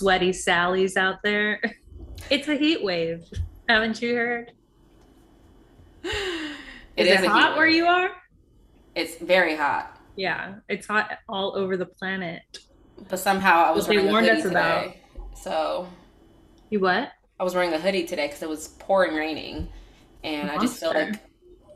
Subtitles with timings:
[0.00, 1.60] Good evening, you sweaty Sallys out there.
[2.30, 3.24] It's a heat wave.
[3.68, 4.52] Haven't you heard?
[6.04, 8.10] It is is it hot where you are?
[8.94, 12.42] It's very hot, Yeah, it's hot all over the planet.
[13.08, 14.82] but somehow I was they wearing a warned hoodie us about.
[14.82, 15.00] today.
[15.34, 15.88] So
[16.68, 17.10] You what?
[17.40, 19.68] I was wearing a hoodie today because it was pouring raining,
[20.22, 21.14] and I just feel like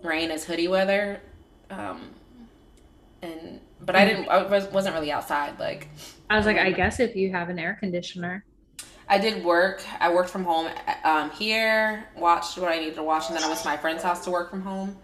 [0.03, 1.21] rain is hoodie weather.
[1.71, 2.11] Um,
[3.23, 4.29] and but I didn't.
[4.29, 5.59] I was, wasn't really outside.
[5.59, 5.89] Like
[6.31, 8.45] I was like, I guess if you have an air conditioner.
[9.09, 9.83] I did work.
[10.01, 10.71] I worked from home
[11.05, 12.07] um, here.
[12.17, 14.31] Watched what I needed to watch, and then I went to my friend's house to
[14.31, 14.97] work from home,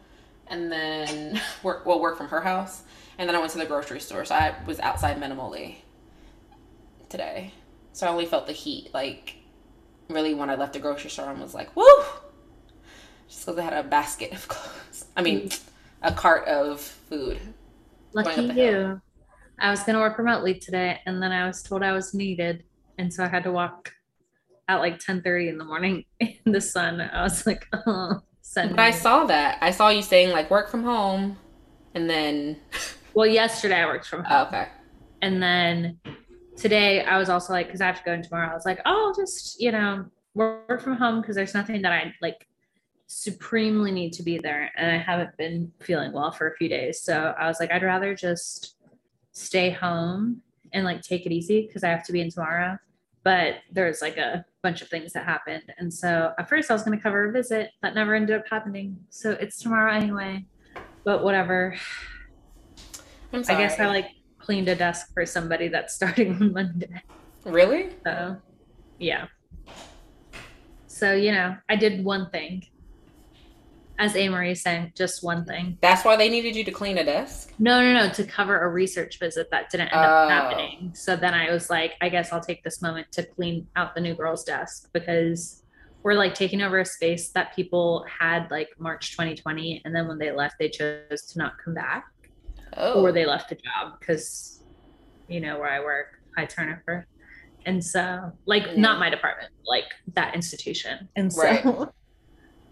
[0.46, 1.84] and then work.
[1.84, 2.82] Well, work from her house,
[3.18, 4.24] and then I went to the grocery store.
[4.24, 5.76] So I was outside minimally
[7.10, 7.52] today.
[7.92, 8.90] So I only felt the heat.
[8.94, 9.36] Like
[10.08, 11.84] really, when I left the grocery store, I was like, "Woo!"
[13.28, 15.04] Just because I had a basket of clothes.
[15.16, 15.50] I mean,
[16.02, 17.38] a cart of food.
[18.14, 18.70] Lucky Going up the you.
[18.70, 19.00] hill.
[19.60, 22.64] I was gonna work remotely today, and then I was told I was needed,
[22.98, 23.92] and so I had to walk
[24.68, 27.00] at like 10:30 in the morning in the sun.
[27.00, 29.58] I was like, oh, send But I saw that.
[29.60, 31.36] I saw you saying like work from home,
[31.94, 32.56] and then
[33.14, 34.38] Well, yesterday I worked from oh, home.
[34.38, 34.68] oh, okay.
[35.22, 35.98] And then
[36.56, 38.80] today I was also like, because I have to go in tomorrow, I was like,
[38.86, 42.46] oh, I'll just, you know, work from home because there's nothing that I like
[43.08, 44.70] supremely need to be there.
[44.76, 47.02] And I haven't been feeling well for a few days.
[47.02, 48.76] So I was like, I'd rather just
[49.40, 52.78] stay home and like take it easy because I have to be in tomorrow.
[53.22, 55.64] But there's like a bunch of things that happened.
[55.78, 58.44] And so at first I was going to cover a visit that never ended up
[58.50, 58.98] happening.
[59.10, 60.46] So it's tomorrow anyway.
[61.04, 61.76] But whatever.
[63.32, 64.06] I'm I guess I like
[64.38, 67.02] cleaned a desk for somebody that's starting on Monday.
[67.44, 67.90] really.
[68.04, 68.36] So,
[68.98, 69.26] yeah.
[70.86, 72.66] So, you know, I did one thing.
[74.00, 75.76] As Amory saying, just one thing.
[75.82, 77.52] That's why they needed you to clean a desk.
[77.58, 80.08] No, no, no, to cover a research visit that didn't end Oh.
[80.08, 80.92] up happening.
[80.94, 84.00] So then I was like, I guess I'll take this moment to clean out the
[84.00, 85.62] new girl's desk because
[86.02, 89.82] we're like taking over a space that people had like March 2020.
[89.84, 92.06] And then when they left, they chose to not come back.
[92.78, 94.62] Oh, or they left the job because
[95.28, 96.06] you know where I work,
[96.38, 97.06] high turnover.
[97.66, 98.76] And so, like, Yeah.
[98.80, 99.84] not my department, like
[100.14, 101.10] that institution.
[101.16, 101.88] And so, Right.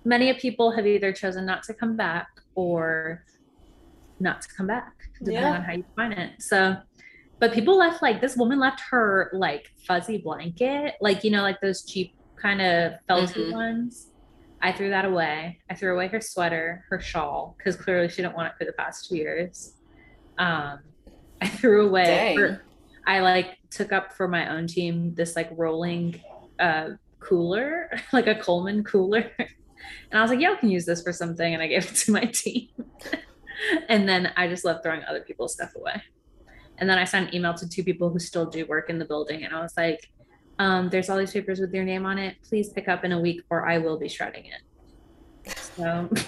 [0.09, 3.25] Many of people have either chosen not to come back or
[4.19, 5.53] not to come back, depending Yeah.
[5.57, 6.43] on how you define it.
[6.43, 6.77] So,
[7.39, 11.61] but people left like this woman left her like fuzzy blanket, like, you know, like
[11.61, 13.53] those cheap kind of felty Mhm.
[13.53, 14.11] ones.
[14.63, 15.61] I threw that away.
[15.71, 18.73] I threw away her sweater, her shawl, because clearly she didn't want it for the
[18.73, 19.75] past two years.
[20.39, 20.81] Um,
[21.43, 22.35] I threw away.
[22.35, 22.63] Her-
[23.07, 26.21] I like took up for my own team this like rolling
[26.59, 26.91] uh,
[27.21, 29.31] cooler, like a Coleman cooler,
[30.11, 32.13] and I was like, "Y'all can use this for something," and I gave it to
[32.13, 32.69] my team.
[33.89, 36.03] and then I just love throwing other people's stuff away.
[36.79, 39.05] And then I sent an email to two people who still do work in the
[39.05, 40.09] building, and I was like,
[40.59, 42.37] um, "There's all these papers with your name on it.
[42.49, 46.09] Please pick up in a week, or I will be shredding it." So.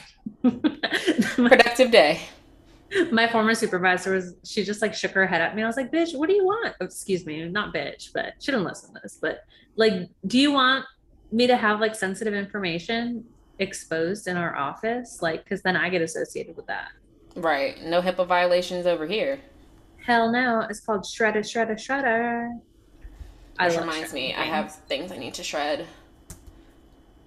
[1.37, 2.21] productive day.
[3.11, 5.63] my former supervisor was she just like shook her head at me.
[5.63, 6.75] I was like, bitch, what do you want?
[6.81, 9.19] Oh, excuse me, not bitch, but she didn't listen to this.
[9.21, 9.45] But
[9.77, 10.85] like, do you want
[11.33, 13.25] me to have like sensitive information
[13.61, 15.23] exposed in our office?
[15.23, 16.89] Like, because then I get associated with that.
[17.37, 17.81] Right.
[17.85, 19.41] No HIPAA violations over here.
[20.05, 22.59] Hell no, it's called shredder, shredder, shredder.
[23.59, 24.87] I Which love reminds me, shredding I have things.
[24.89, 25.87] things I need to shred.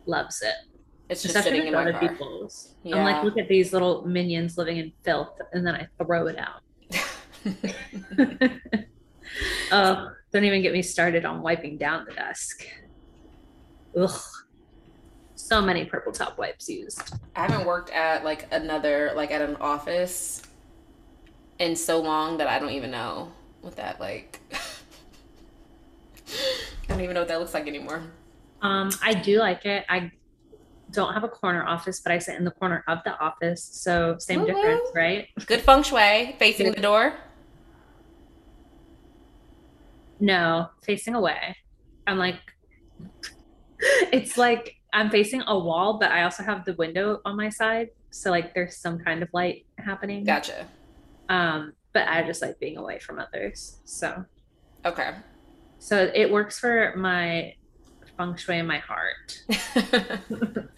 [0.06, 0.56] loves it.
[1.10, 2.00] It's just Especially sitting in my car.
[2.10, 2.74] people's.
[2.86, 6.38] I'm like, look at these little minions living in filth, and then I throw it
[6.40, 6.62] out.
[9.72, 12.66] oh, don't even get me started on wiping down the desk.
[13.98, 14.12] Ugh.
[15.54, 17.14] So many purple top wipes used.
[17.36, 20.42] I haven't worked at like another like at an office
[21.60, 24.40] in so long that I don't even know what that like.
[26.28, 28.02] I don't even know what that looks like anymore.
[28.64, 29.86] Um, I do like it.
[29.90, 30.12] I
[30.90, 33.64] don't have a corner office, but I sit in the corner of the office.
[33.64, 35.28] So same Woo difference, right?
[35.46, 37.14] Good feng shui, facing the door.
[40.20, 41.56] No, facing away.
[42.08, 42.42] I'm like,
[44.12, 47.90] it's like I'm facing a wall, but I also have the window on my side.
[48.12, 50.24] So like there's some kind of light happening.
[50.24, 50.68] Gotcha.
[51.30, 53.80] Um, but I just like being away from others.
[53.86, 54.26] So
[54.86, 55.12] Okay.
[55.80, 57.54] so it works for my
[58.18, 59.44] feng shui in my heart.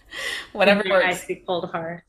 [0.52, 1.04] Whatever works.
[1.06, 2.02] icy cold heart.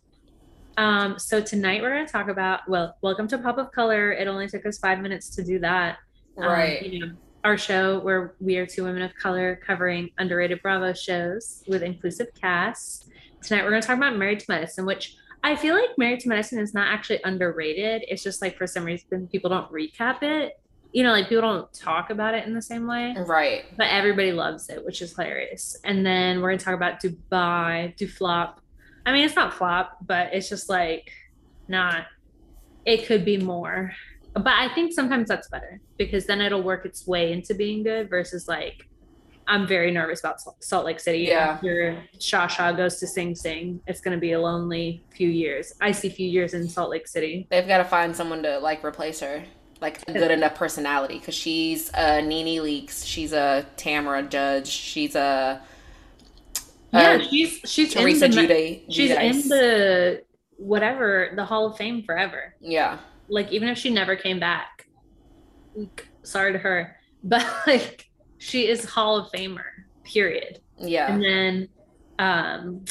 [0.78, 4.12] Um, so tonight we're gonna talk about well, welcome to Pop of Color.
[4.14, 5.98] It only took us five minutes to do that.
[6.38, 6.82] Um, Right.
[6.84, 7.12] you know,
[7.44, 12.28] our show where we are two women of color covering underrated Bravo shows with inclusive
[12.40, 13.08] casts.
[13.42, 16.30] Tonight we're going to talk about Married to Medicine, which I feel like Married to
[16.30, 18.04] Medicine is not actually underrated.
[18.08, 20.60] It's just like for some reason people don't recap it.
[20.92, 23.16] you know, like people don't talk about it in the same way.
[23.18, 23.66] Right.
[23.78, 25.78] But everybody loves it, which is hilarious.
[25.84, 28.60] And then we're gonna talk about Dubai, Duflop.
[29.06, 31.12] I mean, it's not flop, but it's just like
[31.68, 32.06] not.
[32.86, 33.92] It could be more,
[34.38, 38.10] but I think sometimes that's better because then it'll work its way into being good
[38.10, 38.88] versus like
[39.48, 41.20] I'm very nervous about Salt Lake City.
[41.20, 41.52] Yeah.
[41.52, 45.74] After Shasha goes to Sing Sing, it's going to be a lonely few years.
[45.80, 47.48] I see few years in Salt Lake City.
[47.50, 49.44] They've got to find someone to like replace her,
[49.80, 55.16] like a good enough personality, because she's a Nene Leakes, she's a Tamra Judge, she's
[55.16, 55.62] a
[56.94, 58.94] yeah, she's she's Teresa in the, Jude.
[58.94, 60.24] she's in the
[60.58, 62.56] whatever the Hall of Fame forever.
[62.60, 62.98] Yeah.
[63.30, 64.88] Like even if she never came back,
[66.24, 69.64] sorry to her, but like she is Hall of Famer.
[70.04, 70.62] Period.
[70.80, 71.12] Yeah.
[71.12, 71.70] And then,
[72.20, 72.86] um,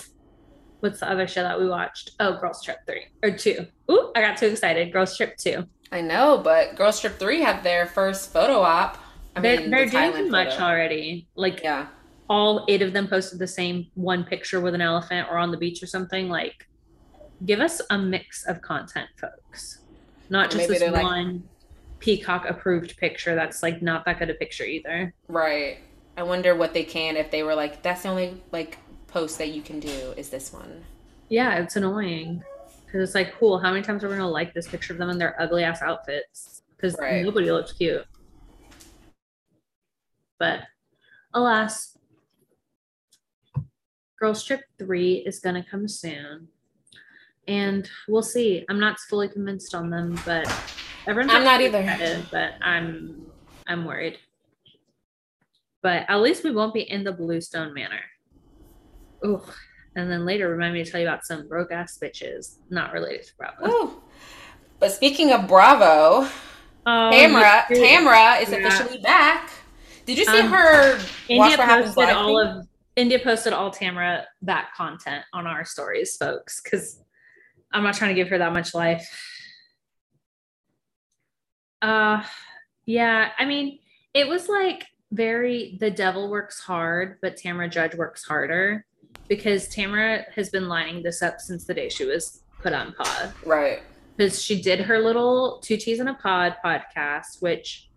[0.80, 2.10] what's the other show that we watched?
[2.20, 3.66] Oh, Girls Trip three or two.
[3.90, 4.92] Ooh, I got too excited.
[4.92, 5.64] Girls Trip two.
[5.92, 8.98] I know, but Girls Trip three had their first photo op.
[9.34, 10.64] I they're mean, they're the doing too much photo.
[10.64, 11.28] already.
[11.36, 11.86] Like Yeah.
[12.28, 15.56] all eight of them posted the same one picture with an elephant or on the
[15.56, 16.28] beach or something.
[16.28, 16.66] Like,
[17.46, 19.82] give us a mix of content, folks.
[20.28, 21.48] Not just Maybe this they're like- one
[21.98, 25.14] peacock approved picture that's like not that good a picture either.
[25.28, 25.78] Right.
[26.16, 29.48] I wonder what they can if they were like, that's the only like post that
[29.48, 30.84] you can do is this one.
[31.28, 32.42] Yeah, it's annoying
[32.84, 33.58] because it's like, cool.
[33.58, 35.82] How many times are we gonna like this picture of them in their ugly ass
[35.82, 36.62] outfits?
[36.76, 37.24] Because Right.
[37.24, 38.04] nobody looks cute.
[40.38, 40.60] But
[41.32, 41.96] alas,
[44.18, 46.48] Girls Trip three is gonna come soon,
[47.48, 48.64] and we'll see.
[48.68, 50.46] I'm not fully convinced on them, but
[51.06, 51.80] everyone's I'm not either.
[51.80, 53.26] excited, But I'm
[53.66, 54.18] I'm worried.
[55.82, 58.00] But at least we won't be in the Bluestone Manor.
[59.24, 59.42] Ooh.
[59.94, 63.26] And then later, remind me to tell you about some broke ass bitches not related
[63.26, 63.64] to Bravo.
[63.86, 64.02] Woo.
[64.78, 66.28] But speaking of Bravo,
[66.88, 68.58] Oh, Tamra, Tamra is Yeah.
[68.58, 69.50] officially back.
[70.04, 72.58] Did you see Um, her India posted all thing?
[72.60, 77.02] of India posted all Tamra back content on our stories, folks, because
[77.72, 79.06] I'm not trying to give her that much life.
[81.82, 82.22] Uh
[82.86, 83.78] yeah, I mean,
[84.14, 88.84] it was like very the devil works hard, but Tamra Judge works harder
[89.28, 93.32] because Tamra has been lining this up since the day she was put on pod.
[93.44, 93.82] right.
[94.16, 97.90] because she did her little Two T's in a Pod podcast, which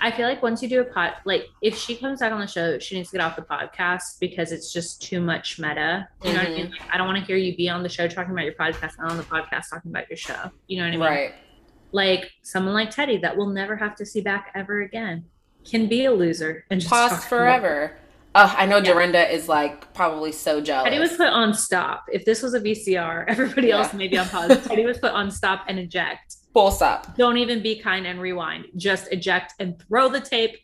[0.00, 2.46] I feel like once you do a pod, like if she comes back on the
[2.46, 6.08] show, she needs to get off the podcast because it's just too much meta.
[6.24, 6.66] You know what I mean?
[6.66, 6.72] Mm-hmm.
[6.72, 8.98] Like, I don't want to hear you be on the show talking about your podcast
[8.98, 10.50] and on the podcast talking about your show.
[10.66, 11.00] You know what I mean?
[11.00, 11.34] Right.
[11.92, 15.24] Like someone like Teddi that we'll never have to see back ever again
[15.64, 17.96] can be a loser and just about- forever.
[18.34, 18.94] Oh, I know Yeah.
[18.94, 20.88] Dorinda is like probably so jealous.
[20.90, 22.06] Teddi was put on stop.
[22.10, 23.76] If this was a VCR, everybody Yeah.
[23.78, 24.50] else may be on pause.
[24.66, 26.36] Teddi was put on stop and eject.
[26.54, 27.16] Full stop.
[27.16, 30.56] don't even be kind and rewind just eject and throw the tape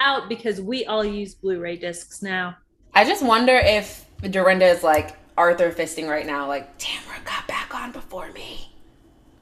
[0.00, 2.56] out because we all use blu-ray discs now
[2.94, 7.74] I just wonder if Dorinda is like Arthur fisting right now, like Tamra got back
[7.74, 8.70] on before me.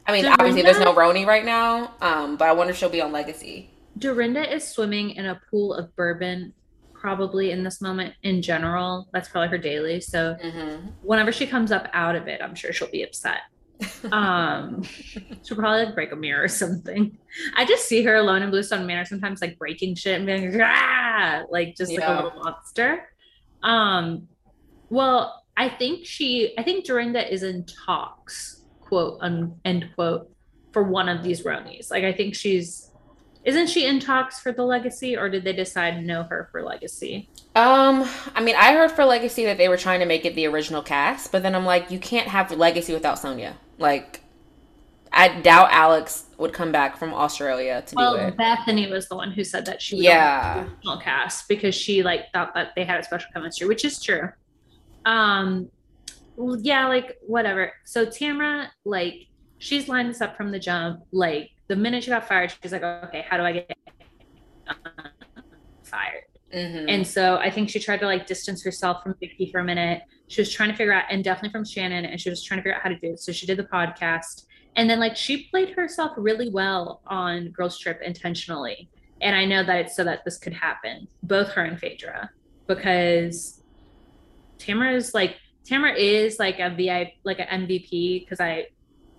[0.06, 3.02] I mean, obviously there's no RHONY right now, um, but I wonder if she'll be
[3.02, 3.68] on Legacy.
[3.98, 6.52] dorinda is swimming in a pool of bourbon
[6.94, 10.86] probably in this moment in general that's probably her daily so Mm-hmm.
[11.02, 13.40] whenever she comes up out of it i'm sure she'll be upset
[14.12, 14.82] um
[15.42, 17.16] she'll probably like break a mirror or something.
[17.56, 20.62] I just see her alone in bluestone manor sometimes like breaking shit and being like,
[20.62, 21.42] ah!
[21.50, 23.08] like just like a little monster.
[23.62, 24.28] Um
[24.90, 30.28] well i think she i think dorinda is in talks quote un, end quote
[30.72, 31.90] for one of these RHONYs.
[31.90, 32.90] Like i think she's
[33.44, 37.30] isn't she in talks for the legacy or did they decide no her for legacy?
[37.56, 40.46] Um, I mean, I heard for Legacy that they were trying to make it the
[40.46, 43.54] original cast, but then I'm like, you can't have Legacy without Sonja.
[43.80, 44.20] Like,
[45.12, 48.36] I doubt Alex would come back from Australia to Well, do it.
[48.36, 50.62] Bethany was the one who said that she Yeah.
[50.62, 54.28] original cast because she like thought that they had a special chemistry, which is true.
[55.04, 55.68] Um,
[56.36, 57.72] well, yeah, like whatever.
[57.86, 59.26] So Tamra, like,
[59.58, 61.00] she's lined this up from the jump.
[61.10, 63.76] Like the minute she got fired, she's like, okay, how do I get?
[66.54, 66.88] Mm-hmm.
[66.88, 70.02] And so I think she tried to like distance herself from Vicki for a minute.
[70.28, 72.62] She was trying to figure out, and definitely from Shannon, and she was trying to
[72.62, 73.20] figure out how to do it.
[73.20, 74.46] So she did the podcast.
[74.76, 78.88] And then like she played herself really well on Girls Trip intentionally.
[79.20, 82.30] And I know that it's so that this could happen, both her and Phaedra,
[82.66, 83.62] because
[84.58, 88.68] Tamra is like Tamra is like a VI like an MVP because I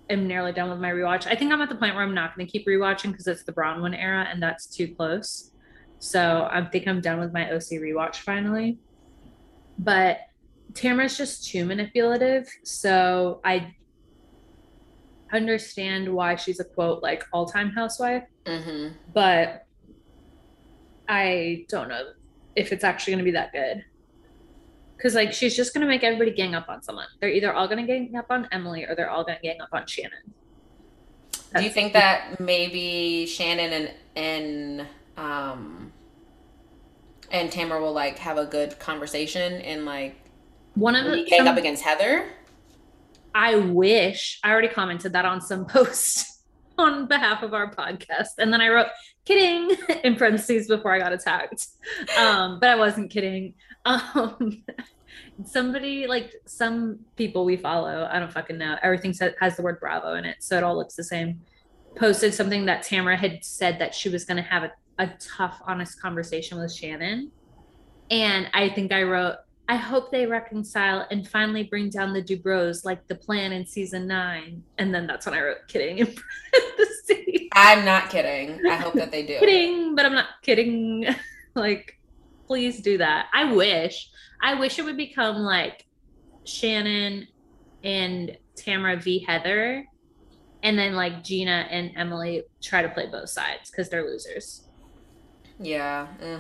[0.09, 1.27] am nearly done with my rewatch.
[1.27, 3.43] I think I'm at the point where I'm not going to keep rewatching because it's
[3.43, 5.50] the Braunwyn era and that's too close.
[6.01, 8.79] So I think I'm done with my OC rewatch finally.
[9.77, 10.22] But
[10.74, 12.50] Tamra's just too manipulative.
[12.63, 13.75] So I
[15.31, 18.24] understand why she's a quote like all time housewife.
[18.46, 18.96] Mm-hmm.
[19.13, 19.67] But
[21.08, 22.08] I don't know
[22.55, 23.86] if it's actually going to be that good.
[24.98, 27.08] Because like she's just going to make everybody gang up on someone.
[27.20, 29.62] They're either all going to gang up on Emily or they're all going to gang
[29.62, 30.34] up on Shannon.
[31.55, 35.91] Do you think that maybe Shannon and and um
[37.31, 40.15] and Tamra will like have a good conversation and like
[40.75, 42.27] one of the gang up against Heather?
[43.33, 46.43] I wish I already commented that on some post
[46.77, 48.37] on behalf of our podcast.
[48.37, 48.87] And then I wrote
[49.25, 51.67] kidding in parentheses before I got attacked.
[52.17, 53.53] Um, but I wasn't kidding.
[53.83, 54.63] Um,
[55.43, 58.77] somebody like some people we follow, I don't fucking know.
[58.83, 61.41] Everything has the word Bravo in it, so it all looks the same.
[61.95, 65.62] Posted something that Tamra had said that she was going to have a, a tough,
[65.65, 67.31] honest conversation with Shannon.
[68.10, 69.36] And I think I wrote,
[69.67, 74.05] I hope they reconcile and finally bring down the Dubrows like the plan in season
[74.05, 74.63] nine.
[74.77, 76.07] And then that's when I wrote kidding in
[76.51, 77.48] parentheses.
[77.53, 78.65] I'm not kidding.
[78.65, 79.39] I hope that they do.
[79.39, 81.07] kidding, but I'm not kidding.
[81.55, 82.00] like,
[82.48, 83.27] please do that.
[83.33, 84.10] I wish.
[84.41, 85.86] I wish it would become like
[86.43, 87.27] Shannon
[87.83, 89.19] and Tamra v.
[89.19, 89.86] Heather,
[90.63, 94.67] and then like Gina and Emily try to play both sides because they're losers.
[95.59, 96.07] Yeah.
[96.21, 96.39] eh.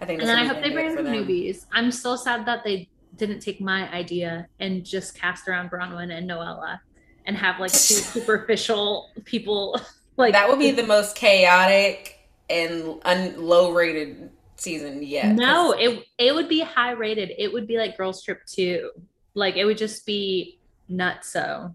[0.00, 0.20] I think.
[0.20, 1.66] And then I hope they bring newbies.
[1.72, 6.28] I'm so sad that they didn't take my idea and just cast around Braunwyn and
[6.28, 6.78] Noella
[7.26, 9.80] and have like two superficial people.
[10.16, 15.34] Like That would be the most chaotic and un- low rated season yet.
[15.34, 17.32] No, it it would be high rated.
[17.36, 18.90] It would be like Girls Trip 2.
[19.34, 21.74] Like it would just be nuts so.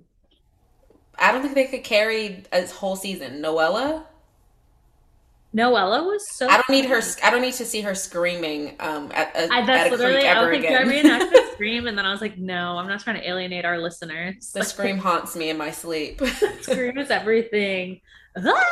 [1.24, 3.42] I don't think they could carry a whole season.
[3.42, 4.04] Noella,
[5.56, 7.02] Noella was so I don't need her.
[7.24, 10.42] I don't need to see her screaming um, at, a, I, at that's literally I
[10.44, 10.88] was like, do I again.
[10.90, 11.88] reenact the scream?
[11.88, 14.52] And then I was like, no, I'm not trying to alienate our listeners.
[14.52, 16.22] the scream haunts me in my sleep.
[16.62, 18.02] scream is everything.
[18.36, 18.66] Ah!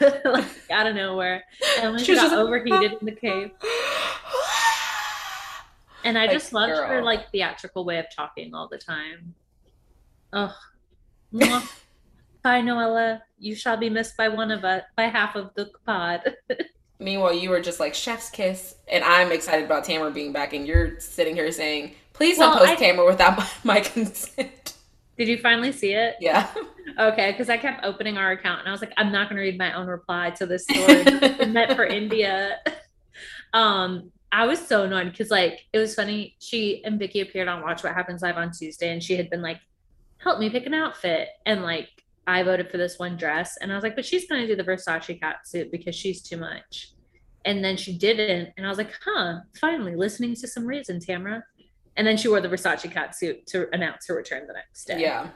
[0.24, 1.42] like out of nowhere.
[1.80, 3.50] And when She she got like, overheated in the cave.
[6.04, 9.34] And I Like, just loved her like theatrical way of talking all the time.
[10.32, 10.52] Ugh.
[12.42, 13.20] Bye, Noella.
[13.38, 16.22] You shall be missed by one of us, by half of the pod.
[17.00, 20.66] Meanwhile, you were just like chef's kiss, and I'm excited about Tamra being back, and
[20.66, 24.74] you're sitting here saying, "Please don't post I- Tamra without my, my consent."
[25.16, 26.16] Did you finally see it?
[26.20, 26.48] Yeah.
[26.98, 29.42] Okay, because I kept opening our account and I was like, I'm not going to
[29.42, 31.04] read my own reply to this story
[31.46, 32.58] meant for India.
[33.52, 36.36] Um, I was so annoyed because like it was funny.
[36.40, 39.42] She and Vicki appeared on Watch What Happens Live on Tuesday, and she had been
[39.42, 39.60] like,
[40.16, 41.88] "Help me pick an outfit," and like
[42.28, 44.54] I voted for this one dress, and I was like, "But she's going to do
[44.54, 46.92] the Versace cat suit because she's too much."
[47.44, 51.42] And then she didn't, and I was like, "Huh, finally listening to some reason, Tamra."
[51.96, 55.00] And then she wore the Versace cat suit to announce her return the next day.
[55.00, 55.28] Yeah.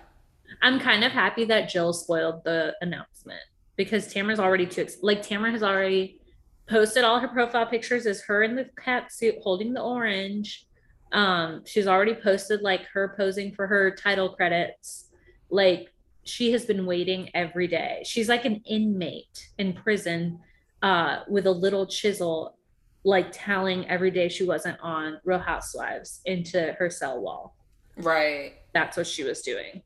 [0.61, 3.41] I'm kind of happy that Jill spoiled the announcement
[3.77, 6.21] because Tamra's already too ex- like Tamra has already
[6.69, 10.67] posted all her profile pictures as her in the cat suit holding the orange.
[11.13, 15.09] Um, she's already posted like her posing for her title credits.
[15.51, 15.92] Like
[16.25, 18.03] she has been waiting every day.
[18.05, 20.39] She's like an inmate in prison
[20.83, 22.57] uh, with a little chisel,
[23.05, 27.57] like telling every day she wasn't on Real Housewives into her cell wall
[27.97, 28.55] Right.
[28.73, 29.83] that's what she was doing.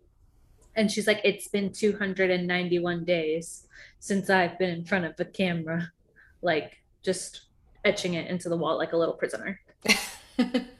[0.76, 3.66] And she's like, It's been 291 days
[3.98, 5.90] since I've been in front of the camera,
[6.42, 7.46] like just
[7.84, 9.60] etching it into the wall like a little prisoner.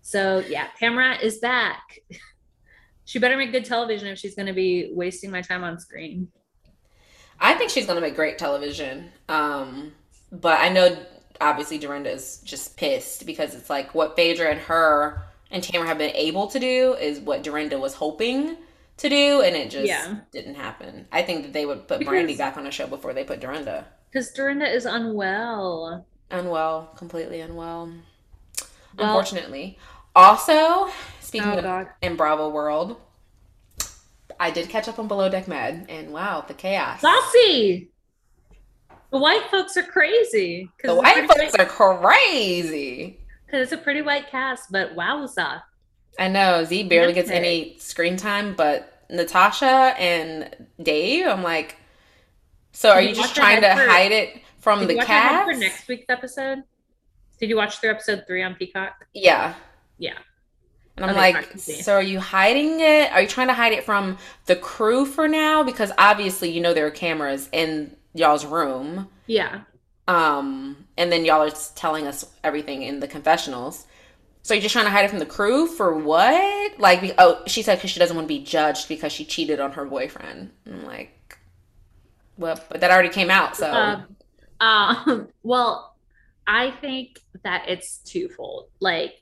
[0.00, 1.82] So, yeah, Tamra is back.
[3.08, 6.28] She better make good television if she's going to be wasting my time on screen.
[7.40, 9.10] I think she's gonna make great television.
[9.30, 9.92] Um,
[10.30, 10.94] but I know
[11.40, 15.96] obviously Dorinda is just pissed because it's like what Phaedra and her and Tamra have
[15.96, 18.56] been able to do is what Dorinda was hoping
[18.98, 20.16] to do, and it just Yeah.
[20.32, 21.06] didn't happen.
[21.10, 23.40] I think that they would put Because- Brandy back on the show before they put
[23.40, 23.86] Dorinda.
[24.10, 26.04] Because Dorinda is unwell.
[26.30, 27.86] Unwell, completely unwell.
[28.98, 29.78] Well- Unfortunately.
[30.18, 30.88] Also,
[31.20, 31.86] speaking Oh, of God.
[32.02, 33.00] in Bravo world,
[34.40, 37.00] I did catch up on Below Deck Med, and wow, the chaos.
[37.00, 37.90] Saucy!
[39.12, 40.68] The white folks are crazy.
[40.82, 43.20] The white folks are crazy.
[43.46, 45.62] Because it's a pretty white cast, but wowza.
[46.18, 51.76] I know Zee barely gets any screen time, but Natasha and Dave, I'm like,
[52.72, 55.30] so are you you just trying to for- hide it from the you watch ahead
[55.30, 55.50] cast?
[55.52, 56.64] for next week's episode?
[57.38, 59.06] Did you watch through episode three on Peacock?
[59.14, 59.54] Yeah.
[59.98, 60.18] Yeah.
[60.96, 63.12] And I'm Okay, like, so are you hiding it?
[63.12, 65.62] Are you trying to hide it from the crew for now?
[65.62, 69.08] Because obviously, you know, there are cameras in y'all's room.
[69.26, 69.60] Yeah.
[70.08, 73.86] Um, and then y'all are telling us everything in the confessionals.
[74.42, 76.80] So you're just trying to hide it from the crew for what?
[76.80, 79.72] Like, oh, she said because she doesn't want to be judged because she cheated on
[79.72, 80.52] her boyfriend.
[80.66, 81.38] I'm like,
[82.38, 84.02] well, but that already came out, so Uh,
[84.60, 85.96] Um, well,
[86.46, 88.70] I think that it's twofold.
[88.80, 89.14] Like,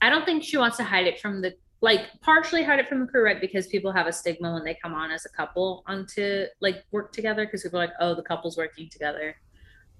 [0.00, 3.00] I don't think she wants to hide it from the like partially hide it from
[3.00, 3.40] the crew, right?
[3.40, 7.12] Because people have a stigma when they come on as a couple onto like work
[7.12, 9.36] together because people are like, oh, the couple's working together.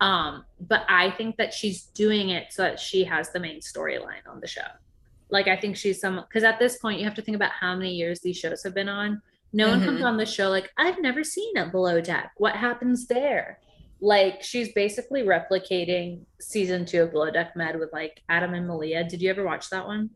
[0.00, 4.26] Um, but I think that she's doing it so that she has the main storyline
[4.28, 4.67] on the show.
[5.31, 7.76] Like I think she's some because at this point you have to think about how
[7.76, 9.21] many years these shows have been on.
[9.52, 9.76] No mm-hmm.
[9.76, 10.07] one comes mm-hmm.
[10.07, 12.33] on the show like I've never seen a below deck.
[12.38, 13.61] What happens there?
[14.00, 19.05] Like she's basically replicating season two of Below Deck Med with like Adam and Malia.
[19.05, 20.11] Did you ever watch that one?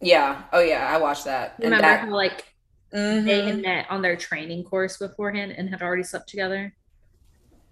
[0.00, 0.42] Yeah.
[0.52, 1.54] Oh yeah, I watched that.
[1.58, 2.00] Remember that...
[2.00, 2.52] how like
[2.92, 3.24] mm-hmm.
[3.24, 6.74] they had met on their training course beforehand and had already slept together?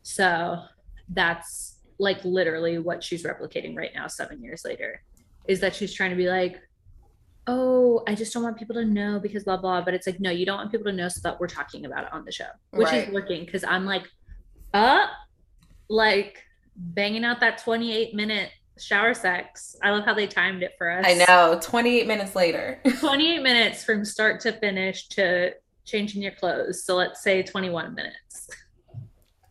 [0.03, 0.63] So
[1.09, 5.03] that's like literally what she's replicating right now, seven years later.
[5.49, 6.61] Is that she's trying to be like,
[7.47, 9.83] oh, I just don't want people to know because blah blah.
[9.83, 12.05] But it's like, no, you don't want people to know so that we're talking about
[12.05, 13.09] it on the show, which right.
[13.09, 14.07] is working because I'm like,
[14.75, 15.07] uh,
[15.91, 16.43] like
[16.77, 19.77] banging out that 28 minute shower sex.
[19.83, 21.05] I love how they timed it for us.
[21.07, 22.81] I know, 28 minutes later.
[23.01, 25.53] 28 minutes from start to finish to
[25.85, 26.85] changing your clothes.
[26.85, 28.49] So let's say 21 minutes.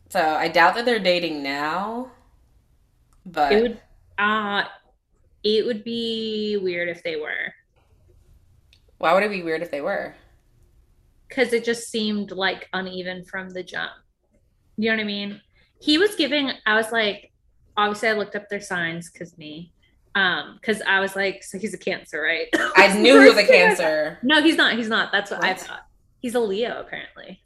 [0.08, 2.10] So I doubt that they're dating now,
[3.24, 3.80] but it would
[4.18, 4.64] uh
[5.44, 7.54] it would be weird if they were.
[8.98, 10.14] Why would it be weird if they were?
[11.28, 13.92] Because it just seemed like uneven from the jump.
[14.76, 15.40] You know what I mean?
[15.80, 17.32] He was giving, I was like,
[17.76, 19.72] obviously I looked up their signs because me.
[20.14, 22.48] Um, because I was like, so he's a cancer, right?
[22.76, 24.18] I knew he was a cancer.
[24.22, 24.76] No, he's not.
[24.76, 25.12] He's not.
[25.12, 25.48] That's what, what?
[25.48, 25.86] I thought.
[26.20, 27.42] He's a Leo, apparently.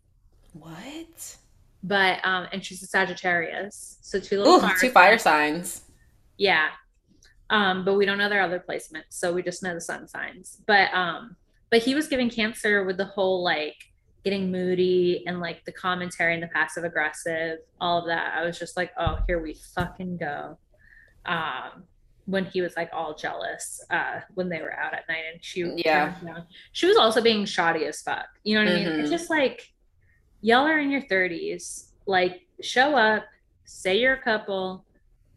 [0.54, 1.36] What?
[1.82, 3.98] But um, and she's a Sagittarius.
[4.00, 5.82] So two little Ooh, fire two fire signs.
[6.38, 6.68] Yeah.
[7.50, 10.59] Um, but we don't know their other placements, so we just know the sun signs.
[10.66, 11.37] But um,
[11.70, 13.76] but he was giving cancer with the whole like
[14.24, 18.34] getting moody and like the commentary and the passive aggressive, all of that.
[18.37, 20.58] I was just like, oh, here we fucking go.
[21.26, 21.84] Um,
[22.26, 25.60] when he was like all jealous uh, when they were out at night and she
[25.84, 26.14] yeah
[26.72, 28.26] she was also being shoddy as fuck.
[28.44, 28.88] You know what mm-hmm.
[28.88, 29.00] I mean?
[29.00, 29.16] It's mm-hmm.
[29.16, 29.72] just like
[30.40, 31.90] y'all are in your 30s.
[32.06, 33.24] Like show up,
[33.64, 34.84] say you're a couple,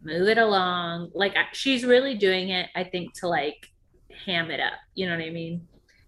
[0.01, 1.11] move it along.
[1.13, 3.69] Like she's really doing it, I think, to like
[4.25, 4.73] ham it up.
[4.95, 5.67] You know what I mean?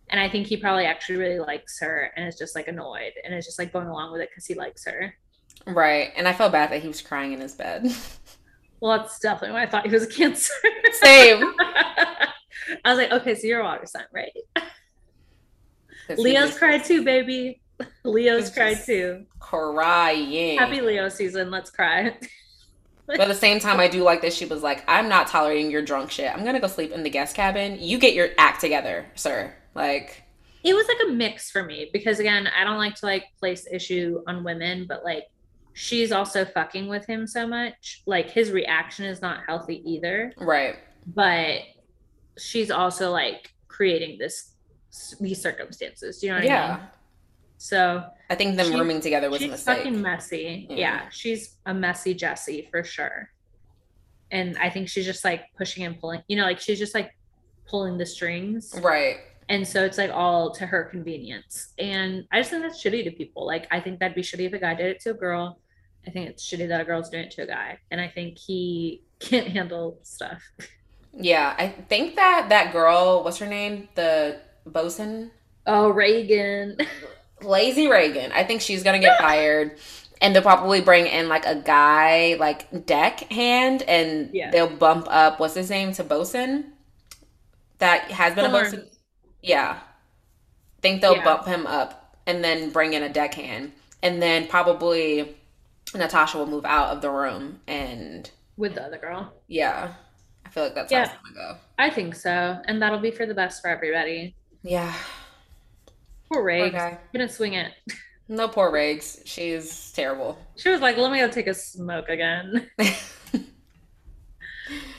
[0.09, 3.33] And I think he probably actually really likes her and is just like annoyed and
[3.33, 5.13] is just like going along with it because he likes her.
[5.67, 6.11] Right.
[6.15, 7.91] And I felt bad that he was crying in his bed.
[8.81, 10.53] Well, that's definitely why I thought he was a cancer.
[10.93, 11.53] Same.
[11.59, 12.29] I
[12.85, 14.31] was like, okay, so you're a water sign, right?
[16.17, 17.61] Leo's cried too, baby.
[18.03, 19.25] Leo's cried too.
[19.39, 20.57] Crying.
[20.57, 21.51] Happy Leo season.
[21.51, 22.15] Let's cry.
[23.07, 25.71] but at the same time, I do like that she was like, I'm not tolerating
[25.71, 26.33] your drunk shit.
[26.33, 27.77] I'm gonna go sleep in the guest cabin.
[27.79, 29.53] You get your act together, sir.
[29.79, 30.23] Like
[30.63, 33.65] it was like a mix for me because again, I don't like to like place
[33.71, 35.23] issue on women, but like
[35.71, 38.03] she's also fucking with him so much.
[38.05, 40.33] Like his reaction is not healthy either.
[40.37, 40.75] Right.
[41.07, 41.61] But
[42.37, 44.55] she's also like creating this
[45.21, 46.19] these circumstances.
[46.19, 46.63] Do you know what yeah.
[46.63, 46.77] I mean?
[46.77, 46.87] Yeah.
[47.57, 49.77] So I think them she, rooming together was she's a mistake.
[49.77, 50.67] fucking messy.
[50.69, 50.77] Mm.
[50.77, 53.29] Yeah, she's a messy Jessie for sure.
[54.29, 56.21] And I think she's just like pushing and pulling.
[56.27, 57.15] You know, like she's just like
[57.65, 58.75] pulling the strings.
[58.81, 61.73] Right and so it's like all to her convenience.
[61.79, 63.45] And i just think that's shitty to people.
[63.45, 65.59] Like i think that'd be shitty if a guy did it to a girl.
[66.07, 67.79] I think it's shitty that a girl's doing it to a guy.
[67.91, 70.41] And i think he can't handle stuff.
[71.11, 73.89] Yeah i think that that girl what's her name?
[73.95, 75.31] The bosun?
[75.65, 76.85] Oh raygan.
[77.41, 78.31] Lazy raygan.
[78.31, 79.79] I think she's gonna get fired.
[80.21, 84.51] And they'll probably bring in like a guy like deck hand and yeah.
[84.51, 86.73] they'll bump up what's his name to bosun?
[87.77, 88.89] That has been a bosun
[89.41, 89.79] yeah.
[90.81, 91.23] Think they'll yeah.
[91.23, 93.71] bump him up and then bring in a deckhand.
[94.01, 95.35] And then probably
[95.93, 99.33] Natasha will move out of the room and with the other girl.
[99.47, 99.93] Yeah.
[100.45, 101.57] I feel like that's yeah, how it's gonna go.
[101.77, 102.59] I think so.
[102.65, 104.35] And that'll be for the best for everybody.
[104.63, 104.93] Yeah.
[106.31, 106.75] Poor Riggs.
[106.75, 106.97] Okay.
[107.13, 107.73] Gonna swing it.
[108.31, 109.21] No poor Riggs.
[109.25, 110.37] She's terrible.
[110.55, 112.69] She was like, let me go take a smoke again.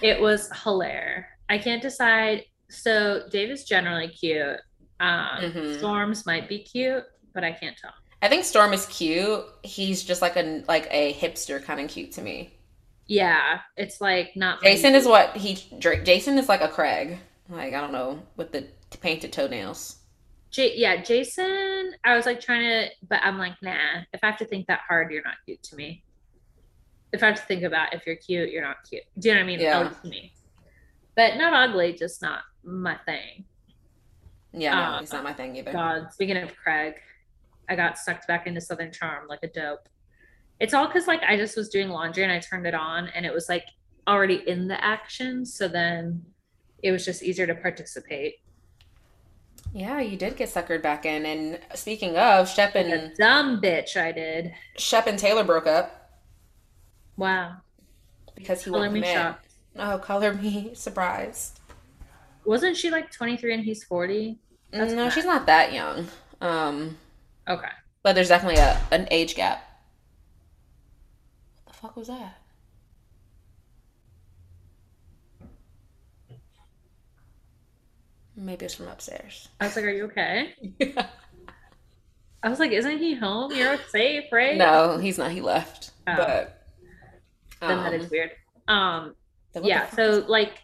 [0.02, 1.26] it was hilarious.
[1.48, 4.60] I can't decide so Dave is generally cute.
[5.00, 5.78] Um, mm-hmm.
[5.78, 7.04] Storms might be cute,
[7.34, 7.92] but I can't tell.
[8.22, 9.44] I think Storm is cute.
[9.62, 12.54] He's just like a like a hipster kind of cute to me.
[13.06, 14.62] Yeah, it's like not.
[14.62, 15.54] Jason is what he.
[15.78, 17.18] Jason is like a Craig.
[17.48, 18.66] Like I don't know with the
[19.00, 19.96] painted toenails.
[20.50, 21.92] J- yeah, Jason.
[22.04, 24.02] I was like trying to, but I'm like, nah.
[24.12, 26.04] If I have to think that hard, you're not cute to me.
[27.12, 29.02] If I have to think about if you're cute, you're not cute.
[29.18, 29.60] Do you know what I mean?
[29.60, 29.88] Yeah.
[29.88, 30.32] To me,
[31.16, 33.44] but not ugly, just not my thing.
[34.52, 35.72] Yeah, no, uh, it's not my thing either.
[35.72, 36.94] God, speaking of Craig,
[37.68, 39.88] I got sucked back into Southern Charm like a dope.
[40.58, 43.24] It's all because like I just was doing laundry and I turned it on and
[43.24, 43.64] it was like
[44.08, 45.46] already in the action.
[45.46, 46.22] So then
[46.82, 48.36] it was just easier to participate.
[49.72, 51.24] Yeah, you did get suckered back in.
[51.24, 54.52] And speaking of, Shep and dumb bitch I did.
[54.76, 56.10] Shep and Taylor broke up
[57.16, 57.58] Wow.
[58.34, 59.46] because he Color won't me shocked.
[59.76, 61.59] Oh, color me surprised.
[62.44, 64.38] Wasn't she like 23 and he's 40?
[64.72, 65.12] That's no, mad.
[65.12, 66.06] she's not that young.
[66.40, 66.96] Um,
[67.48, 67.68] Okay.
[68.02, 69.62] but there's definitely a an age gap.
[71.64, 72.36] What the fuck was that?
[78.36, 79.48] Maybe it's from upstairs.
[79.60, 80.54] I was like, Are you okay?
[82.42, 83.52] I was like, Isn't he home?
[83.52, 84.56] You're safe, right?
[84.56, 85.30] No, he's not.
[85.30, 85.90] He left.
[86.06, 86.14] Oh.
[86.16, 86.62] But
[87.60, 88.30] Then that um, weird.
[88.68, 89.14] Um,
[89.52, 89.90] then what the yeah.
[89.90, 90.62] So like,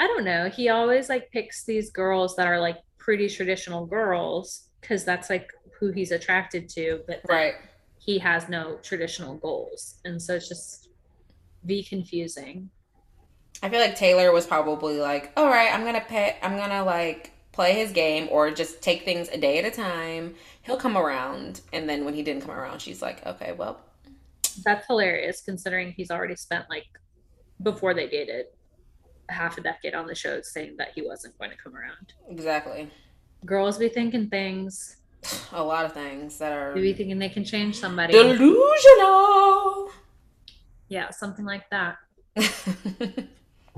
[0.00, 0.48] I don't know.
[0.48, 5.50] He always like picks these girls that are like pretty traditional girls because that's like
[5.78, 7.02] who he's attracted to.
[7.06, 7.54] But right.
[7.98, 10.88] he has no traditional goals, and so it's just
[11.66, 12.70] be confusing.
[13.62, 16.38] I feel like Taylor was probably like, "All right, I'm gonna pay.
[16.42, 20.34] I'm gonna like play his game, or just take things a day at a time.
[20.62, 23.80] He'll come around." And then when he didn't come around, she's like, "Okay, well,
[24.64, 26.86] That's hilarious considering he's already spent like
[27.62, 28.46] before they dated
[29.30, 32.12] half a decade on the show saying that he wasn't going to come around.
[32.28, 32.90] exactly."
[33.46, 34.96] Girls be thinking things.
[35.52, 38.12] A lot of things that are They be thinking they can change somebody.
[38.12, 39.90] delusional.
[40.88, 41.96] Yeah, something like that.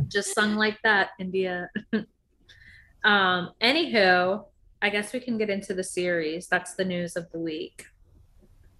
[0.08, 1.68] Just sung like that, India.
[3.04, 4.44] um, anywho,
[4.80, 6.48] I guess we can get into the series.
[6.48, 7.86] That's the news of the week.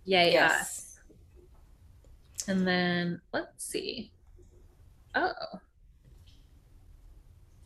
[0.05, 0.33] Yay, us.
[0.33, 1.01] yes.
[2.49, 4.11] And then let's see.
[5.15, 5.33] Oh.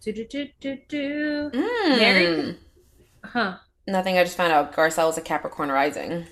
[0.07, 1.51] Do do do do do.
[1.53, 1.99] Mm.
[1.99, 2.59] Mary-
[3.25, 3.57] Huh.
[3.89, 4.17] Nothing.
[4.19, 6.25] I just found out Garcelle is a Capricorn rising.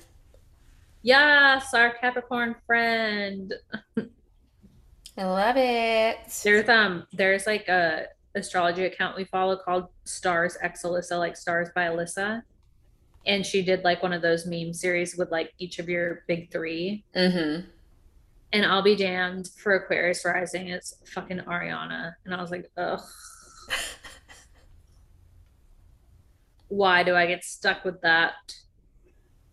[1.02, 3.52] Yes, our Capricorn friend.
[5.18, 6.18] I love it.
[6.44, 8.06] There's um there's like a
[8.36, 12.42] astrology account we follow called Stars X Alyssa, like Stars by Alyssa.
[13.26, 16.52] And she did like one of those meme series with like each of your big
[16.52, 17.04] three.
[17.16, 17.66] Mm-hmm.
[18.52, 22.12] And I'll be damned for Aquarius rising it's fucking Ariana.
[22.24, 23.00] And I was like, ugh.
[26.68, 28.32] Why do I get stuck with that?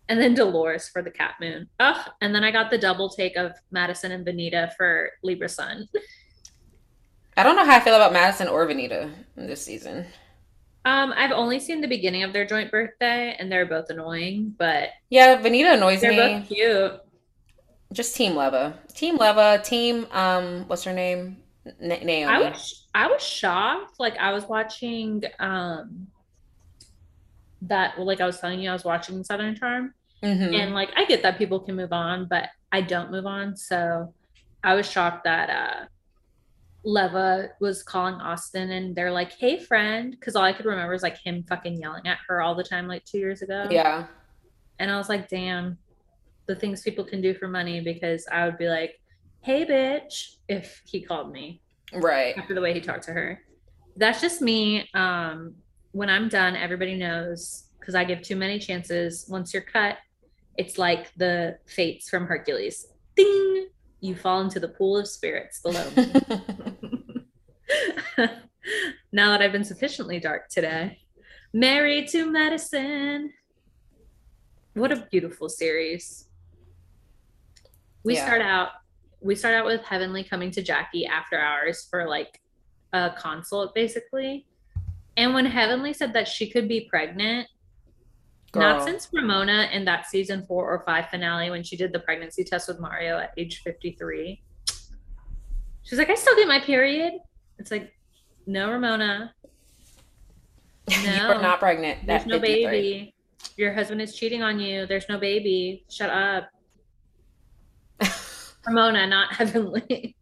[0.08, 1.68] And then Dolores for the Cat Moon.
[1.78, 2.10] Ugh.
[2.20, 5.88] And then I got the double take of Madison and Venita for Libra Sun.
[7.36, 10.06] I don't know how I feel about Madison or Venita this season.
[10.84, 14.88] Um, I've only seen the beginning of their joint birthday, and they're both annoying, but
[15.10, 16.16] Yeah, Venita annoys they're me.
[16.40, 17.00] both cute.
[17.92, 18.76] Just Team Leva.
[18.92, 19.62] Team Leva.
[19.62, 21.36] Team um, what's her name?
[21.80, 22.24] Na- Naomi.
[22.24, 23.98] I was I was shocked.
[23.98, 26.08] Like I was watching um
[27.62, 30.54] that well, like I was telling you, I was watching Southern Charm, Mhm.
[30.60, 33.56] and like I get that people can move on, but I don't move on.
[33.56, 34.12] So
[34.64, 35.86] I was shocked that uh
[36.84, 41.02] Leva was calling Austin and they're like, "Hey, friend," because all I could remember is
[41.02, 43.68] like him fucking yelling at her all the time, like two years ago.
[43.70, 44.06] Yeah.
[44.80, 45.78] And I was like, damn,
[46.46, 48.98] the things people can do for money because I would be like,
[49.42, 51.60] hey, bitch, if he called me
[51.94, 52.36] Right.
[52.38, 53.40] after the way he talked to her.
[53.96, 54.88] That's just me.
[54.94, 55.54] Um,
[55.92, 59.26] when I'm done, everybody knows because I give too many chances.
[59.28, 59.98] Once you're cut,
[60.56, 62.86] it's like the fates from Hercules.
[63.16, 63.68] Ding!
[64.00, 65.88] You fall into the pool of spirits below
[69.12, 70.98] now that I've been sufficiently dark today.
[71.52, 73.32] Married to Medicine.
[74.74, 76.26] What a beautiful series.
[78.04, 78.24] We Yeah.
[78.24, 78.70] start out
[79.22, 82.40] we start out with Heavenly coming to Jackie after hours for like
[82.92, 84.46] a consult basically.
[85.16, 87.48] And when Heavenly said that she could be pregnant,
[88.54, 92.44] not since Ramona in that season 4 or 5 finale when she did the pregnancy
[92.44, 94.42] test with Mario at age 53.
[95.84, 97.14] She's like, "I still get my period."
[97.58, 97.92] It's like,
[98.46, 99.34] "No, Ramona.
[100.88, 102.06] you're not pregnant.
[102.06, 103.14] There's no baby.
[103.56, 104.86] Your husband is cheating on you.
[104.86, 105.84] There's no baby.
[105.88, 106.50] Shut up.
[108.66, 110.16] Ramona, not Heavenly.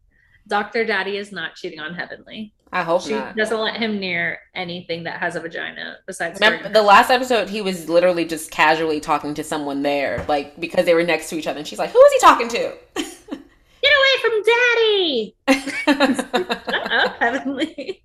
[0.48, 0.84] Dr.
[0.84, 2.52] Daddy is not cheating on Heavenly.
[2.72, 3.36] I hope She not.
[3.36, 7.60] doesn't let him near anything that has a vagina besides Remember, the last episode, he
[7.62, 11.46] was literally just casually talking to someone there, like because they were next to each
[11.48, 12.72] other, and she's like, "Who is he talking to?"
[13.82, 15.34] Get away from Daddy!
[16.24, 18.02] Shut up, Heavenly.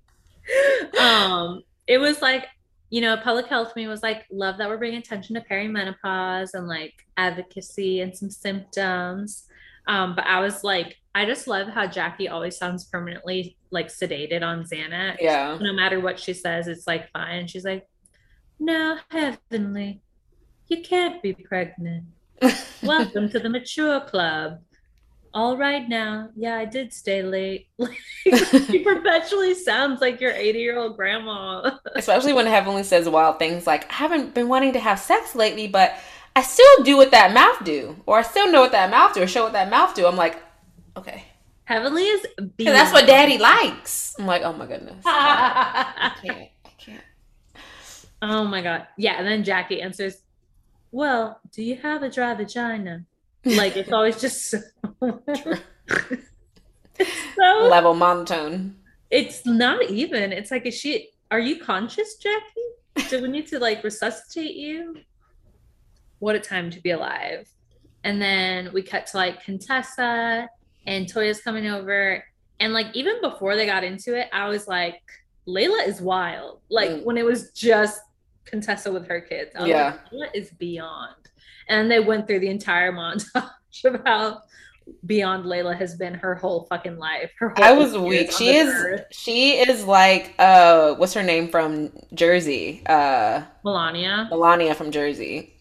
[1.00, 2.46] um, it was like,
[2.90, 6.66] you know, public health me was like, love that we're bringing attention to perimenopause and
[6.66, 9.44] like advocacy and some symptoms.
[9.86, 14.42] Um, but I was like, I just love how Jackie always sounds permanently like sedated
[14.42, 15.16] on Xanax.
[15.20, 15.56] yeah.
[15.60, 17.46] No matter what she says, it's like fine.
[17.46, 17.86] She's like,
[18.58, 20.00] no, Heavenly,
[20.68, 22.04] you can't be pregnant.
[22.82, 24.58] Welcome to the mature club.
[25.32, 26.30] All right now.
[26.34, 27.68] Yeah, I did stay late.
[27.78, 27.98] Like,
[28.84, 31.78] perpetually sounds like your 80 year old grandma.
[31.94, 35.68] Especially when Heavenly says wild things like, I haven't been wanting to have sex lately,
[35.68, 35.94] but
[36.36, 37.96] I still do what that mouth do.
[38.04, 40.06] Or I still know what that mouth do or show what that mouth do.
[40.06, 40.36] I'm like,
[40.94, 41.24] okay.
[41.64, 42.26] Heavenly is
[42.58, 44.14] Because that's what daddy likes.
[44.18, 45.02] I'm like, oh my goodness.
[45.06, 46.50] I can't.
[46.64, 47.00] I can't.
[48.20, 48.86] Oh my god.
[48.98, 50.18] Yeah, and then Jackie answers,
[50.92, 53.06] Well, do you have a dry vagina?
[53.46, 54.58] Like it's always just so,
[55.00, 55.18] so
[57.62, 58.76] Level monotone.
[59.10, 60.32] it's not even.
[60.32, 63.08] It's like is she are you conscious, Jackie?
[63.08, 64.96] Do we need to like resuscitate you?
[66.18, 67.48] What a time to be alive.
[68.04, 70.48] And then we cut to like Contessa
[70.86, 72.24] and Toya's coming over.
[72.60, 75.02] And like even before they got into it, I was like,
[75.48, 76.60] Layla is wild.
[76.70, 77.04] Like Mm.
[77.04, 78.00] when it was just
[78.44, 79.50] Contessa with her kids.
[79.56, 79.84] I was Yeah.
[79.86, 81.14] like, Layla is beyond.
[81.68, 83.50] And they went through the entire montage
[83.84, 84.40] of how
[85.04, 87.32] beyond Layla has been her whole fucking life.
[87.40, 88.30] Her whole I was weak.
[88.30, 89.04] She is earth.
[89.10, 92.82] she is like uh what's her name from Jersey?
[92.86, 94.30] Uh Milania.
[94.30, 95.52] Milania from Jersey.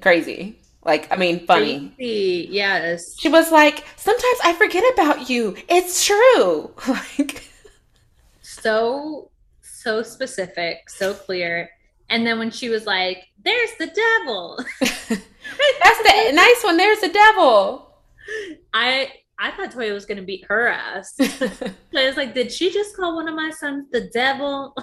[0.00, 0.58] Crazy.
[0.84, 1.92] Like I mean funny.
[1.96, 3.18] Tracy, Yes.
[3.18, 5.56] She was like, "Sometimes I forget about you.
[5.68, 7.42] It's true." Like
[8.42, 9.30] so
[9.62, 11.70] so specific, so clear.
[12.08, 16.76] And then when she was like, "There's the devil," that's the nice one.
[16.76, 17.94] There's the devil.
[18.72, 21.14] I I thought Toya was gonna beat her ass.
[21.20, 24.74] I was like, "Did she just call one of my sons the devil?"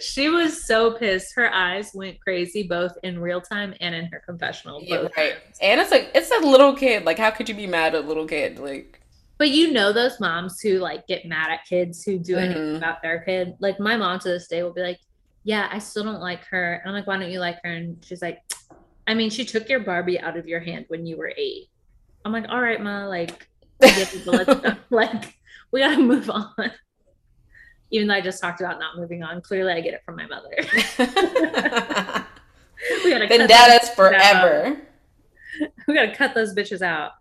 [0.00, 1.34] She was so pissed.
[1.34, 4.80] Her eyes went crazy, both in real time and in her confessional.
[4.82, 5.14] Yeah, right.
[5.14, 5.58] times.
[5.62, 7.04] And it's like it's a little kid.
[7.04, 8.58] Like how could you be mad at a little kid?
[8.58, 9.00] Like
[9.38, 12.76] But you know those moms who like get mad at kids who do anything Mhm.
[12.76, 13.54] about their kid.
[13.60, 14.98] Like my mom to this day will be like,
[15.44, 17.96] "Yeah, I still don't like her." And I'm like, "Why don't you like her?" And
[18.04, 18.42] she's like,
[19.06, 21.68] "I mean, she took your Barbie out of your hand when you were eight.
[22.24, 23.48] I'm like, "All right, ma, like,
[24.90, 25.34] like
[25.72, 26.72] we gotta move on."
[27.90, 30.26] Even though I just talked about not moving on, clearly I get it from my
[30.26, 30.50] mother.
[33.04, 34.80] we gotta Vendettas forever.
[35.86, 37.12] we gotta cut those bitches out.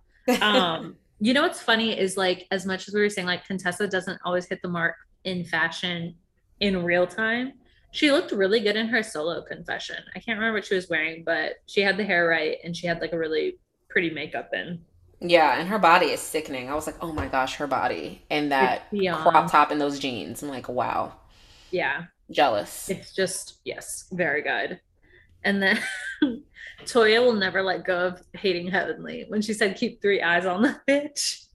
[0.42, 3.88] um you know what's funny is like as much as we were saying like contessa
[3.88, 6.16] doesn't always hit the mark in fashion
[6.60, 7.54] in real time
[7.92, 11.24] she looked really good in her solo confession i can't remember what she was wearing
[11.24, 13.58] but she had the hair right and she had like a really
[13.90, 14.80] pretty makeup in
[15.22, 16.70] Yeah, and her body is sickening.
[16.70, 20.42] I was like, oh my gosh, her body and that crop top and those jeans.
[20.44, 21.14] I'm like, wow,
[21.72, 22.90] yeah jealous.
[22.90, 24.80] it's just yes very good
[25.44, 25.80] and then
[26.86, 30.62] toya will never let go of hating heavenly when she said keep three eyes on
[30.62, 31.46] the bitch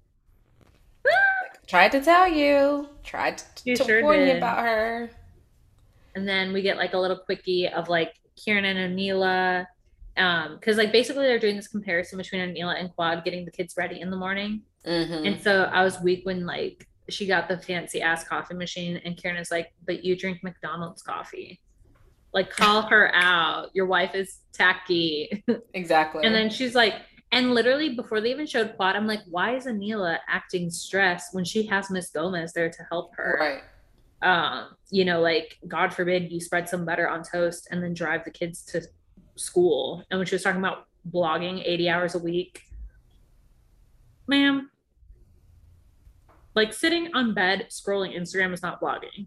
[1.66, 2.88] Tried to tell you.
[3.02, 5.10] Tried to, You to sure warn you about her.
[6.14, 9.66] and then we get like a little quickie of like Kiran and Anila.
[10.16, 13.74] Um, because like basically they're doing this comparison between Anila and Quad getting the kids
[13.76, 14.62] ready in the morning.
[14.84, 14.90] hmm
[15.26, 19.16] And so I was weak when like she got the fancy ass coffee machine, and
[19.16, 21.60] kiran is like, But you drink McDonald's coffee.
[22.32, 23.70] Like call her out.
[23.74, 25.44] Your wife is tacky.
[25.74, 26.24] Exactly.
[26.24, 26.94] and then she's like,
[27.32, 31.44] and literally before they even showed Quad, I'm like, why is Anila acting stressed when
[31.44, 33.38] she has Miss Gomez there to help her?
[33.40, 33.62] right.
[34.22, 38.24] um, you know, like God forbid you spread some butter on toast and then drive
[38.24, 38.82] the kids to
[39.36, 40.04] school.
[40.10, 42.62] And when she was talking about blogging 80 hours a week,
[44.26, 44.70] ma'am,
[46.54, 49.26] like sitting on bed scrolling Instagram is not blogging.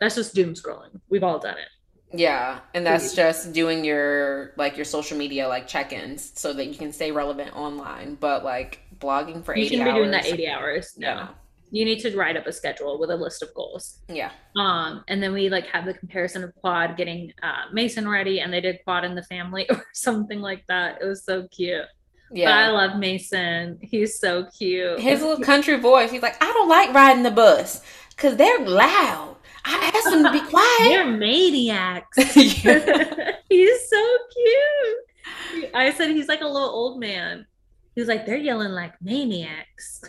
[0.00, 1.00] That's just doom scrolling.
[1.08, 1.68] We've all done it.
[2.14, 6.74] Yeah, and that's just doing your like your social media like check-ins so that you
[6.74, 8.16] can stay relevant online.
[8.16, 10.94] But like blogging for You 80 shouldn't be doing that 80 hours.
[10.98, 11.06] No.
[11.08, 11.28] Yeah.
[11.72, 13.98] You need to write up a schedule with a list of goals.
[14.06, 14.30] Yeah.
[14.56, 18.52] Um, and then we like have the comparison of Quad getting uh, Mason ready, and
[18.52, 21.00] they did Quad in the family or something like that.
[21.00, 21.86] It was so cute.
[22.30, 23.78] But I love Mason.
[23.82, 25.00] He's so cute.
[25.00, 26.10] His little country voice.
[26.10, 29.36] He's like, I don't like riding the bus because they're loud.
[29.64, 30.78] I asked them to be quiet.
[30.80, 32.16] They're maniacs.
[32.34, 35.70] He's so cute.
[35.74, 37.46] I said he's like a little old man.
[37.94, 40.02] He was like, they're yelling like maniacs.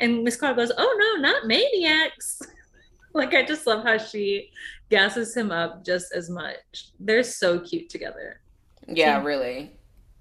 [0.00, 2.40] And Miss Quad goes, Oh no, not maniacs.
[3.14, 4.50] like I just love how she
[4.90, 6.90] gasses him up just as much.
[6.98, 8.40] They're so cute together.
[8.86, 9.72] Yeah, really.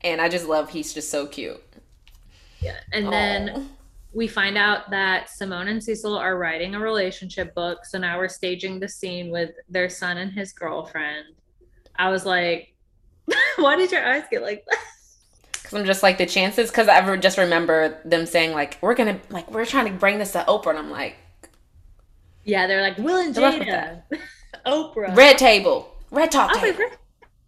[0.02, 1.62] And I just love he's just so cute.
[2.60, 2.78] Yeah.
[2.91, 3.70] And then
[4.13, 7.86] we find out that Simone and Cecil are writing a relationship book.
[7.86, 11.28] So now we're staging the scene with their son and his girlfriend.
[11.98, 12.74] I was like,
[13.58, 14.80] why did your eyes get like that?
[15.70, 16.72] Cause I'm just like the chances.
[16.72, 20.18] Cause I ever just remember them saying like we're gonna like we're trying to bring
[20.18, 21.18] this to Oprah, and I'm like
[22.46, 24.02] Yeah, they're like, Will and Jada,
[24.66, 25.14] Oprah.
[25.14, 26.86] red table, red talk like, table.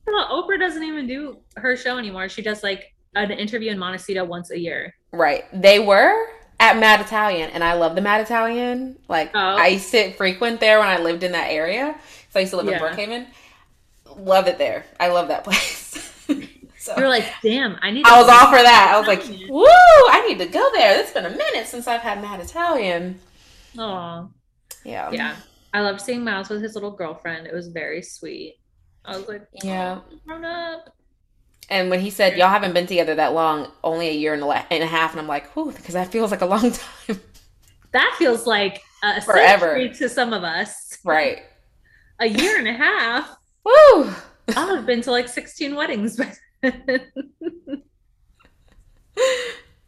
[0.06, 2.28] Well, Oprah doesn't even do her show anymore.
[2.28, 4.94] She does like an interview in Montecito once a year.
[5.14, 5.46] Right.
[5.54, 6.28] They were
[6.60, 8.98] at Mad Italian, and I love the Mad Italian.
[9.08, 9.40] Like Oh.
[9.40, 11.98] I used to frequent there when I lived in that area.
[12.32, 12.86] So I used to live Yeah.
[12.86, 13.28] in Brookhaven.
[14.18, 14.84] Love it there.
[15.00, 16.09] I love that place.
[16.96, 18.06] So you're like, damn, I need.
[18.06, 18.92] I to was all for that.
[18.94, 19.66] I was like, woo!
[19.66, 21.00] I need to go there.
[21.00, 23.20] It's been a minute since I've had Mad Italian.
[23.78, 24.28] Aw.
[24.84, 25.12] Yeah.
[25.12, 25.36] Yeah.
[25.74, 27.46] I loved seeing Miles with his little girlfriend.
[27.48, 28.56] It was very sweet.
[29.06, 30.00] I was like, Yeah.
[30.12, 30.96] "Oh, grown up.
[31.70, 34.46] And when he said y'all haven't been together that long, only a year and a,
[34.48, 36.72] la- and a half, and I'm like, whew, because that feels like a long
[37.08, 37.22] time.
[37.92, 39.88] That feels like a Forever.
[39.88, 40.98] to some of us.
[41.04, 41.44] right.
[42.22, 43.30] A year and a half.
[43.64, 44.12] Woo!
[44.58, 46.18] I'll have been to like 16 weddings.
[46.18, 46.34] by.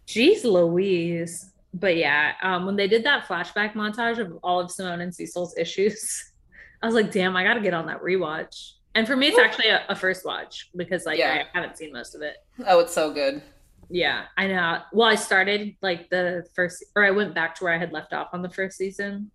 [0.07, 1.51] Jeez Louise.
[1.73, 5.57] But yeah, um, when they did that flashback montage of all of Simone and Cecil's
[5.57, 6.31] issues,
[6.81, 8.73] I was like, damn, I got to get on that rewatch.
[8.93, 11.43] And for me, it's actually a, a first watch because like Yeah.
[11.53, 12.37] I haven't seen most of it.
[12.67, 13.41] Oh, it's so good.
[13.89, 14.79] Yeah, I know.
[14.91, 18.13] Well, I started like the first, or I went back to where I had left
[18.13, 19.31] off on the first season,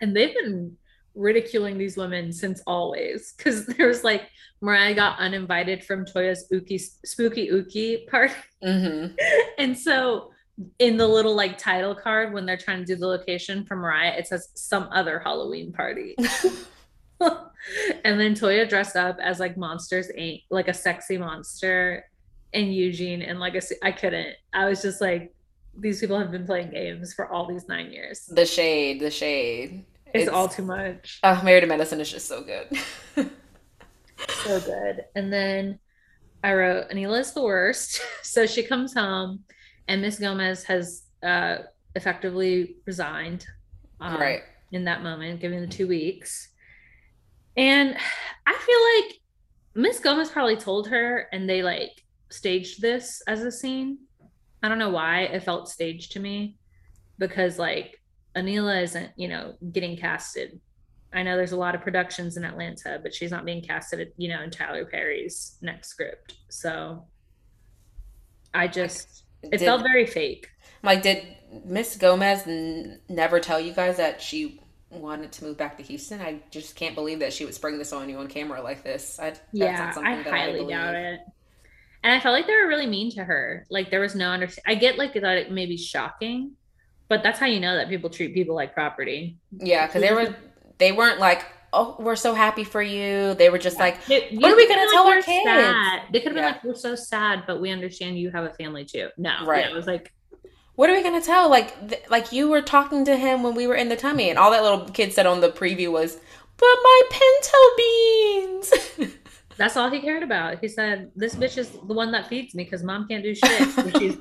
[0.00, 0.76] and they've been
[1.16, 3.34] ridiculing these women since always.
[3.36, 4.28] Because there was like
[4.60, 9.14] Mariah got uninvited from Toya's Uki Spooky Uki party, Mm-hmm.
[9.58, 10.30] and so
[10.78, 14.14] in the little like title card when they're trying to do the location for Mariah,
[14.16, 16.16] it says some other Halloween party.
[17.20, 22.06] and then Toya dressed up as like Monsters Inc., like a sexy monster,
[22.54, 24.34] and Eugene, and like a, I couldn't.
[24.54, 25.34] I was just like,
[25.78, 28.24] these people have been playing games for all these nine years.
[28.26, 29.84] The shade, the shade.
[30.22, 31.20] It's, all too much.
[31.22, 33.30] Oh, Married to Medicine is just so good.
[34.44, 35.04] So good.
[35.14, 35.78] And then
[36.42, 38.00] I wrote, Anila's the worst.
[38.22, 39.44] so she comes home,
[39.88, 41.58] and Miss Gomez has uh,
[41.94, 43.46] effectively resigned.
[44.00, 44.42] um, right.
[44.72, 46.48] in that moment, given the two weeks.
[47.56, 47.96] And
[48.46, 49.20] I feel like
[49.74, 53.98] Miss Gomez probably told her and they like staged this as a scene.
[54.62, 56.56] I don't know why it felt staged to me
[57.18, 57.98] because like
[58.36, 60.60] Anila isn't, you know, getting casted.
[61.12, 64.28] I know there's a lot of productions in Atlanta, but she's not being casted, you
[64.28, 66.34] know, in Tyler Perry's next script.
[66.50, 67.04] So
[68.52, 70.48] I just, it Did- felt very fake.
[70.82, 71.26] Like, did
[71.64, 76.20] Miss Gomez n- never tell you guys that she wanted to move back to Houston?
[76.20, 79.18] I just can't believe that she would spring this on you on camera like this.
[79.18, 80.68] I, that's not yeah, something I that highly believe.
[80.68, 81.20] doubt it.
[82.04, 83.66] And I felt like they were really mean to her.
[83.70, 84.64] Like there was no understand.
[84.66, 86.52] I get like that it may be shocking,
[87.08, 89.36] but that's how you know that people treat people like property.
[89.58, 90.34] Yeah, because they were
[90.78, 93.34] they weren't like, oh, we're so happy for you.
[93.34, 95.44] They were just like, They- What are we gonna could've tell like, our "We're kids?"
[95.44, 96.50] sad." They could have been Yeah.
[96.50, 99.64] like, "We're so sad, but we understand you have a family too." No, Right.
[99.64, 100.12] Yeah, it was like,
[100.74, 101.48] what are we gonna tell?
[101.48, 104.38] Like, th- like you were talking to him when we were in the tummy, and
[104.38, 106.16] all that little kid said on the preview was,
[106.58, 109.14] "But my pinto beans."
[109.56, 110.58] that's all he cared about.
[110.60, 113.68] He said, "This bitch is the one that feeds me because mom can't do shit."
[113.98, 114.16] She's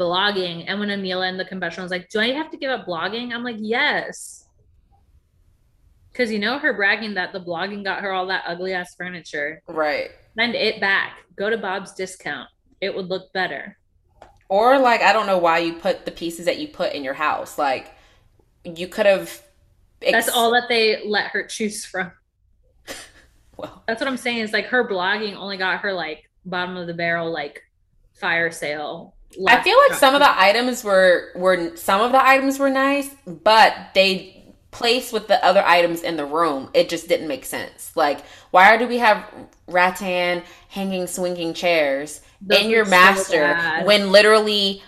[0.00, 2.86] blogging, and when Anila in the confessional was like, "Do I have to give up
[2.86, 4.46] blogging?" I'm like, "Yes."
[6.10, 9.62] Because you know her bragging that the blogging got her all that ugly ass furniture.
[9.68, 10.10] right.
[10.38, 11.18] Send it back.
[11.36, 12.48] Go to Bob's discount.
[12.80, 13.76] It would look better.
[14.48, 17.14] Or like, I don't know why you put the pieces that you put in your
[17.14, 17.58] house.
[17.58, 17.94] Like,
[18.64, 19.42] you could have.
[20.00, 22.12] That's all that they let her choose from.
[23.56, 24.38] Well, That's what I'm saying.
[24.38, 27.62] Is like her blogging only got her like bottom of the barrel like
[28.14, 29.14] fire sale.
[29.46, 33.10] I feel like some of the items were were some of the items were nice,
[33.26, 34.36] but they
[34.70, 37.92] placed with the other items in the room, it just didn't make sense.
[37.96, 39.24] Like, why do we have
[39.66, 44.82] rattan hanging swinging chairs Those in your were so master when literally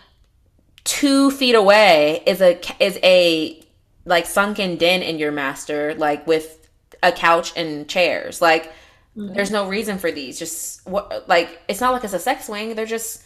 [0.84, 3.62] two feet away is a is a
[4.04, 6.68] like sunken den in your master, like with
[7.02, 8.40] a couch and chairs.
[8.40, 8.72] Like,
[9.16, 9.34] Mhm.
[9.34, 10.38] there's no reason for these.
[10.38, 12.74] Just what like it's not like it's a sex wing.
[12.74, 13.22] They're just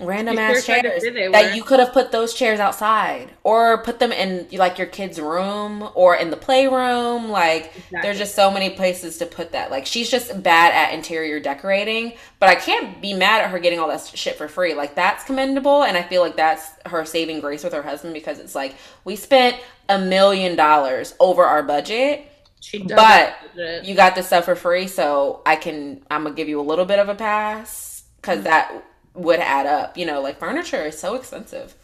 [0.00, 3.82] random ass sure tried to chairs that you could have put those chairs outside or
[3.82, 7.28] put them in like your kid's room or in the playroom.
[7.30, 7.98] Like Exactly.
[8.00, 9.70] there's just so many places to put that.
[9.70, 13.78] Like she's just bad at interior decorating, but I can't be mad at her getting
[13.78, 14.74] all that shit for free.
[14.74, 18.38] Like that's commendable, and I feel like that's her saving grace with her husband because
[18.38, 19.56] it's like we spent
[19.88, 22.26] a million dollars over our budget
[22.60, 23.36] She but
[23.80, 26.84] you got this stuff for free, so I can I'm gonna give you a little
[26.84, 28.44] bit of a pass because Mm-hmm.
[28.44, 28.72] that
[29.14, 29.96] would add up.
[29.96, 31.74] You know, like furniture is so expensive,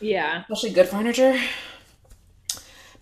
[0.00, 0.42] yeah.
[0.42, 1.38] especially good furniture.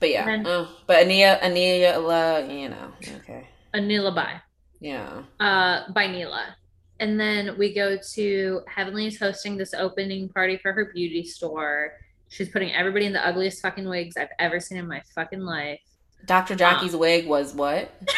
[0.01, 4.41] But yeah, And- uh, but Ania, Ania, La, you know, okay, Anila by.
[4.81, 6.57] yeah, uh, by Neela.
[6.99, 11.95] And then we go to Heavenly is hosting this opening party for her beauty store.
[12.29, 15.81] She's putting everybody in the ugliest fucking wigs I've ever seen in my fucking life.
[16.27, 16.55] Dr.
[16.55, 17.91] Jackie's wig was what?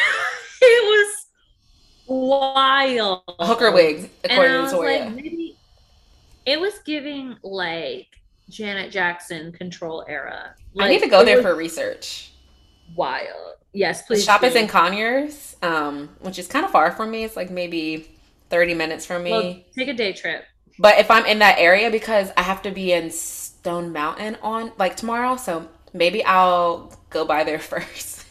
[0.61, 1.25] it was
[2.07, 3.23] wild.
[3.39, 5.15] Hooker wigs, according to Toya.
[5.15, 5.25] like,
[6.45, 8.07] it was giving like
[8.49, 10.55] Janet Jackson control era.
[10.79, 12.31] I need to go there for research.
[12.95, 13.53] wild.
[13.73, 14.23] Yes, The please.
[14.25, 17.23] shop is in Conyers, um, which is kind of far from me.
[17.25, 18.09] It's like maybe
[18.49, 19.31] 30 minutes from me.
[19.31, 20.45] Well, take a day trip.
[20.79, 24.71] But if I'm in that area, because I have to be in Stone Mountain on
[24.77, 28.25] like tomorrow, so maybe I'll go by there first.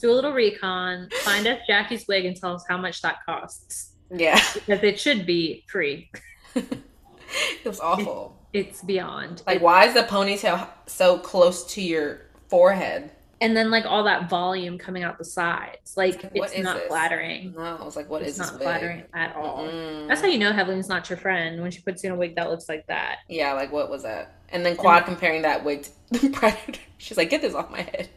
[0.00, 1.08] Do a little recon.
[1.22, 3.90] Find us Jackie's wig and tell us how much that costs.
[4.14, 6.10] yeah, Because it should be free.
[6.54, 8.36] it was awful.
[8.52, 9.42] It's beyond.
[9.46, 13.10] Like, why is the ponytail so close to your forehead?
[13.40, 15.96] and then like all that volume coming out the sides.
[15.96, 16.88] Like what it's not this?
[16.88, 17.54] flattering.
[17.56, 19.64] No, I was like, what it's is this not flattering at all.
[19.64, 20.08] Mm-mm.
[20.08, 22.36] That's how you know Heavenly's not your friend when she puts you in a wig
[22.36, 23.18] that looks like that.
[23.28, 24.34] Yeah, like what was that?
[24.50, 25.90] And then Quad comparing that wig to
[26.20, 26.80] the Predator.
[26.98, 28.10] She's like, get this off my head.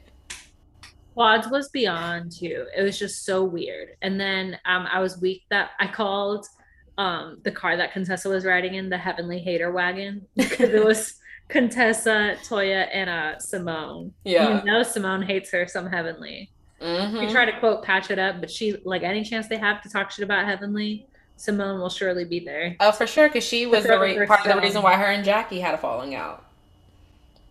[1.13, 2.65] Quads was beyond too.
[2.75, 3.89] It was just so weird.
[4.01, 6.47] And then um, I was weak that I called
[6.97, 11.15] um, the car that Contessa was riding in the Heavenly Hater wagon because it was
[11.49, 14.13] Contessa, Toya, and uh, Simone.
[14.23, 14.59] Yeah.
[14.59, 16.49] You know Simone hates her some Heavenly.
[16.81, 19.81] hmm We try to quote patch it up, but she like any chance they have
[19.83, 22.75] to talk shit about Heavenly, Simone will surely be there.
[22.79, 25.25] Oh, for sure, because she was the re- part of the reason why her and
[25.25, 26.45] Jackie had a falling out.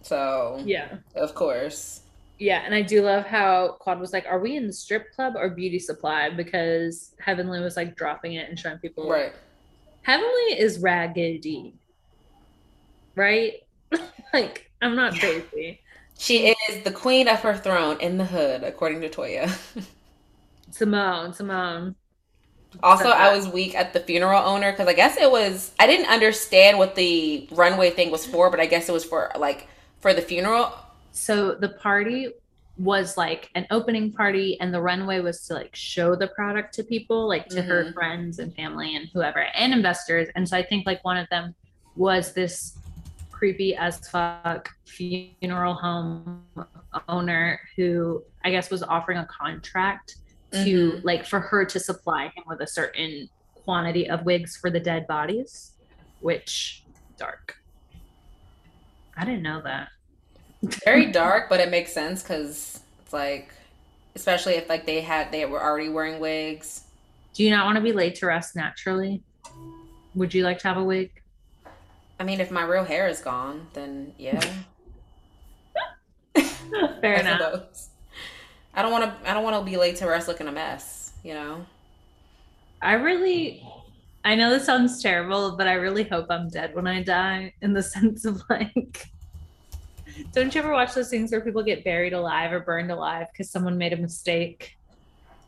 [0.03, 0.99] So, Yeah.
[1.15, 2.02] of course.
[2.39, 5.35] Yeah, and I do love how Quad was like, "Are we in the strip club
[5.37, 9.09] or beauty supply?" Because Heavenly was like dropping it and showing people.
[9.09, 9.33] Right.
[10.03, 11.75] Heavenly is raggedy,
[13.15, 13.55] right?
[14.33, 15.81] like I'm not crazy.
[16.19, 19.51] She is the queen of her throne in the hood, according to Toya.
[20.71, 21.97] Simone, Simone.
[22.83, 26.09] Also, I was weak at the funeral owner because I guess it was, I didn't
[26.09, 29.69] understand what the runway thing was for, but I guess it was for like,
[30.01, 30.73] for the funeral.
[31.13, 32.33] So the party
[32.79, 36.83] was like an opening party, and the runway was to like show the product to
[36.83, 37.95] people, like to her Mhm.
[37.95, 40.29] friends and family and whoever, and investors.
[40.35, 41.55] And so I think like one of them
[41.97, 42.79] was this
[43.31, 46.45] creepy as fuck funeral home
[47.09, 50.17] owner who I guess was offering a contract
[50.53, 51.05] to Mhm.
[51.05, 53.29] like for her to supply him with a certain
[53.65, 55.77] quantity of wigs for the dead bodies,
[56.21, 56.85] which
[57.17, 57.59] dark.
[59.17, 59.89] I didn't know that.
[60.63, 63.53] Very dark, but it makes sense because it's like,
[64.15, 66.85] especially if like they had, they were already wearing wigs.
[67.35, 69.23] Do you not want to be laid to rest naturally?
[70.15, 71.11] Would you like to have a wig?
[72.21, 74.41] I mean, if my real hair is gone, then yeah.
[77.01, 77.41] Fair I enough.
[77.41, 77.89] suppose.
[78.75, 79.31] I don't want to.
[79.31, 81.13] I don't want to be late to rest looking a mess.
[81.25, 81.67] You know.
[82.83, 83.65] I really,
[84.25, 87.73] I know this sounds terrible, but I really hope I'm dead when I die in
[87.73, 89.07] the sense of like,
[90.33, 93.51] don't you ever watch those things where people get buried alive or burned alive because
[93.51, 94.77] someone made a mistake?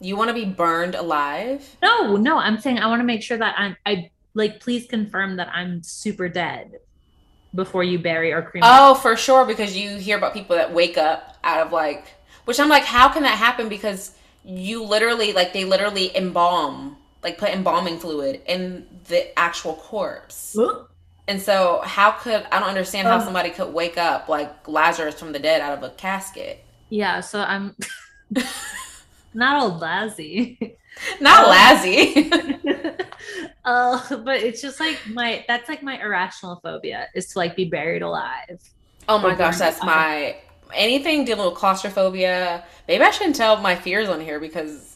[0.00, 1.76] You want to be burned alive?
[1.82, 5.36] No, no, I'm saying I want to make sure that I'm, I like, please confirm
[5.36, 6.78] that I'm super dead
[7.54, 8.68] before you bury or cremate.
[8.72, 9.46] Oh, for sure.
[9.46, 12.06] Because you hear about people that wake up out of like,
[12.44, 13.68] which I'm like, how can that happen?
[13.68, 20.54] Because you literally, like, they literally embalm, like, put embalming fluid in the actual corpse.
[20.58, 20.86] Ooh.
[21.26, 23.24] And so, how could I don't understand how Oh.
[23.24, 26.62] somebody could wake up like Lazarus from the dead out of a casket?
[26.90, 27.74] Yeah, so I'm
[29.34, 30.76] not old Lassie.
[31.20, 31.50] Not Oh.
[31.50, 32.30] Lassie.
[33.64, 37.64] Oh, but it's just like my that's like my irrational phobia is to like be
[37.64, 38.60] buried alive.
[39.08, 39.86] oh my gosh, that's alive.
[39.96, 40.36] my
[40.74, 42.64] anything dealing with claustrophobia.
[42.86, 44.93] Maybe I shouldn't tell my fears on here because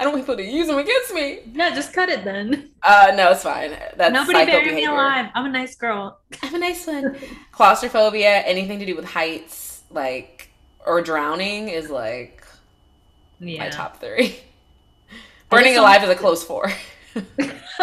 [0.00, 1.40] I don't want people to use them against me.
[1.52, 2.70] No, just cut it then.
[2.82, 3.72] Uh, no, it's fine.
[3.98, 5.26] That's Nobody bury me alive.
[5.34, 6.18] I'm a nice girl.
[6.42, 7.18] I'm a nice one.
[7.52, 10.48] Claustrophobia, anything to do with heights, like
[10.86, 12.46] or drowning, is like
[13.40, 13.64] Yeah.
[13.64, 14.40] my top three.
[15.50, 16.72] Burning alive is a close four.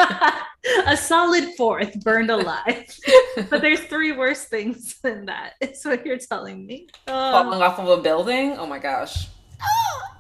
[0.88, 2.88] a solid fourth burned alive.
[3.52, 5.54] but there's three worse things than that.
[5.62, 6.88] It's what you're telling me.
[7.08, 7.32] Oh.
[7.32, 8.54] Falling off of a building.
[8.58, 9.28] Oh my gosh.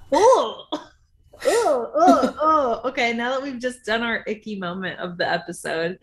[0.09, 0.67] Oh.
[1.45, 2.89] Oh, oh, oh.
[2.89, 5.99] Okay, now that we've just done our icky moment of the episode,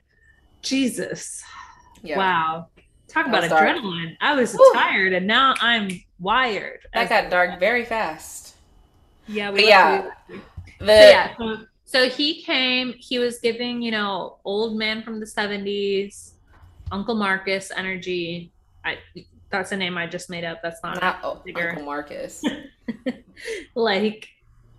[0.63, 1.43] Jesus.
[2.03, 2.19] Yeah.
[2.19, 2.69] Wow.
[3.09, 4.17] Talk about adrenaline.
[4.21, 6.81] I was tired and now I'm wired.
[6.93, 8.57] That got dark very fast.
[9.27, 10.11] Yeah, we yeah.
[10.81, 15.21] The So yeah, so, so he came, he was giving, you know, old man from
[15.21, 16.33] the 70s,
[16.91, 18.53] Uncle Marcus energy.
[18.85, 18.99] I
[19.51, 20.61] that's a name I just made up.
[20.63, 21.25] That's not not.
[21.25, 22.43] Uncle Marcus.
[23.75, 24.29] like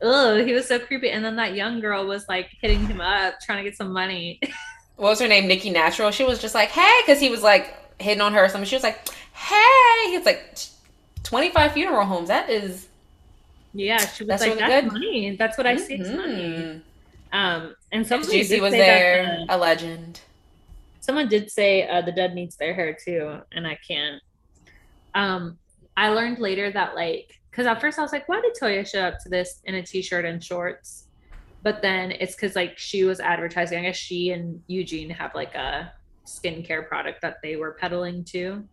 [0.01, 1.09] oh, he was so creepy.
[1.11, 4.39] And then that young girl was like hitting him up, trying to get some money.
[4.97, 5.47] what was her name?
[5.47, 6.11] Nikki Natural.
[6.11, 8.67] She was just like, hey, because he was like hitting on her or something.
[8.67, 10.09] She was like, hey.
[10.11, 10.57] He was like,
[11.23, 12.27] 25 funeral homes.
[12.27, 12.87] That is
[13.73, 14.93] Yeah, she was That's like, really "That's good.
[14.93, 15.35] money.
[15.35, 16.81] That's what I see is money."
[17.33, 20.21] Um, and someone Juicy did was say that, there, uh, a legend.
[21.01, 24.21] someone did say uh, the dead needs their hair too, and I can't.
[25.15, 25.57] Um,
[25.97, 28.99] I learned later that like, because at first I was like, why did Toya show
[28.99, 31.07] up to this in a t-shirt and shorts?
[31.63, 33.79] But then it's because like she was advertising.
[33.79, 35.93] I guess she and Eugene have like a
[36.25, 38.65] skincare product that they were peddling to.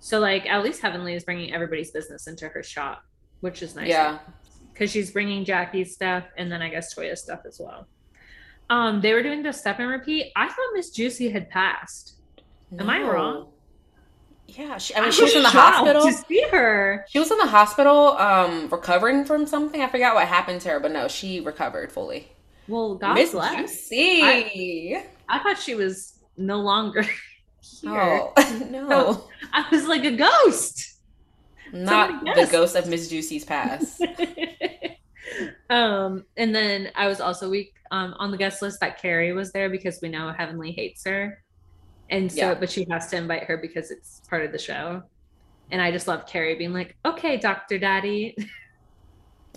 [0.00, 3.02] So like, at least Heavenly is bringing everybody's business into her shop,
[3.40, 3.88] which is nice.
[3.88, 4.20] Yeah.
[4.72, 7.86] because she's bringing Jackie's stuff and then I guess Toya's stuff as well.
[8.70, 10.32] Um, they were doing the step and repeat.
[10.34, 12.14] I thought Miss Juicy had passed.
[12.78, 13.48] Am I wrong?
[14.46, 16.02] Yeah, she, I mean, she was in the hospital.
[16.02, 17.04] to see her.
[17.08, 19.80] She was in the hospital, um, recovering from something.
[19.80, 22.28] I forgot what happened to her, but no, she recovered fully.
[22.68, 23.56] Well, God Miss bless.
[23.56, 24.96] Juicy.
[25.28, 27.02] I thought she was no longer
[27.82, 27.90] here.
[27.90, 28.32] Oh
[28.70, 30.98] no, I was like a ghost.
[31.72, 34.02] not the ghost of Miss Juicy's past.
[35.70, 39.52] um, and then I was also weak um, on the guest list that Carrie was
[39.52, 41.43] there because we know Heavenly hates her,
[42.10, 42.54] and so Yeah.
[42.54, 45.02] but she has to invite her because it's part of the show.
[45.70, 48.36] And I just love Carrie being like, "Okay, Doctor Daddy."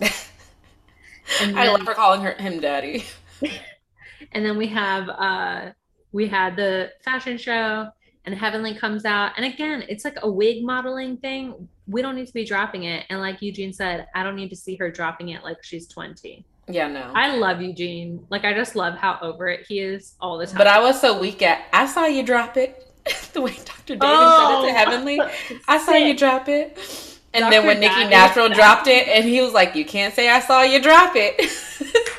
[0.00, 3.04] and I love her calling her him daddy.
[4.32, 5.70] and then we have uh
[6.12, 7.88] we had the fashion show
[8.24, 11.68] and Heavenly comes out and again it's like a wig modeling thing.
[11.86, 13.06] We don't need to be dropping it.
[13.08, 16.44] And like Eugene said, I don't need to see her dropping it like she's 20.
[16.68, 17.10] Yeah, no.
[17.14, 18.26] I love Eugene.
[18.30, 20.58] Like I just love how over it he is all the time.
[20.58, 21.62] but I was so weak at.
[21.72, 22.84] I saw you drop it.
[23.32, 23.94] the way Dr.
[23.96, 24.62] Damon Oh.
[24.62, 25.20] said it to oh, Heavenly.
[25.66, 26.76] I saw you drop it.
[27.34, 27.50] And Dr.
[27.50, 28.10] then when Nikki Daddy.
[28.10, 31.38] Natural dropped it, and he was like, "You can't say I saw you drop it."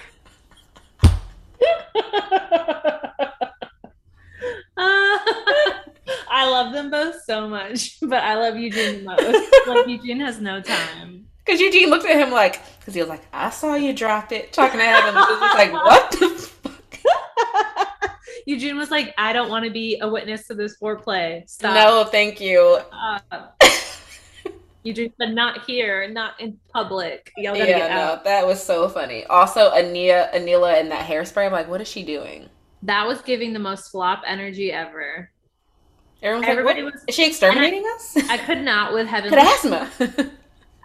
[4.78, 5.18] Uh,
[6.32, 9.68] I love them both so much, but I love Eugene the most.
[9.68, 11.26] like Eugene has no time.
[11.50, 14.54] Because Eugene looked at him like, because he was like, "I saw you drop it,"
[14.54, 15.20] talking to Heavenly.
[15.20, 17.00] He was like, "What the fuck?"
[18.45, 21.50] Eugene was like, I don't want to be a witness to this foreplay.
[21.50, 21.74] Stop.
[21.74, 22.78] No, thank you.
[22.91, 23.47] Uh,
[24.84, 27.32] Eugene said, not here, not in public.
[27.36, 29.26] Y'all gotta Yeah, get no, that was so funny.
[29.26, 31.47] Also, Ania, Anila, and that hairspray.
[31.47, 32.47] I'm like, what is she doing?
[32.84, 35.32] That was giving the most flop energy ever.
[36.22, 36.93] Everyone's Everybody like, what?
[36.93, 38.16] was- is she exterminating us?
[38.30, 39.36] I could not with Heavenly.
[39.38, 40.32] Had asthma.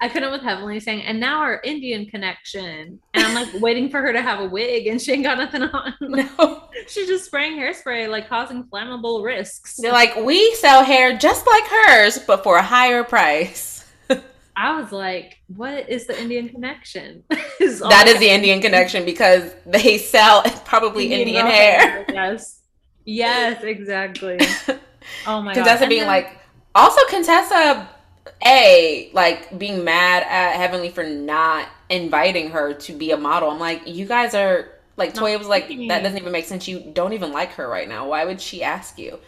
[0.04, 3.00] I couldn't with Heavenly saying, and now our Indian connection.
[3.14, 5.62] And I'm like waiting for her to have a wig, and she ain't got nothing
[5.62, 5.94] on.
[6.02, 6.68] no.
[6.88, 9.76] She's just spraying hairspray, like causing flammable risks.
[9.78, 13.90] They're like, we sell hair just like hers, but for a higher price.
[14.56, 17.24] I was like, what is the Indian connection?
[17.58, 22.04] Is That is the Indian connection because they sell probably Indian, Indian hair.
[22.12, 22.60] Yes.
[23.06, 24.38] Yes, exactly.
[25.26, 25.64] Oh my god.
[25.64, 26.38] Contessa being then- like,
[26.74, 27.88] also Contessa,
[28.44, 33.50] a like being mad at Heavenly for not inviting her to be a model.
[33.50, 36.68] I'm like, you guys are like Toya was like, that doesn't even make sense.
[36.68, 38.08] You don't even like her right now.
[38.08, 39.18] Why would she ask you?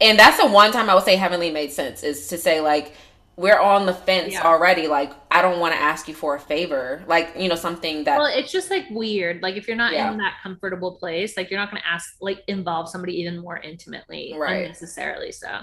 [0.00, 2.94] And that's the one time I would say Heavenly made sense is to say like.
[3.34, 4.42] We're on the fence Yeah.
[4.42, 4.88] already.
[4.88, 7.02] Like, I don't want to ask you for a favor.
[7.06, 9.40] Like, you know, something that well, it's just like weird.
[9.40, 10.12] Like if you're not Yeah.
[10.12, 14.34] in that comfortable place, like you're not gonna ask like involve somebody even more intimately
[14.36, 14.64] Right.
[14.66, 15.32] unnecessarily.
[15.32, 15.60] So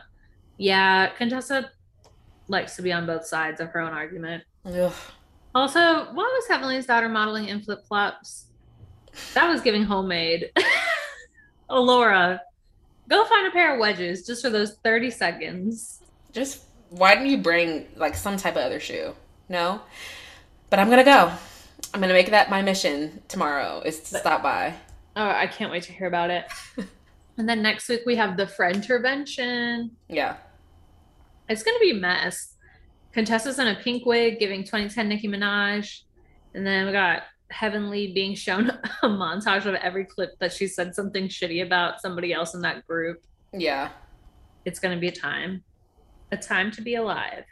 [0.57, 1.69] yeah, Contessa
[2.49, 4.43] likes to be on both sides of her own argument.
[4.65, 4.93] Ugh.
[5.55, 8.47] Also, why was Heavenly's daughter modeling in flip flops?
[9.33, 10.51] That was giving homemade.
[11.69, 12.41] oh, Laura,
[13.07, 16.01] go find a pair of wedges just for those 30 seconds.
[16.31, 19.13] just why didn't you bring like some type of other shoe?
[19.47, 19.81] No,
[20.69, 21.31] but I'm gonna go.
[21.93, 24.75] I'm gonna make that my mission tomorrow is to stop by.
[25.15, 26.45] Oh, I can't wait to hear about it.
[27.37, 29.91] and then next week we have the friend intervention.
[30.07, 30.37] Yeah,
[31.49, 32.55] It's gonna be a mess.
[33.11, 36.01] Contessa's in a pink wig giving 2010 Nicki Minaj.
[36.53, 38.69] And then we got Heavenly being shown
[39.03, 42.85] a montage of every clip that she said something shitty about somebody else in that
[42.85, 43.23] group.
[43.53, 43.89] yeah.
[44.65, 45.63] It's gonna be a time.
[46.31, 47.45] A time to be alive.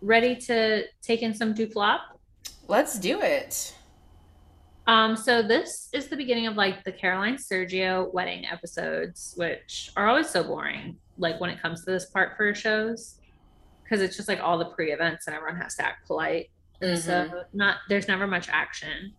[0.00, 2.18] Ready to take in some do flop?
[2.66, 3.74] Let's do it.
[4.86, 10.08] Um, so this is the beginning of like the Caroline Sergio wedding episodes, which are
[10.08, 13.16] always so boring, like when it comes to this part for shows.
[13.82, 16.50] Because it's just like all the pre-events and everyone has to act polite.
[16.80, 16.98] Mhm.
[16.98, 19.12] So not there's never much action.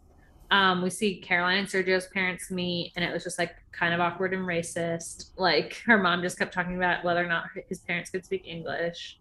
[0.52, 4.00] Um, we see Caroline and Sergio's parents meet, and it was just like kind of
[4.00, 5.32] awkward and racist.
[5.38, 9.20] Like her mom just kept talking about whether or not his parents could speak English.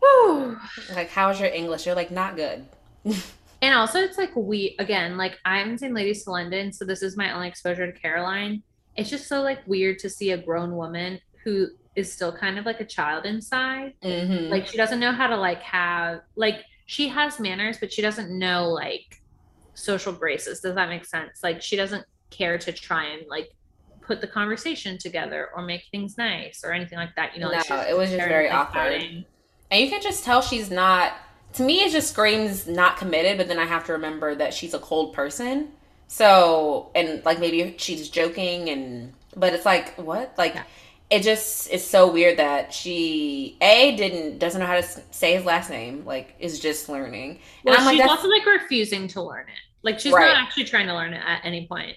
[0.00, 0.58] Whew.
[0.94, 1.86] Like, how's your English?
[1.86, 2.66] You're like not good.
[3.62, 7.02] And also, it's like we again, like I haven't seen Ladies of London, so this
[7.02, 8.62] is my only exposure to Caroline.
[8.96, 12.66] It's just so like weird to see a grown woman who is still kind of
[12.66, 13.94] like a child inside.
[14.02, 14.50] Mm-hmm.
[14.50, 18.30] Like she doesn't know how to like have like she has manners, but she doesn't
[18.30, 19.22] know like
[19.74, 20.60] social graces.
[20.60, 21.42] Does that make sense?
[21.42, 23.50] Like she doesn't care to try and like
[24.00, 27.34] put the conversation together or make things nice or anything like that.
[27.34, 29.02] You know, no, like it was just very awkward.
[29.70, 31.14] And you can just tell she's not.
[31.54, 33.38] To me, it just screams not committed.
[33.38, 35.72] But then I have to remember that she's a cold person.
[36.08, 40.34] So and like maybe she's joking and but it's like what?
[40.36, 40.54] Like.
[40.54, 40.64] Yeah.
[41.08, 45.44] it just is so weird that she a didn't doesn't know how to say his
[45.44, 47.38] last name like is just learning.
[47.64, 49.60] Well, and I'm she's like, also like refusing to learn it.
[49.82, 50.26] Like she's right.
[50.26, 51.96] not actually trying to learn it at any point.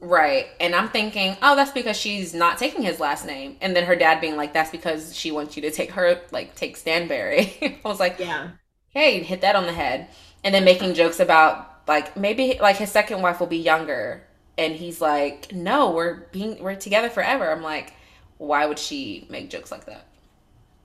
[0.00, 0.46] Right.
[0.60, 3.56] And i'm thinking oh that's because she's not taking his last name.
[3.60, 6.54] And then her dad being like that's because she wants you to take her like
[6.54, 7.56] take Stanbury.
[7.84, 8.50] I was like yeah.
[8.90, 10.08] hey hit that on the head.
[10.44, 14.22] And then making jokes about like maybe like his second wife will be younger
[14.56, 17.94] and he's like no we're being we're together forever i'm like
[18.38, 20.06] why would she make jokes like that?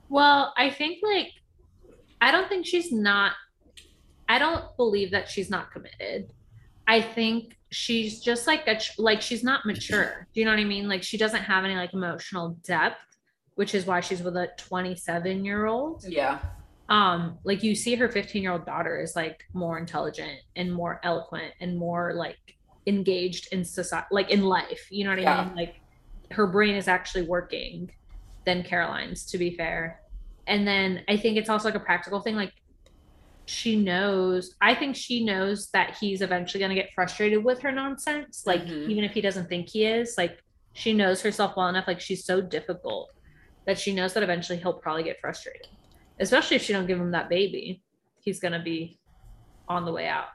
[0.10, 1.32] Well, I think like
[2.20, 3.34] I don't think she's not
[4.28, 6.34] I don't believe that she's not committed.
[6.88, 10.28] I think she's just like a like she's not mature.
[10.34, 10.90] Do you know what I mean?
[10.90, 13.00] Like she doesn't have any like emotional depth,
[13.56, 16.04] which is why she's with a 27 year old.
[16.08, 16.40] Yeah.
[16.94, 21.00] Um, like you see her 15 year old daughter is like more intelligent and more
[21.04, 22.38] eloquent and more like
[22.86, 24.88] engaged in society, like in life.
[24.92, 25.46] You know what I yeah.
[25.46, 25.56] mean?
[25.56, 25.82] Like
[26.30, 27.90] her brain is actually working
[28.46, 30.02] than Caroline's, to be fair.
[30.46, 32.36] And then I think it's also like a practical thing.
[32.36, 32.54] Like
[33.46, 37.72] she knows, I think she knows that he's eventually going to get frustrated with her
[37.72, 38.44] nonsense.
[38.46, 38.92] Like, mm-hmm.
[38.92, 40.40] even if he doesn't think he is, like,
[40.74, 41.88] she knows herself well enough.
[41.88, 43.12] Like, she's so difficult
[43.66, 45.68] that she knows that eventually he'll probably get frustrated,
[46.20, 47.82] especially if she don't give him that baby.
[48.20, 49.00] He's going to be
[49.68, 50.28] on the way out.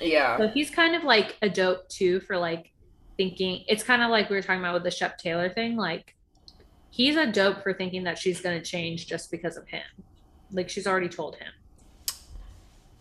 [0.00, 0.38] Yeah.
[0.38, 2.72] So he's kind of like a dope too for like
[3.16, 5.76] thinking it's kind of like we were talking about with the Shep Taylor thing.
[5.76, 6.16] Like
[6.90, 9.82] he's a dope for thinking that she's going to change just because of him.
[10.50, 11.52] Like she's already told him.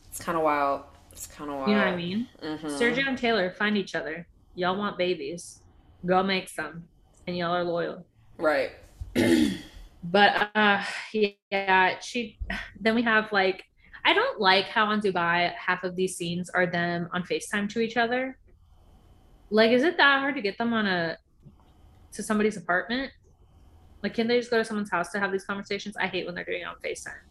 [0.10, 0.84] It's kind of wild.
[1.12, 1.70] It's kind of wild.
[1.70, 2.28] You know what I mean?
[2.44, 2.68] Mm-hmm.
[2.68, 4.28] Sergio and Taylor find each other.
[4.56, 5.62] Y'all want babies.
[6.06, 6.84] Go make some,
[7.28, 8.06] and y'all are loyal.
[8.38, 8.72] Right.
[10.04, 10.84] but uh,
[11.14, 12.38] yeah, she.
[12.80, 13.66] Then we have like
[14.04, 17.80] I don't like how on Dubai half of these scenes are them on FaceTime to
[17.80, 18.38] each other.
[19.50, 21.18] Like, is it that hard to get them on a
[22.14, 23.12] to somebody's apartment?
[24.02, 25.96] Like, can they just go to someone's house to have these conversations?
[25.98, 27.22] I hate when they're doing it on FaceTime.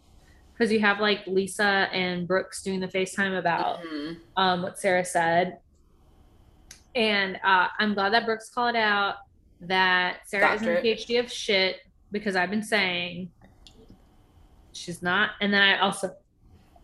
[0.53, 4.15] Because you have like Lesa and Brooks doing the FaceTime about mm-hmm.
[4.37, 5.59] um, what Sara said.
[6.95, 9.17] And uh, I'm glad that Brooks called out
[9.63, 11.77] that Sara isn't a PhD of shit
[12.13, 13.31] because I've been saying
[14.73, 15.31] she's not.
[15.41, 16.15] And then I also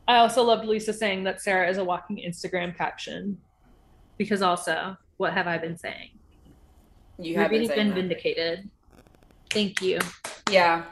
[0.09, 3.39] I also loved Lesa saying that Sara is a walking Instagram caption
[4.19, 6.11] because also what have I been saying?
[7.19, 8.69] You have been, been vindicated.
[9.51, 9.99] Thank you.
[10.51, 10.85] Yeah.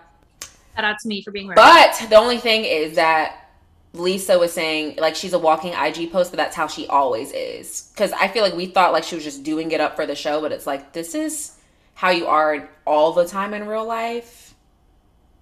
[0.74, 1.56] Shout out to me for being right.
[1.56, 3.44] But the only thing is that
[3.92, 7.90] Lesa was saying like she's a walking IG post, but that's how she always is.
[7.94, 10.16] Because I feel like we thought like she was just doing it up for the
[10.16, 11.56] show, but it's like this is
[11.94, 14.54] how you are all the time in real life.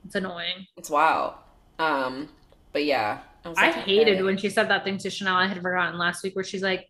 [0.05, 0.67] It's annoying.
[0.77, 1.35] It's wild.
[1.79, 2.29] Um,
[2.73, 3.21] but yeah.
[3.45, 4.23] I, I hated okay.
[4.23, 5.37] when she said that thing to Chanel.
[5.37, 6.89] I had forgotten last week where she's like,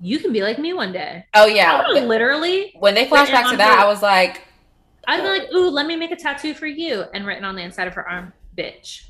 [0.00, 1.24] you can be like me one day.
[1.34, 2.74] Oh yeah, literally.
[2.78, 4.42] When they flash back to that, her, I was like,
[5.06, 7.62] I'd be like, ooh, let me make a tattoo for you, and written on the
[7.62, 9.04] inside of her arm, bitch.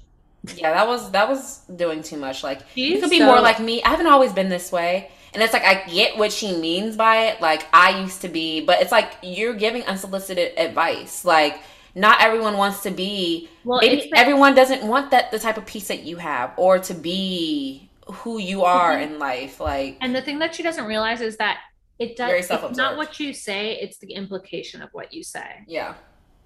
[0.56, 2.44] Yeah, that was that was doing too much.
[2.44, 3.82] Like She's you could be so, more like me.
[3.82, 5.10] I haven't always been this way.
[5.34, 7.40] And it's like I get what she means by it.
[7.40, 11.24] Like I used to be, but it's like you're giving unsolicited advice.
[11.24, 11.60] Like
[11.94, 15.88] not everyone wants to be well, maybe everyone doesn't want that the type of peace
[15.88, 20.38] that you have or to be who you are in life like and the thing
[20.38, 21.58] that she doesn't realize is that
[21.98, 25.94] it does it's not what you say it's the implication of what you say yeah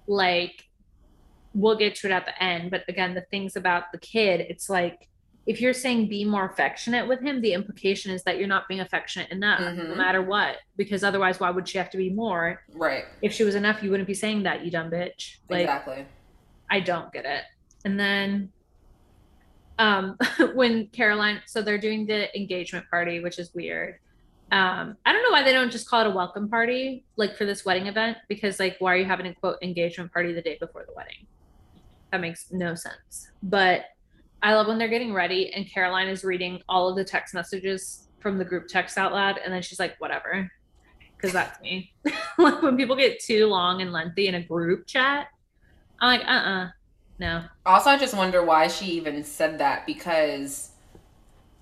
[0.07, 0.63] like
[1.53, 4.69] we'll get to it at the end but again the things about the kid it's
[4.69, 5.09] like
[5.45, 8.79] if you're saying be more affectionate with him the implication is that you're not being
[8.79, 9.89] affectionate enough mm-hmm.
[9.89, 13.43] no matter what because otherwise why would she have to be more right if she
[13.43, 16.05] was enough you wouldn't be saying that you dumb bitch like, exactly
[16.69, 17.43] i don't get it
[17.85, 18.51] and then
[19.79, 20.17] um,
[20.53, 23.95] when Caroline, so they're doing the engagement party, which is weird.
[24.51, 27.45] Um, I don't know why they don't just call it a welcome party, like for
[27.45, 30.57] this wedding event, because like, why are you having a quote engagement party the day
[30.59, 31.25] before the wedding?
[32.11, 33.29] That makes no sense.
[33.41, 33.85] But
[34.41, 38.07] I love when they're getting ready and Caroline is reading all of the text messages
[38.19, 40.51] from the group text out loud, and then she's like, whatever,
[41.15, 41.93] because that's me.
[42.37, 45.27] like when people get too long and lengthy in a group chat,
[45.99, 46.65] I'm like, uh uh-uh.
[46.65, 46.69] uh
[47.19, 47.43] no.
[47.65, 50.71] Also, I just wonder why she even said that because.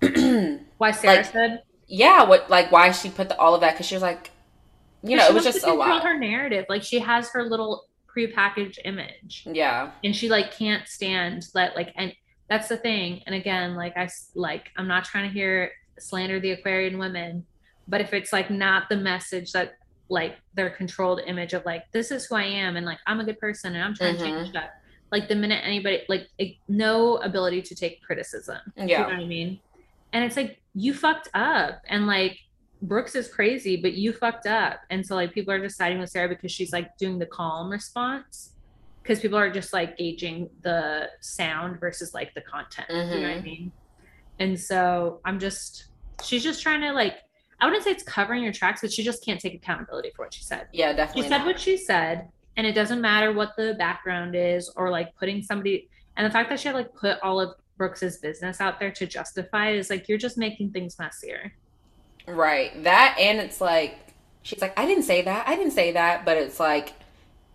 [0.78, 1.62] why Sara like, said?
[1.88, 3.72] Yeah, what like why she put the, all of that?
[3.72, 4.30] Because she was like,
[5.02, 6.04] you know, it was just a lot.
[6.04, 9.42] Her narrative, like she has her little prepackaged image.
[9.46, 12.12] Yeah, and she like can't stand that like and
[12.48, 13.22] that's the thing.
[13.26, 17.44] And again, like I like I'm not trying to hear slander the Aquarian women,
[17.86, 19.74] but if it's like not the message that
[20.08, 23.24] like their controlled image of like this is who I am and like I'm a
[23.24, 24.24] good person and I'm trying mm-hmm.
[24.24, 24.54] to change mm-hmm.
[24.54, 24.80] that.
[25.10, 26.28] Like the minute anybody like
[26.68, 28.58] no ability to take criticism.
[28.76, 28.84] Yeah.
[28.84, 29.60] You know what I mean?
[30.12, 32.38] And it's like you fucked up and like
[32.80, 34.80] Brooks is crazy, but you fucked up.
[34.90, 37.70] And so like people are just siding with Sara because she's like doing the calm
[37.70, 38.52] response.
[39.08, 42.88] Because people are just like gauging the sound versus like the content.
[42.90, 43.10] Mm-hmm.
[43.10, 43.44] You know what I mm-hmm.
[43.44, 43.72] mean?
[44.38, 45.86] And so I'm just
[46.22, 47.14] she's just trying to like
[47.58, 50.34] I wouldn't say it's covering your tracks, but she just can't take accountability for what
[50.34, 50.68] she said.
[50.72, 51.22] Yeah, definitely.
[51.22, 51.46] She said not.
[51.46, 52.28] what she said,
[52.58, 55.88] and it doesn't matter what the background is or like putting somebody
[56.18, 59.06] and the fact that she had like put all of Brooks's business out there to
[59.06, 61.54] justify it is like you're just making things messier.
[62.26, 62.84] Right.
[62.84, 63.96] That and it's like
[64.42, 65.48] she's like, I didn't say that.
[65.48, 66.26] I didn't say that.
[66.26, 66.92] But it's like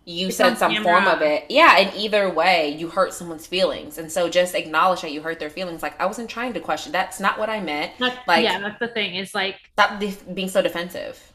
[0.04, 1.46] you it's said some form of it.
[1.48, 3.98] Yeah, and either way, you hurt someone's feelings.
[3.98, 5.82] And so just acknowledge that you hurt their feelings.
[5.82, 6.92] Like, I wasn't trying to question.
[6.92, 7.92] That's not what I meant.
[7.98, 9.16] That's, like Yeah, that's the thing.
[9.16, 10.02] Is like stop
[10.34, 11.32] being so defensive.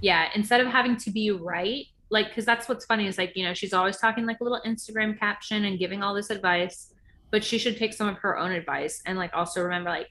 [0.00, 3.44] Yeah, instead of having to be right, like because that's what's funny is like, you
[3.44, 6.92] know, she's always talking like a little Instagram caption and giving all this advice,
[7.30, 10.08] but she should take some of her own advice and like also remember like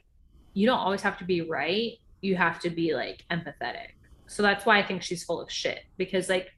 [0.53, 3.93] you don't always have to be right you have to be like empathetic.
[4.27, 6.49] So that's why I think she's full of shit because like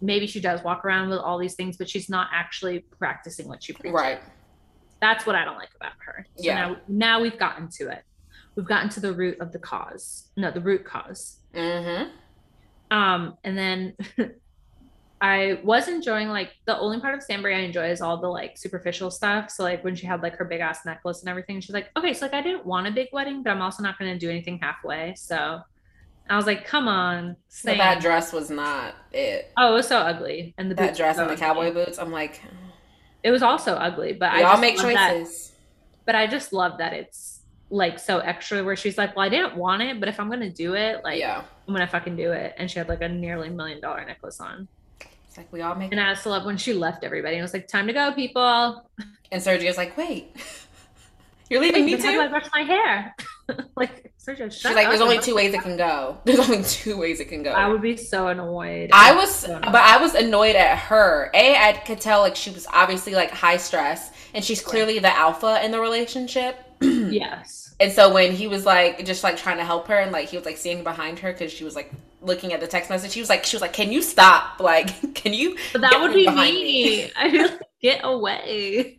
[0.00, 3.62] maybe she does walk around with all these things, but she's not actually practicing what
[3.62, 3.94] she preaches.
[3.94, 4.20] Right.
[5.00, 6.26] That's what I don't like about her.
[6.36, 6.54] So yeah.
[6.54, 8.02] Now, now we've gotten to it.
[8.56, 10.28] We've gotten to the root of the cause.
[10.36, 12.96] No, the root because Mm-hmm.
[12.96, 13.94] Um, and then
[15.20, 18.56] I was enjoying like the only part of Stanbury I enjoy is all the like
[18.56, 19.50] superficial stuff.
[19.50, 22.14] So like when she had like her big ass necklace and everything, she's like, okay,
[22.14, 24.30] so like I didn't want a big wedding, but I'm also not going to do
[24.30, 25.14] anything halfway.
[25.16, 25.60] So
[26.30, 27.36] I was like, come on.
[27.48, 29.50] So that dress was not it.
[29.56, 30.54] Oh, it was so ugly.
[30.58, 31.98] And the that dress so and the cowboy boots.
[31.98, 32.42] I'm like,
[33.22, 35.48] it was also ugly, but we I all make choices.
[35.48, 35.54] That,
[36.06, 39.56] but I just love that it's like so extra where she's like, well, I didn't
[39.56, 41.42] want it, but if I'm going to do it, like, yeah.
[41.66, 42.54] I'm going to fucking do it.
[42.56, 44.68] And she had like a nearly million dollar necklace on
[45.26, 45.92] It's like we all make.
[45.92, 47.36] And I also love when she left everybody.
[47.36, 48.90] and was like, "Time to go, people."
[49.30, 50.34] And Sergio's like, "Wait,
[51.50, 53.14] you're leaving Wait, me too." I brush my hair.
[53.76, 56.18] like Sergio, she's like, "There's only two ways it can go.
[56.24, 58.90] There's only two ways it can go." I would be so annoyed.
[58.92, 59.72] I was, so annoyed.
[59.72, 61.30] but I was annoyed at her.
[61.34, 65.14] A, I could tell like she was obviously like high stress, and she's clearly the
[65.16, 66.56] alpha in the relationship.
[66.80, 67.74] yes.
[67.80, 70.36] And so when he was like just like trying to help her and like he
[70.36, 73.20] was like standing behind her because she was like looking at the text message, he
[73.20, 74.60] was like she was like, "Can you stop?
[74.60, 76.34] Like, can you?" But that would be me.
[76.34, 77.12] me.
[77.16, 78.97] I like, get away.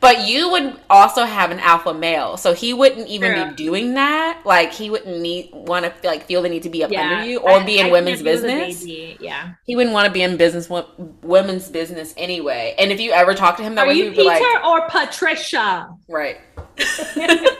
[0.00, 4.42] But you would also have an alpha male, so he wouldn't even be doing that.
[4.44, 7.02] Like he wouldn't need want to like feel the need to be up yeah.
[7.02, 8.86] under you or I, be in I women's business.
[8.86, 10.70] Yeah, he wouldn't want to be in business
[11.22, 12.74] women's business anyway.
[12.78, 15.88] And if you ever talk to him that Are way, you Peter like, or Patricia?
[16.08, 16.38] Right.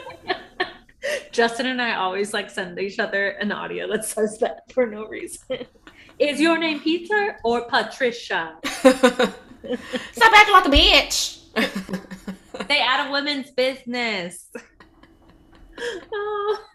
[1.31, 5.07] Justin and I always like send each other an audio that says that for no
[5.07, 5.65] reason.
[6.19, 8.57] Is your name Peter or Patricia?
[8.63, 9.33] Stop
[10.33, 11.38] acting like a bitch.
[12.63, 14.49] Stay out of women's business.
[16.13, 16.65] Oh,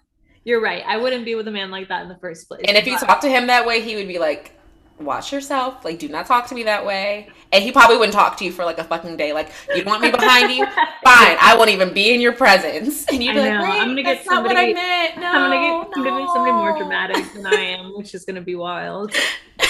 [0.44, 0.82] you're right.
[0.86, 2.62] I wouldn't be with a man like that in the first place.
[2.66, 4.52] And if you talk to him that way, he would be like,
[4.98, 5.84] watch yourself.
[5.84, 7.28] Like, do not talk to me that way.
[7.52, 9.32] And he probably wouldn't talk to you for like a fucking day.
[9.32, 10.64] Like, you want me behind you?
[10.66, 11.36] Fine.
[11.40, 13.06] I won't even be in your presence.
[13.08, 14.56] And you'd be like, I'm gonna get somebody.
[14.56, 15.18] I meant.
[15.18, 15.96] No, I'm gonna get.
[15.96, 15.96] No.
[15.96, 19.12] I'm gonna somebody more dramatic than I am, which is gonna be wild.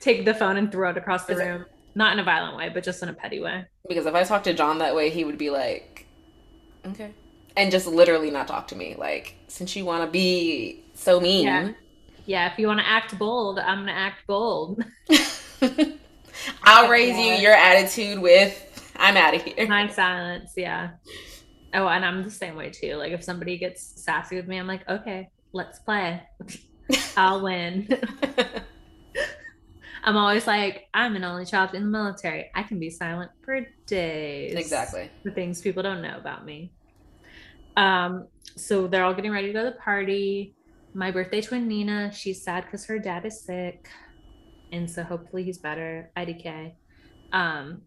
[0.00, 1.62] Take the phone and throw it across the is room.
[1.62, 3.64] It, not in a violent way, but just in a petty way.
[3.88, 6.06] Because if I talked to John that way, he would be like,
[6.86, 7.10] okay.
[7.56, 8.94] And just literally not talk to me.
[8.96, 11.46] Like, since you want to be so mean.
[11.46, 11.72] Yeah
[12.26, 14.84] yeah, if you want to act bold, I'm gonna act bold.
[16.62, 19.66] I'll raise you your attitude with I'm out of here.
[19.66, 20.90] My silence, yeah.
[21.72, 22.96] Oh, and I'm the same way too.
[22.96, 26.22] Like if somebody gets sassy with me, I'm like, okay, let's play.
[27.16, 27.88] I'll win.
[30.06, 32.50] I'm always like, I'm an only child in the military.
[32.54, 34.54] I can be silent for days.
[34.54, 35.10] Exactly.
[35.24, 36.72] The things people don't know about me.
[37.76, 40.56] Um, so they're all getting ready to go to the party
[40.96, 43.88] my birthday twin Nina, she's sad because her dad is sick.
[44.72, 46.10] And so hopefully he's better.
[46.16, 46.72] IDK.
[47.32, 47.82] Um,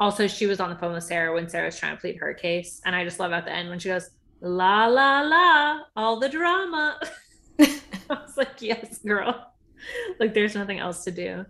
[0.00, 2.34] also, she was on the phone with Sara when Sara was trying to plead her
[2.34, 2.80] case.
[2.84, 4.10] And I just love at the end when she goes,
[4.40, 6.98] la, la, la, all the drama.
[7.60, 9.52] I was like, yes, girl.
[10.20, 11.44] like, there's nothing else to do.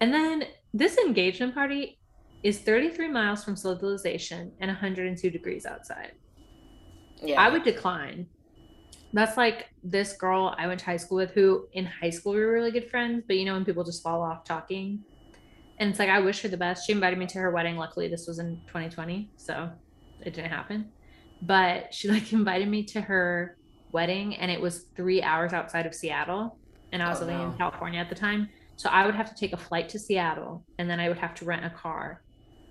[0.00, 0.44] And then
[0.74, 1.98] this engagement party
[2.42, 6.12] is 33 miles from civilization and 102 degrees outside.
[7.22, 7.40] Yeah.
[7.40, 8.26] I would decline
[9.12, 12.40] that's like this girl I went to high school with who in high school we
[12.40, 15.04] were really good friends, but you know when people just fall off talking.
[15.78, 16.86] And it's like I wish her the best.
[16.86, 17.76] She invited me to her wedding.
[17.76, 19.70] Luckily, this was in 2020, so
[20.20, 20.90] it didn't happen.
[21.42, 23.56] But she like invited me to her
[23.90, 26.56] wedding, and it was three hours outside of Seattle,
[26.92, 27.50] and I was Oh, living no.
[27.50, 28.48] in California at the time.
[28.76, 31.34] So I would have to take a flight to Seattle, and then I would have
[31.36, 32.22] to rent a car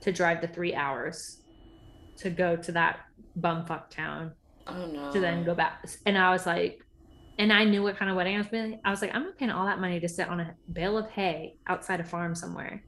[0.01, 1.41] to drive the three hours
[2.17, 2.99] to go to that
[3.39, 4.34] bumfuck town
[4.67, 5.11] Oh no.
[5.11, 5.86] to then go back.
[6.05, 6.82] And I was like,
[7.39, 8.80] and I knew what kind of wedding I was doing.
[8.84, 11.09] I was like, I'm not paying all that money to sit on a bale of
[11.11, 12.84] hay outside a farm somewhere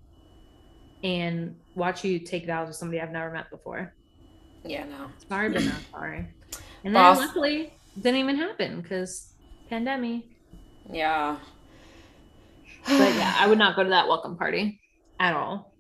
[1.04, 3.94] and watch you take vows with somebody I've never met before.
[4.64, 5.08] Yeah, no.
[5.28, 6.28] Sorry, but not sorry.
[6.84, 7.18] And then Boss.
[7.18, 9.34] luckily, didn't even happen because
[9.70, 10.24] pandemic.
[10.92, 11.38] Yeah.
[12.86, 14.80] But yeah, I would not go to that welcome party
[15.20, 15.74] at all.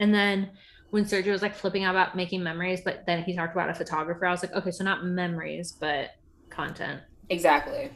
[0.00, 0.50] And then
[0.90, 3.74] when Sergio was like flipping out about making memories, but then he talked about a
[3.74, 6.10] photographer, I was like, okay, so not memories, but
[6.48, 7.00] content.
[7.28, 7.90] Exactly.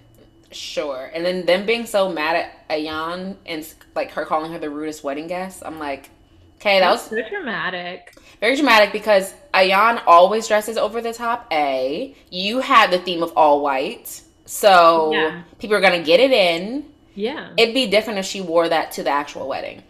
[0.50, 1.10] Sure.
[1.14, 5.02] And then them being so mad at Ayan and like her calling her the rudest
[5.02, 5.62] wedding guest.
[5.64, 6.10] I'm like,
[6.56, 8.14] okay, that was so dramatic.
[8.40, 11.46] very dramatic because Ayan always dresses over the top.
[11.50, 15.42] A, you had the theme of all white, so Yeah.
[15.58, 16.84] people are gonna get it in.
[17.14, 17.50] Yeah.
[17.56, 19.82] It'd be different if she wore that to the actual wedding.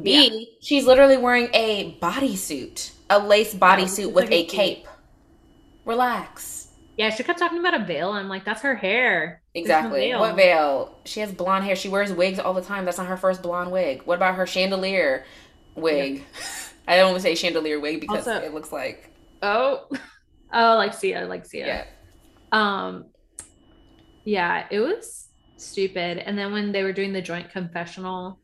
[0.00, 4.86] B, she's literally wearing a bodysuit, a lace bodysuit it's with like a cape.
[5.84, 6.68] Relax.
[6.96, 8.10] Yeah, she kept talking about a veil.
[8.10, 9.42] I'm like, that's her hair.
[9.54, 10.00] No Exactly.
[10.00, 10.20] veil.
[10.20, 10.98] What veil?
[11.04, 11.74] She has blonde hair.
[11.76, 12.84] She wears wigs all the time.
[12.84, 14.02] That's not her first blonde wig.
[14.04, 15.24] What about her chandelier
[15.74, 16.24] wig?
[16.88, 19.10] I don't want to say chandelier wig because Also- it looks like
[19.42, 19.88] Oh,
[20.52, 21.66] oh, like Sia, like Sia.
[21.66, 21.84] yeah.
[22.52, 23.06] Um,
[24.24, 26.18] yeah, it was stupid.
[26.18, 28.38] And then when they were doing the joint confessional,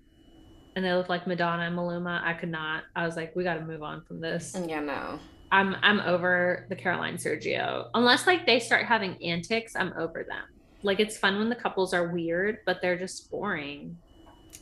[0.76, 2.84] and they looked like Madonna and Maluma, I could not.
[2.94, 4.52] I was like, we got to move on from this.
[4.56, 5.18] Mm, yeah, no.
[5.50, 7.88] I'm I'm over the Caroline Sergio.
[7.94, 10.44] Unless like they start having antics, I'm over them.
[10.82, 13.96] Like it's fun when the couples are weird, but they're just boring.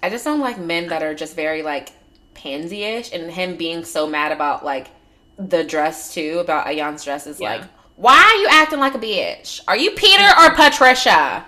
[0.02, 1.90] I just don't like men that are just very like
[2.34, 4.88] pansy-ish and him being so mad about like
[5.38, 7.56] the dress too, about Ayan's dress is Yeah.
[7.56, 7.64] like,
[7.96, 9.60] why are you acting like a bitch?
[9.66, 11.44] Are you Peter or Patricia?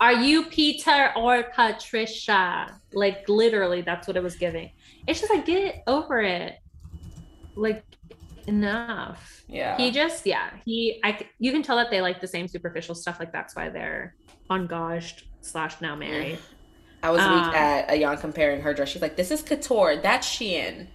[0.00, 2.78] Are you Peter or Patricia?
[2.92, 4.70] Like literally, that's what it was giving.
[5.06, 6.54] It's just like get over it.
[7.54, 7.84] Like
[8.46, 9.44] enough.
[9.48, 9.76] Yeah.
[9.76, 13.18] He just yeah he I you can tell that they like the same superficial stuff.
[13.20, 14.14] Like that's why they're
[14.50, 16.38] engaged slash now married.
[17.02, 18.90] I was Um, weak at Ayan comparing her dress.
[18.90, 19.96] She's like, this is couture.
[20.02, 20.88] That's Shein.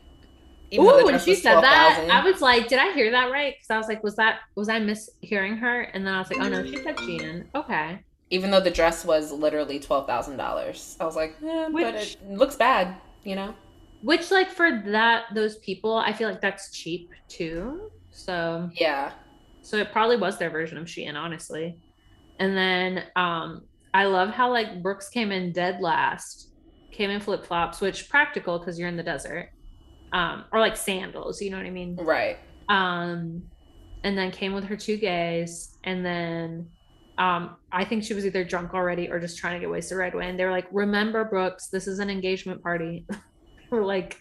[0.74, 2.12] Ooh, when she said that, 12,000.
[2.12, 3.54] I was like, did I hear that right?
[3.56, 5.82] Because I was like, was that was I mishearing her?
[5.82, 7.46] And then I was like, oh no, she said Shein.
[7.54, 8.00] Okay.
[8.32, 10.98] even though the dress was literally twelve thousand dollars.
[11.00, 13.54] I was like, eh, but Which- it looks bad, you know.
[14.02, 17.92] Which like for that those people, I feel like that's cheap too.
[18.12, 19.12] So Yeah,
[19.62, 21.78] So it probably was their version of Shein, honestly.
[22.40, 26.50] And then um I love how like Brooks came in dead last,
[26.92, 29.50] came in flip flops, which practical because you're in the desert,
[30.14, 31.96] um, or like sandals, you know what I mean?
[31.98, 32.38] right.
[32.70, 33.44] Um,
[34.04, 36.70] and then came with her two gays, and then
[37.18, 40.14] um, I think she was either drunk already or just trying to get wasted right
[40.14, 40.30] away.
[40.30, 43.06] And they were like, "Remember, Brooks, this is an engagement party."
[43.70, 44.20] we're like,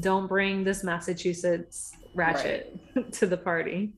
[0.00, 2.78] "Don't bring this Massachusetts ratchet
[3.12, 3.92] to the party."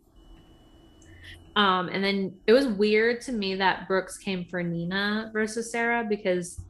[1.56, 6.04] Um, and then it was weird to me that Brooks came for Nina versus Sara
[6.06, 6.60] because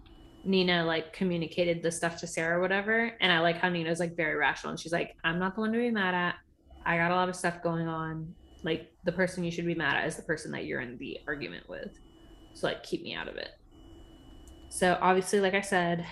[0.46, 3.12] Nina like communicated the stuff to Sara, whatever.
[3.20, 5.72] And I like how Nina's like very rational and she's like, I'm not the one
[5.72, 6.36] to be mad at.
[6.84, 8.32] I got a lot of stuff going on.
[8.62, 11.18] Like the person you should be mad at is the person that you're in the
[11.26, 11.98] argument with.
[12.54, 13.50] So like keep me out of it.
[14.68, 16.06] So obviously, like I said,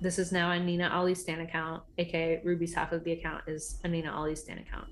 [0.00, 3.80] this is now a Nina Ali Stan account, aka Ruby's half of the account is
[3.84, 4.88] a Nina Ali Stan account.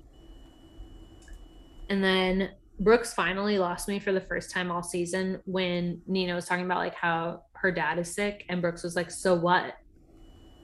[1.89, 6.45] And then Brooks finally lost me for the first time all season when Nina was
[6.45, 9.73] talking about like how her dad is sick and Brooks was like, "So what?"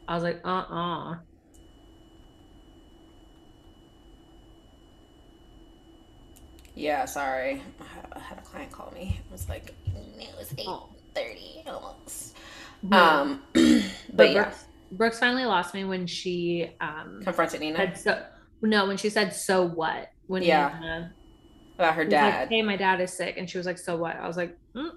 [0.07, 1.15] I was like, "Uh-uh."
[6.75, 7.61] Yeah, sorry.
[8.15, 9.19] I had, a client call me.
[9.19, 12.35] It was like it was 8.30 almost.
[12.91, 13.83] Um, but,
[14.13, 18.21] but yeah, Brooks, Brooks finally lost me when she um confronted Nina so
[18.61, 20.07] no, when she said so what?
[20.25, 20.77] When Yeah.
[20.79, 21.13] Nina
[21.77, 22.49] about her was like, dad.
[22.49, 24.15] hey, my dad is sick, and she was like, so what?
[24.15, 24.91] I was like, mm.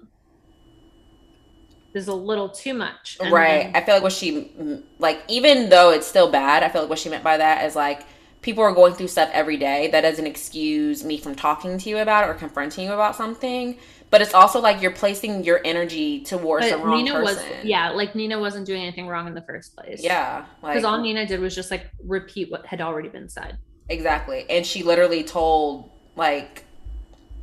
[1.97, 3.17] Is a little too much.
[3.19, 3.63] And right.
[3.73, 4.51] then- I feel like what she
[4.99, 7.75] like, even though it's still bad, I feel like what she meant by that is
[7.75, 8.03] like
[8.41, 9.89] people are going through stuff every day.
[9.91, 13.77] That doesn't excuse me from talking to you about it or confronting you about something.
[14.09, 17.67] But it's also like you're placing your energy towards the wrong Nina was person.
[17.67, 20.01] yeah, like Nina wasn't doing anything wrong in the first place.
[20.01, 20.45] Yeah.
[20.63, 23.57] Like because all Nina did was just like repeat what had already been said.
[23.89, 24.45] exactly.
[24.49, 26.63] And she literally told like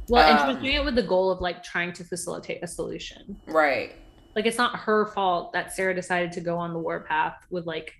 [0.08, 2.60] Well, and she was Um, doing it with the goal of like trying to facilitate
[2.62, 3.36] a solution.
[3.46, 3.92] right.
[4.34, 7.94] Like it's not her fault that Sara decided to go on the warpath with like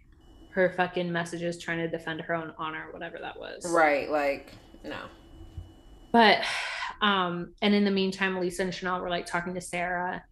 [0.51, 3.67] her fucking messages trying to defend her own honor, whatever that was.
[3.71, 4.11] Right.
[4.11, 4.53] Like,
[4.85, 4.99] no.
[6.13, 6.45] But
[7.03, 10.23] um, and in the meantime, Lesa and Chanel were like talking to Sara.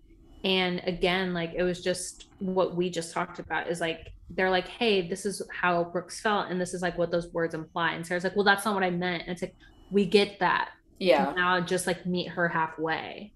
[0.45, 4.69] And again, like it was just what we just talked about is like they're like,
[4.69, 7.93] hey, this is how Brooks felt, and this is like what those words imply.
[7.93, 9.23] And Sara's like, well, that's not what I meant.
[9.23, 9.55] And it's like,
[9.91, 10.71] we get that.
[10.99, 11.33] Yeah.
[11.37, 13.33] Now just like meet her halfway.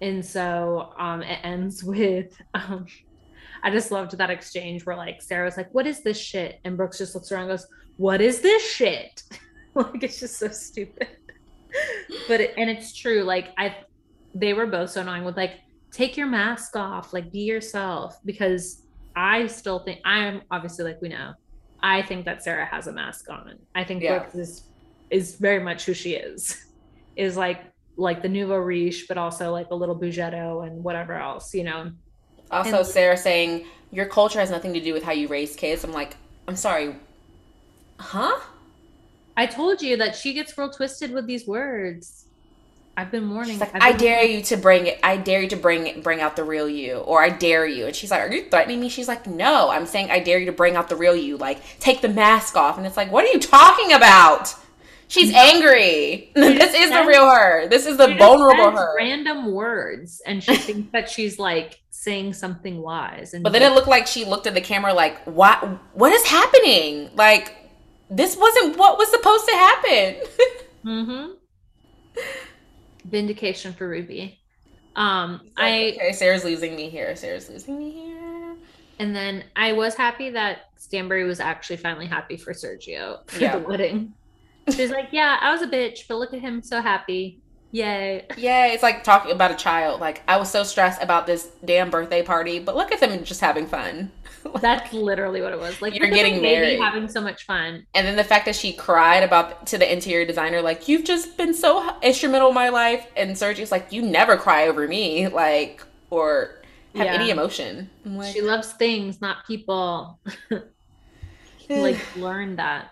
[0.00, 2.86] And so um it ends with um
[3.62, 6.60] I just loved that exchange where like Sara was like, What is this shit?
[6.64, 7.66] And Brooks just looks around and goes,
[7.96, 9.22] What is this shit?
[9.74, 11.08] like it's just so stupid.
[12.28, 13.22] but it, and it's true.
[13.22, 13.76] Like I
[14.34, 15.52] they were both so annoying with like,
[15.92, 18.18] take your mask off, like be yourself.
[18.24, 18.82] Because
[19.16, 21.32] I still think I'm obviously like we know.
[21.82, 23.58] I think that Sara has a mask on.
[23.74, 24.18] I think Yeah.
[24.18, 24.68] Brooks is
[25.10, 26.66] is very much who she is.
[27.16, 27.60] Is like
[27.96, 31.92] like the nouveau riche, but also like a little bougetto and whatever else, you know.
[32.50, 35.84] Also, And- Sara saying your culture has nothing to do with how you raise kids.
[35.84, 36.16] I'm like,
[36.48, 36.96] I'm sorry.
[37.98, 38.38] Huh?
[39.36, 42.24] I told you that she gets real twisted with these words.
[42.96, 43.58] I've been warning.
[43.58, 45.00] Like, I've I been- dare you to bring it.
[45.02, 47.86] I dare you to bring it, bring out the real you, or I dare you.
[47.86, 48.88] And she's like, Are you threatening me?
[48.88, 51.36] She's like, No, I'm saying I dare you to bring out the real you.
[51.36, 52.76] Like, take the mask off.
[52.78, 54.54] And it's like, What are you talking about?
[55.14, 56.32] She's angry.
[56.34, 57.68] this is the real her.
[57.68, 58.96] This is the vulnerable her.
[58.96, 63.32] Random words, and she thinks that she's like saying something wise.
[63.32, 65.58] And But then it looked like she looked at the camera like, What?
[65.94, 67.10] What is happening?
[67.14, 67.54] Like,
[68.10, 70.16] this wasn't what was supposed to happen.
[70.84, 71.26] hmm
[73.04, 74.40] vindication for Ruby.
[74.96, 77.14] Um, I okay, Sara's losing me here.
[77.16, 78.56] Sara's losing me here.
[78.98, 83.58] and then I was happy that Stanbury was actually finally happy for Sergio for Yeah.
[83.58, 84.14] the wedding.
[84.70, 87.40] She's like, yeah, I was a bitch, but look at him so happy.
[87.72, 88.24] Yay.
[88.36, 90.00] Yeah, it's like talking about a child.
[90.00, 93.40] Like, I was so stressed about this damn birthday party, but look at them just
[93.40, 94.12] having fun.
[94.60, 95.82] That's literally what it was.
[95.82, 96.78] Like You're getting married.
[96.78, 97.84] having so much fun.
[97.94, 101.36] And then the fact that she cried about to the interior designer, like, you've just
[101.36, 103.06] been so instrumental in my life.
[103.16, 106.62] And Sergio's like, you never cry over me, like, or
[106.94, 107.14] have Yeah.
[107.14, 107.90] any emotion.
[108.04, 110.20] Like, She loves things, not people.
[111.68, 112.90] like learn that.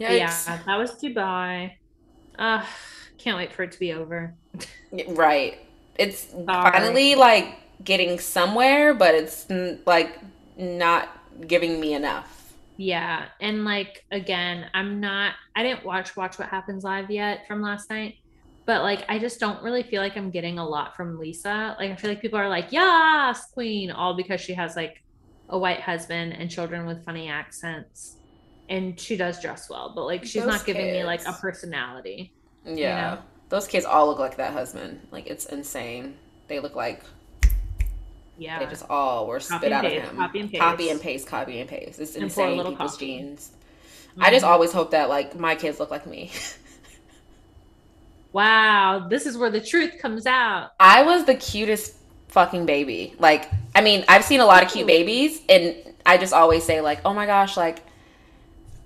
[0.00, 0.46] Yikes.
[0.46, 1.72] Yeah, that was Dubai.
[2.38, 2.64] Uh
[3.18, 4.34] can't wait for it to be over.
[5.08, 5.58] Right.
[5.96, 9.46] It's finally like getting somewhere, but it's
[9.86, 10.18] like
[10.56, 11.08] not
[11.46, 12.52] giving me enough.
[12.76, 15.34] Yeah, and like again, I'm not.
[15.54, 18.16] I didn't watch Watch What Happens Live yet from last night,
[18.66, 21.76] but like I just don't really feel like I'm getting a lot from Lesa.
[21.78, 25.02] Like I feel like people are like, "Yes, Queen," all because she has like
[25.48, 28.16] a white husband and children with funny accents,
[28.68, 32.32] and she does dress well, but like she's Those not giving me like a personality.
[32.64, 33.14] Yeah.
[33.16, 33.22] know?
[33.50, 35.06] Those kids all look like that husband.
[35.10, 36.16] Like it's insane.
[36.48, 37.02] They look like
[38.38, 40.16] Yeah, they just all were spit Copy and out paste, of him.
[40.16, 40.60] copy and paste.
[40.62, 42.00] Copy and paste, copy and paste.
[42.00, 43.06] It's And insane little people's coffee.
[43.18, 43.50] genes.
[44.20, 44.48] I just Mhm.
[44.48, 46.30] always hope that like my kids look like me.
[48.32, 50.70] wow, this is where the truth comes out.
[50.80, 51.96] I was the cutest
[52.28, 53.14] fucking baby.
[53.18, 56.80] Like, I mean, I've seen a lot of cute babies, and I just always say
[56.80, 57.78] like, "Oh my gosh!" Like,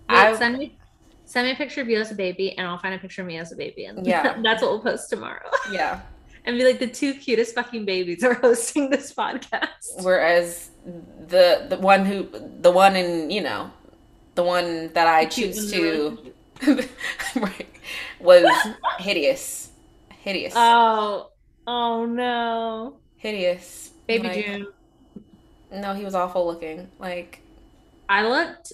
[0.09, 0.77] Wait, I send me
[1.25, 3.29] send me a picture of you as a baby, and I'll find a picture of
[3.29, 4.37] me as a baby, and Yeah.
[4.43, 5.51] that's what we'll post tomorrow.
[5.73, 6.01] yeah.
[6.45, 10.03] and be like the two cutest fucking babies are hosting this podcast.
[10.03, 10.71] Whereas
[11.29, 12.27] the the one who
[12.61, 13.71] the one in you know
[14.35, 16.33] the one that I The choose to
[17.37, 17.69] right
[18.21, 18.47] was
[18.99, 19.71] hideous,
[20.21, 21.31] hideous, Oh,
[21.67, 23.91] oh no, hideous.
[24.07, 24.67] baby Like, June.
[25.71, 26.89] No, he was awful looking.
[26.99, 27.41] Like
[28.09, 28.73] I looked.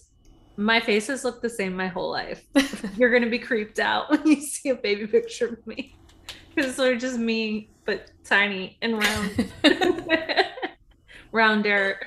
[0.56, 2.44] My faces look the same my whole life.
[2.96, 5.94] You're gonna be creeped out when you see a baby picture of me
[6.54, 9.52] because it's sort of just me, but tiny and round,
[11.32, 12.00] rounder.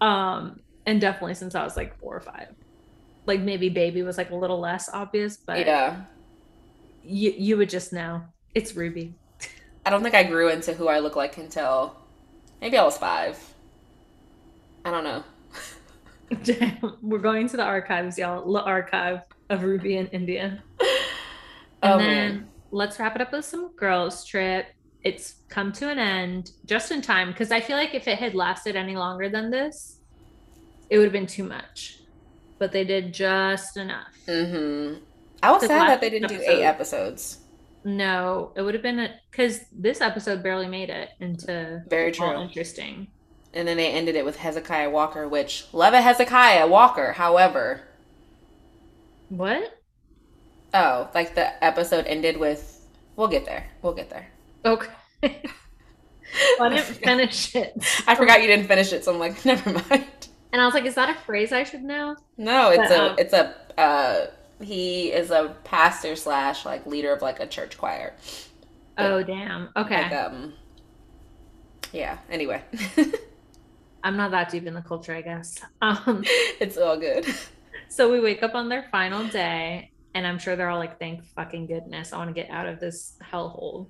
[0.00, 2.48] um, and definitely since I was like four or five,
[3.26, 6.04] like maybe baby was like a little less obvious, but yeah,
[7.04, 8.22] you you would just know
[8.54, 9.14] it's Ruby.
[9.84, 11.96] I don't think I grew into who I look like until
[12.60, 13.38] maybe I was five.
[14.84, 15.22] I don't know.
[17.02, 18.50] We're going to the archives, y'all.
[18.52, 19.20] The archive
[19.50, 20.62] of Ruby in India.
[21.82, 24.66] Oh And then man, let's wrap it up with some girls' trip.
[25.04, 28.34] It's come to an end just in time because I feel like if it had
[28.34, 30.00] lasted any longer than this,
[30.88, 32.00] it would have been too much.
[32.58, 34.14] But they did just enough.
[34.26, 35.04] mm-hmm.
[35.42, 37.40] I was The sad that they didn't do eight episodes.
[37.84, 42.32] No, it would have been because this episode barely made it into Very true.
[42.34, 43.08] interesting.
[43.56, 47.12] And then they ended it with Hezekiah Walker, which love a Hezekiah Walker.
[47.14, 47.82] However,
[49.28, 49.80] What?
[50.74, 52.86] oh, like the episode ended with.
[53.16, 53.66] We'll get there.
[53.82, 54.28] We'll get there.
[54.64, 54.90] Okay.
[56.60, 57.72] I didn't finish it.
[58.06, 60.28] I forgot you didn't finish it, so I'm like, never mind.
[60.52, 62.16] And I was like, is that a phrase I should know?
[62.36, 64.26] No, it's But, a um, it's a uh
[64.62, 68.14] he is a pastor slash like leader of like a church choir.
[68.98, 69.70] Oh, damn.
[69.76, 70.02] Okay.
[70.02, 70.54] Like um
[71.92, 72.62] yeah, anyway.
[74.06, 75.58] I'm not that deep in the culture, I guess.
[75.82, 76.22] Um,
[76.60, 77.26] it's all good.
[77.88, 81.24] so we wake up on their final day, and I'm sure they're all like, thank
[81.24, 82.12] fucking goodness.
[82.12, 83.88] I want to get out of this hellhole.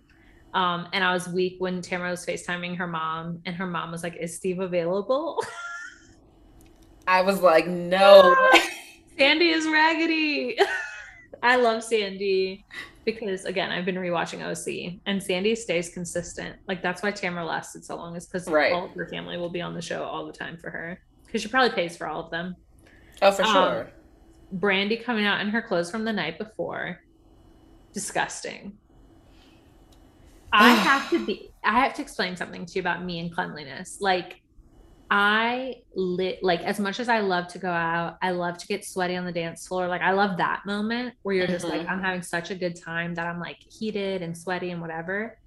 [0.55, 4.03] Um, and I was weak when Tamra was FaceTiming her mom, and her mom was
[4.03, 5.39] like, Is Steve available?
[7.07, 8.35] I was like, no.
[9.19, 10.59] Sandy is raggedy.
[11.43, 12.64] I love Sandy
[13.07, 16.57] because again, I've been rewatching OC and Sandy stays consistent.
[16.68, 18.72] Like that's why Tamra lasted so long, is because Right.
[18.72, 21.00] all of her family will be on the show all the time for her.
[21.24, 22.57] Because she probably pays for all of them.
[23.22, 23.90] oh, for Um, sure.
[24.54, 27.00] Brandi coming out in her clothes from the night before.
[27.94, 28.76] Disgusting.
[30.52, 33.98] I have to be I have to explain something to you about me and cleanliness.
[34.00, 34.40] Like
[35.11, 38.84] I lit like as much as I love to go out, I love to get
[38.84, 39.86] sweaty on the dance floor.
[39.86, 41.90] Like I love that moment where you're just like Mhm.
[41.90, 45.38] I'm having such a good time that I'm like heated and sweaty and whatever.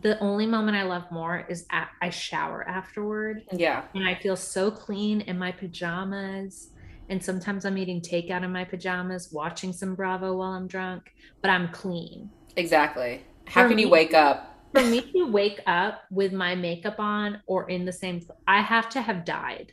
[0.00, 3.84] The only moment I love more is at, I shower afterward Yeah.
[3.94, 6.70] and I feel so clean in my pajamas.
[7.10, 11.10] And sometimes I'm eating takeout in my pajamas, watching some Bravo while I'm drunk,
[11.42, 12.30] but I'm clean.
[12.56, 13.24] Exactly.
[13.46, 14.57] How For can you wake up?
[14.74, 18.88] For me to wake up with my makeup on or in the same, I have
[18.90, 19.72] to have died.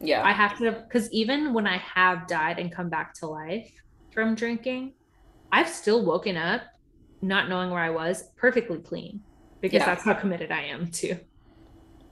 [0.00, 0.22] Yeah.
[0.24, 3.70] I have to, because even when I have died and come back to life
[4.12, 4.94] from drinking,
[5.52, 6.62] I've still woken up
[7.20, 9.20] not knowing where I was perfectly clean
[9.60, 9.86] because Yeah.
[9.86, 11.16] that's how committed I am to.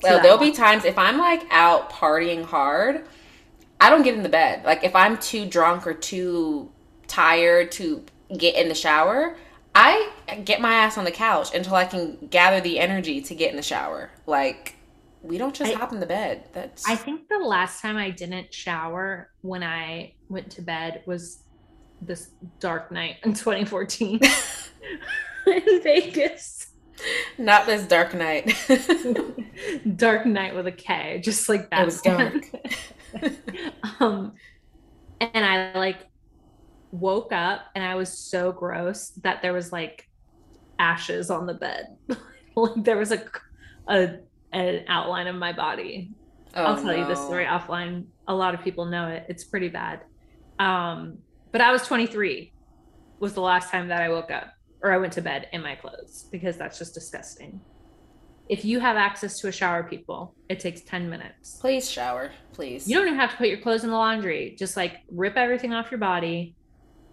[0.03, 3.07] Well, that there'll be times if I'm like out partying hard,
[3.81, 4.65] I don't get in the bed.
[4.65, 6.71] Like if I'm too drunk or too
[7.07, 8.05] tired to
[8.39, 9.37] get in the shower,
[9.75, 10.11] I
[10.45, 13.57] get my ass on the couch until I can gather the energy to get in
[13.57, 14.11] the shower.
[14.27, 14.77] Like
[15.23, 16.49] we don't just I- hop in the bed.
[16.53, 21.43] That's I think the last time I didn't shower when I went to bed was
[22.03, 24.21] this dark night in 2014
[25.47, 26.69] in Vegas.
[27.39, 28.53] not this dark night.
[29.97, 31.83] dark night with a K, just like that.
[31.83, 32.35] It was dark.
[34.01, 34.33] um,
[35.21, 35.99] and I like
[36.91, 40.05] woke up and I was so gross that there was like
[40.79, 41.87] ashes on the bed.
[42.57, 43.23] like there was a,
[43.89, 44.19] a
[44.53, 46.11] an outline of my body
[46.55, 47.25] Oh, I'll tell you this no.
[47.27, 48.07] story offline.
[48.27, 49.27] A lot of people know it.
[49.29, 50.01] It's pretty bad.
[50.59, 51.19] Um,
[51.53, 52.53] but I was 23
[53.21, 55.75] was the last time that I woke up or I went to bed in my
[55.77, 57.61] clothes because that's just disgusting.
[58.49, 61.59] If you have access to a shower, people, it takes 10 minutes.
[61.61, 62.89] Please shower, please.
[62.89, 64.57] You don't even have to put your clothes in the laundry.
[64.59, 66.57] Just like rip everything off your body,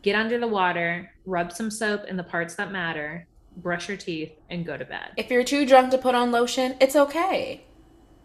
[0.08, 3.28] get under the water, rub some soap in the parts that matter,
[3.58, 5.10] brush your teeth, and go to bed.
[5.18, 7.66] if you're too drunk to put on lotion, it's okay.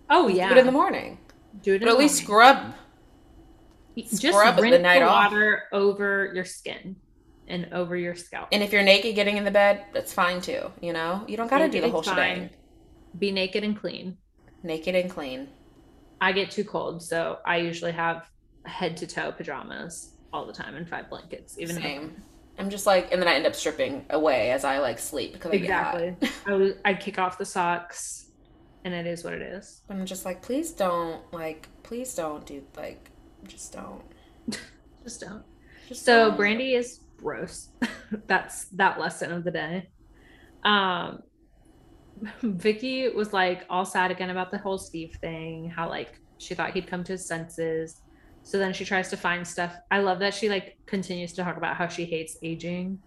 [0.08, 1.18] Oh, yeah, Do it in the morning.
[1.62, 2.54] Do it in But at the least morning.
[2.54, 2.74] scrub.
[3.96, 5.32] just Scrub rinse the, night off.
[5.32, 6.94] water over your skin
[7.48, 8.48] and over your scalp.
[8.52, 10.70] And if you're naked getting in the bed, that's fine too.
[10.80, 12.50] You know, you don't got to do the whole shebang.
[13.18, 14.18] Be naked and clean.
[14.62, 15.48] Naked and clean.
[16.20, 18.30] I get too cold, so I usually have
[18.64, 21.58] head to toe pajamas all the time in five blankets.
[21.58, 22.10] Even if-
[22.58, 25.52] I'm just like, and then I end up stripping away as I like sleep because
[25.52, 26.02] I get hot.
[26.02, 26.74] exactly.
[26.84, 28.26] I I'd kick off the socks,
[28.84, 29.80] and it is what it is.
[29.88, 33.10] I'm just like, please don't, like, please don't do, like,
[33.46, 34.02] just don't.
[35.02, 35.42] Just don't.
[35.88, 36.38] Just So don't.
[36.38, 37.70] Brandi is gross.
[38.28, 39.88] That's that lesson of the day.
[40.62, 41.22] Um
[42.42, 46.72] Vicki was like all sad again about the whole Steve thing, how like she thought
[46.72, 48.00] he'd come to his senses.
[48.42, 49.74] So then she tries to find stuff.
[49.90, 52.98] I love that she like continues to talk about how she hates aging.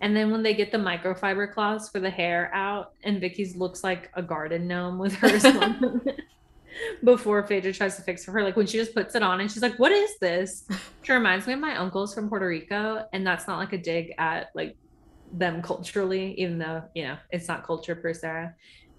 [0.00, 3.84] And then when they get the microfiber cloths for the hair out, and Vicki's looks
[3.84, 5.44] like a garden gnome with hers
[7.04, 8.42] before Phaedra tries to fix for her.
[8.42, 10.66] Like when she just puts it on and she's like, What is this?
[11.02, 14.12] She reminds me of my uncles from Puerto Rico, and that's not like a dig
[14.18, 14.76] at like
[15.32, 18.50] them culturally, even though you know it's not culture per se.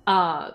[0.08, 0.52] Uh,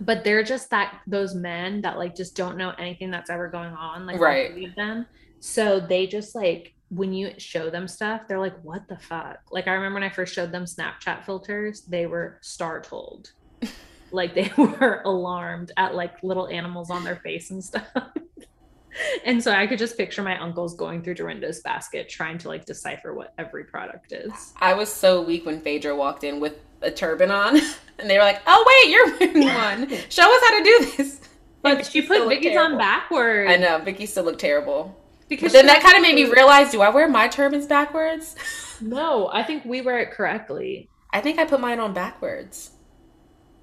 [0.00, 3.72] but they're just that those men that like just don't know anything that's ever going
[3.72, 4.64] on, like Right.
[4.64, 5.06] of them.
[5.40, 9.66] So they just like when you show them stuff, they're like, "What the fuck?" Like
[9.68, 13.28] I remember when I first showed them Snapchat filters, they were startled.
[14.12, 17.84] like they were alarmed at like little animals on their face and stuff.
[19.24, 22.64] And so I could just picture my uncles going through Dorinda's basket trying to like
[22.64, 24.54] decipher what every product is.
[24.58, 27.56] I was so weak when Phaedra walked in with a turban on,
[27.98, 29.88] and they were like, "Oh wait, you're wearing one.
[30.08, 31.20] Show us how to do this."
[31.62, 32.74] But she put Vicki's terrible.
[32.74, 33.50] on backwards.
[33.50, 34.96] I know Vicki still looked terrible,
[35.28, 38.36] Because but then that kind of made me realize: Do I wear my turbans backwards?
[38.80, 40.88] No, I think we wear it correctly.
[41.12, 42.70] I think I put mine on backwards.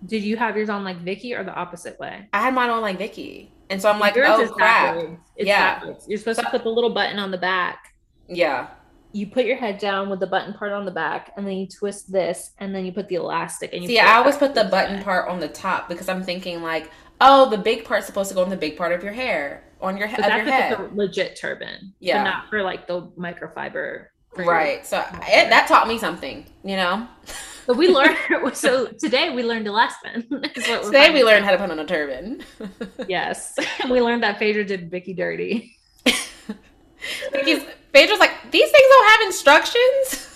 [0.06, 2.28] Did you have yours on like Vicki or the opposite way?
[2.34, 3.54] I had mine on like Vicki.
[3.70, 4.96] And so I'm like, Yours oh is crap.
[4.96, 5.20] backwards.
[5.38, 5.76] It's Yeah.
[5.76, 6.06] backwards.
[6.08, 7.94] You're supposed to put the little button on the back.
[8.28, 8.68] Yeah.
[9.14, 11.68] You put your head down with the button part on the back, and then you
[11.68, 13.72] twist this, and then you put the elastic.
[13.74, 16.62] And you See, I always put the button part on the top because I'm thinking
[16.64, 16.90] like,
[17.22, 19.98] oh, the big part's supposed to go on the big part of your hair, on
[19.98, 20.80] your, he- of your that's head.
[20.80, 21.94] like the legit turban.
[22.00, 22.18] Yeah.
[22.20, 24.08] But not for like the microfiber.
[24.38, 24.86] your- Right.
[24.86, 27.08] So it, that taught me something, you know?
[27.65, 28.18] But we learned.
[28.53, 30.26] so today we learned a lesson.
[30.56, 31.52] is Today we learned out.
[31.52, 32.44] how to put on a turban.
[33.07, 33.57] Yes,
[33.90, 35.77] we learned that Phaedra did Vicki dirty.
[36.06, 40.30] Because Phaedra's like, these things don't have instructions.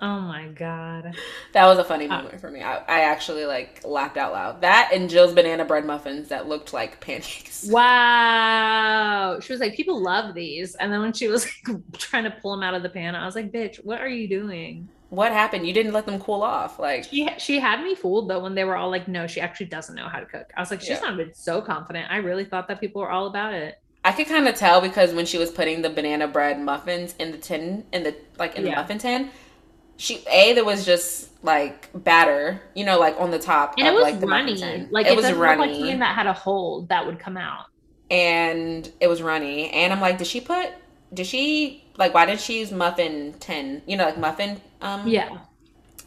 [0.00, 1.14] Oh my god.
[1.52, 2.18] that was a funny Ah.
[2.18, 2.60] moment for me.
[2.60, 4.60] I, I actually like laughed out loud.
[4.60, 7.66] That and Jill's banana bread muffins that looked like pancakes.
[7.70, 9.38] Wow.
[9.40, 10.74] She was like, people love these.
[10.74, 13.24] And then when she was like trying to pull them out of the pan, I
[13.24, 14.88] was like, bitch, what are you doing?
[15.14, 15.66] What happened?
[15.66, 16.78] You didn't let them cool off.
[16.78, 19.66] Like, She she had me fooled though when they were all like, no, she actually
[19.66, 20.50] doesn't know how to cook.
[20.56, 21.00] I was like, she Yeah.
[21.00, 22.10] sounded so confident.
[22.10, 23.74] I really thought that people were all about it.
[24.04, 27.32] I could kind of tell because when she was putting the banana bread muffins in
[27.32, 28.70] the tin, in the like in Yeah.
[28.74, 29.30] the muffin tin,
[29.96, 33.74] she a there was just like batter, you know, like on the top.
[33.78, 34.56] And it was like the muffin runny.
[34.56, 34.88] tin.
[34.90, 37.66] Like it, it, was look like that had a hole that would come out.
[38.10, 39.70] and it was runny.
[39.70, 40.70] And I'm like, did she put?
[41.12, 42.12] Did she like?
[42.12, 43.82] Why did she use muffin tin?
[43.86, 45.30] You know, like muffin um Yeah.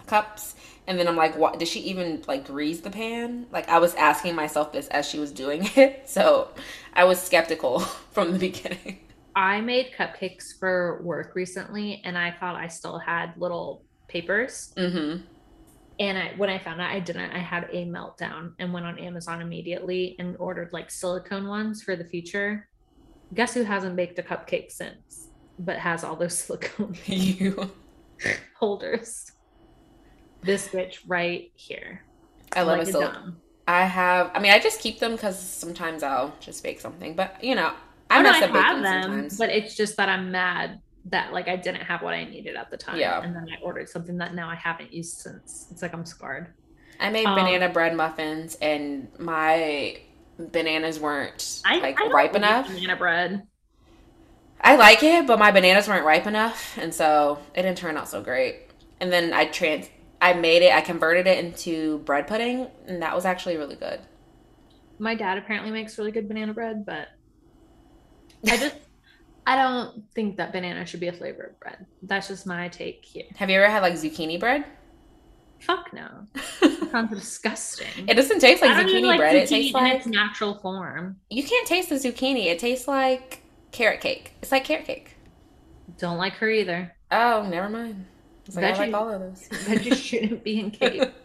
[0.08, 0.56] cups.
[0.88, 1.60] And then I'm like, what?
[1.60, 3.48] Did she even like grease the pan?
[3.52, 6.50] Like I was asking myself this as she was doing it, so
[6.94, 7.80] I was skeptical
[8.12, 9.00] from the beginning.
[9.36, 14.74] I made cupcakes for work recently and I thought I still had little papers.
[14.78, 15.24] Mm-hmm.
[16.00, 19.00] And I when I found out I didn't, I had a meltdown and went on
[19.00, 22.70] Amazon immediately and ordered like silicone ones for the future.
[23.34, 25.30] Guess who hasn't baked a cupcake since,
[25.60, 27.72] but has all those silicone you.
[28.60, 29.32] holders?
[30.42, 32.02] This bitch right here.
[32.56, 33.14] I love Like it a so.
[33.68, 34.32] I have.
[34.34, 37.16] I mean, I just keep them because sometimes I'll just bake something.
[37.16, 37.74] But you know,
[38.10, 39.38] I Oh, no, mess I up have baking them, sometimes.
[39.38, 42.70] but it's just that I'm mad that like I didn't have what I needed at
[42.72, 42.98] the time.
[43.00, 43.22] Yeah.
[43.22, 45.68] And then I ordered something that now I haven't used since.
[45.72, 46.54] It's like I'm scarred.
[47.00, 49.98] I made um, banana bread muffins, and my
[50.40, 52.68] bananas weren't I like I ripe enough.
[52.68, 53.44] Banana bread.
[54.62, 58.10] I like it, but my bananas weren't ripe enough, and so it didn't turn out
[58.10, 58.68] so great.
[59.00, 59.90] And then I trans,
[60.20, 60.74] I made it.
[60.74, 64.00] I converted it into bread pudding, and that was actually really good.
[65.00, 67.10] My dad apparently makes really good banana bread, but
[68.50, 68.76] I just
[69.46, 71.86] I don't think that banana should be a flavor of bread.
[72.02, 73.26] That's just my take here.
[73.38, 74.66] Have you ever had like zucchini bread?
[75.60, 76.08] Fuck no.
[76.62, 78.08] it sounds disgusting.
[78.08, 79.36] It doesn't taste like zucchini like bread.
[79.36, 81.18] it tastes in like its natural form.
[81.30, 82.48] you can't taste the zucchini.
[82.48, 83.44] It tastes like
[83.78, 84.34] carrot cake.
[84.42, 85.16] It's like carrot cake.
[85.98, 86.96] Don't like her either.
[87.12, 88.06] Oh, never mind.
[88.46, 89.48] It's like I Veggie- like all of those.
[89.68, 91.12] That just shouldn't be in cake.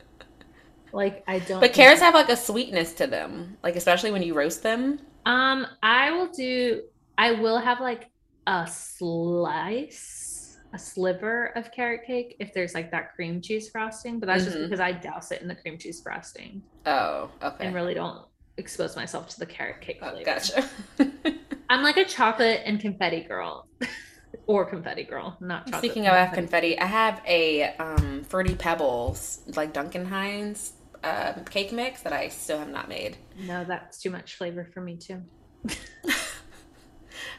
[0.94, 1.58] Like I don't.
[1.58, 4.98] But think- carrots have like a sweetness to them, like especially when you roast them.
[5.24, 6.82] Um, I will do.
[7.16, 8.10] I will have like
[8.46, 14.20] a slice, a sliver of carrot cake if there's like that cream cheese frosting.
[14.20, 14.64] But that's just Mhm.
[14.64, 17.64] because I douse it in the cream cheese frosting Oh, okay.
[17.66, 18.26] and really don't
[18.56, 20.24] expose myself to the carrot cake Oh, flavor.
[20.24, 20.68] gotcha.
[21.70, 23.66] I'm like a chocolate and confetti girl,
[24.46, 25.78] or confetti girl, not chocolate.
[25.84, 31.32] Speaking of I have confetti, I have a um, Fruity Pebbles, like Duncan Hines uh,
[31.50, 33.16] cake mix that I still have not made.
[33.38, 35.22] No, that's too much flavor for me too.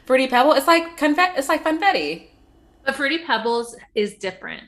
[0.06, 1.34] Fruity Pebble, it's like confetti.
[1.38, 2.30] It's like confetti.
[2.84, 4.64] But Fruity Pebbles is different.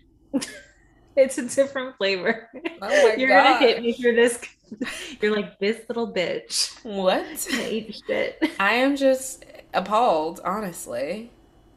[1.16, 2.48] it's a different flavor.
[2.81, 3.60] Oh my You're gonna God.
[3.60, 4.40] hit me for this.
[5.20, 6.84] You're like this little bitch.
[6.84, 7.48] What?
[7.52, 8.51] I eat shit.
[8.60, 9.44] I am just
[9.74, 11.32] appalled, honestly.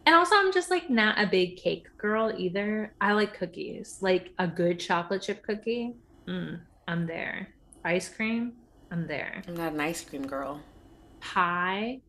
[0.05, 2.93] And also, I'm just like not a big cake girl either.
[2.99, 5.95] I like cookies, like a good chocolate chip cookie.
[6.27, 7.49] Mm, I'm there.
[7.85, 8.53] Ice cream,
[8.91, 9.43] I'm there.
[9.47, 10.61] I'm not an ice cream girl.
[11.19, 12.01] Pie,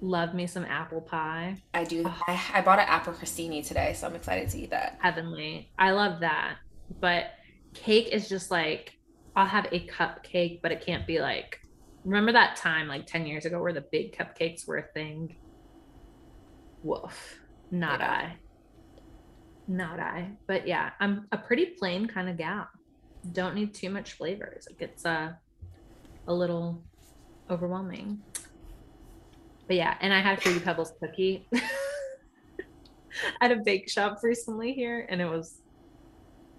[0.00, 1.56] love me some apple pie.
[1.74, 2.04] I do.
[2.06, 4.98] I, I bought an apple crostini today, so I'm excited to eat that.
[5.00, 5.70] Heavenly.
[5.78, 6.56] I love that.
[7.00, 7.32] But
[7.74, 8.97] cake is just like,
[9.36, 11.60] I'll have a cupcake, but it can't be like,
[12.04, 15.36] remember that time like 10 years ago where the big cupcakes were a thing?
[16.82, 17.38] Woof.
[17.70, 18.10] Not Yeah.
[18.10, 18.36] I.
[19.66, 20.30] Not I.
[20.46, 22.66] But yeah, I'm a pretty plain kind of gal.
[23.32, 24.66] Don't need too much flavors.
[24.66, 25.32] It gets uh,
[26.26, 26.82] a little
[27.50, 28.20] overwhelming.
[29.66, 31.46] But yeah, and I had a Fruity Pebbles cookie
[33.40, 35.60] at a bake shop recently here, and it was.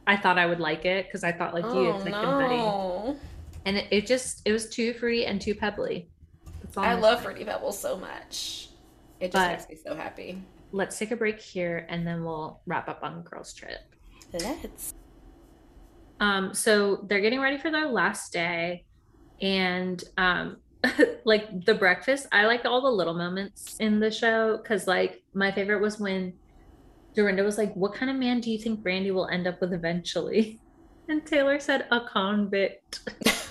[0.09, 3.15] I thought I would like it because I thought like you, it's like confetti, Oh,
[3.65, 6.09] and it, it just it was too fruity and too pebbly.
[6.75, 7.21] I love.
[7.21, 8.69] Fruity Pebbles so much.
[9.19, 10.41] It just But- makes me so happy.
[10.71, 13.81] Let's take a break here, and then we'll wrap up on girls trip.
[14.33, 14.95] Let's.
[16.19, 18.85] Um, so they're getting ready for their last day,
[19.41, 20.57] and um,
[21.23, 25.51] like the breakfast, I liked all the little moments in the show because, like, my
[25.51, 26.33] favorite was when
[27.15, 29.73] Dorinda was like, "What kind of man do you think Brandi will end up with
[29.73, 30.59] eventually?"
[31.09, 32.99] And Taylor said, "A convict."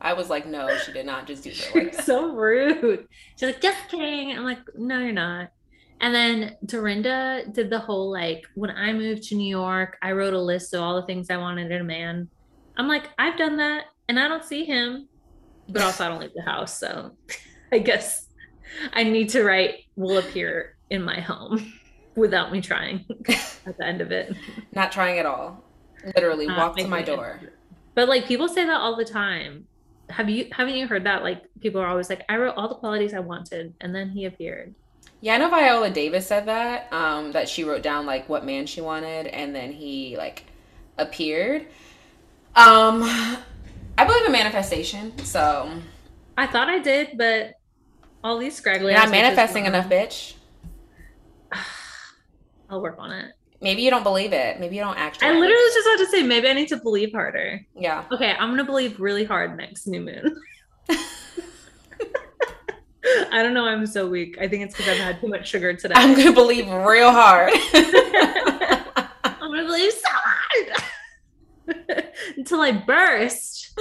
[0.00, 1.74] I was like, no, she did not just do that.
[1.74, 2.04] Like that.
[2.04, 3.08] so rude.
[3.36, 4.36] She's like, just kidding.
[4.36, 5.50] I'm like, no, you're not.
[6.00, 10.34] And then Dorinda did the whole like, when I moved to New York, I wrote
[10.34, 12.28] a list of all the things I wanted in a man.
[12.76, 15.08] I'm like, I've done that and I don't see him,
[15.68, 16.78] but also I don't leave the house.
[16.78, 17.16] So
[17.72, 18.28] I guess
[18.92, 21.72] I need to write will appear in my home
[22.16, 23.04] without me trying
[23.66, 24.34] at the end of it.
[24.72, 25.62] Not trying at all.
[26.14, 27.06] Literally Not walk to my it.
[27.06, 27.40] door.
[27.94, 29.66] But like people say that all the time.
[30.08, 31.22] Have you haven't you heard that?
[31.22, 34.24] Like people are always like, I wrote all the qualities I wanted and then he
[34.24, 34.74] appeared.
[35.20, 36.92] Yeah, I know Viola Davis said that.
[36.92, 40.44] Um, that she wrote down like what man she wanted, and then he like
[40.98, 41.62] appeared.
[42.54, 43.02] Um,
[43.98, 45.70] I believe in manifestation, so
[46.36, 47.54] I thought I did, but
[48.22, 50.34] all these scraggly not manifesting enough, bitch.
[52.70, 53.32] I'll work on it.
[53.60, 54.60] Maybe you don't believe it.
[54.60, 55.28] Maybe you don't actually.
[55.28, 57.64] I literally was just about to say maybe I need to believe harder.
[57.74, 58.04] Yeah.
[58.12, 60.36] Okay, I'm gonna believe really hard next new moon.
[63.30, 63.66] I don't know.
[63.66, 64.36] I'm so weak.
[64.40, 65.94] I think it's because I've had too much sugar today.
[65.96, 67.52] I'm gonna believe real hard.
[69.24, 70.82] I'm gonna believe so hard
[72.36, 73.78] until I burst.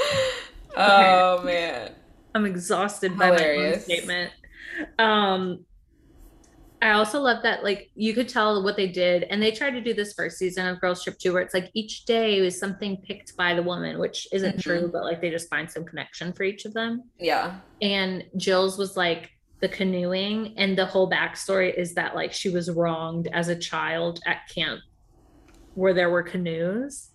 [0.77, 1.91] oh man.
[2.33, 4.31] I'm exhausted by my own statement.
[4.99, 5.65] Um,
[6.85, 9.81] I also love that like you could tell what they did, and they tried to
[9.81, 12.97] do this first season of Girls Trip 2, where it's like each day was something
[12.97, 14.61] picked by the woman, which isn't Mhm.
[14.61, 17.09] true, but like they just find some connection for each of them.
[17.17, 17.59] Yeah.
[17.81, 19.31] And Jill's was like
[19.61, 24.19] the canoeing, and the whole backstory is that like she was wronged as a child
[24.27, 24.81] at camp
[25.73, 27.09] where there were canoes.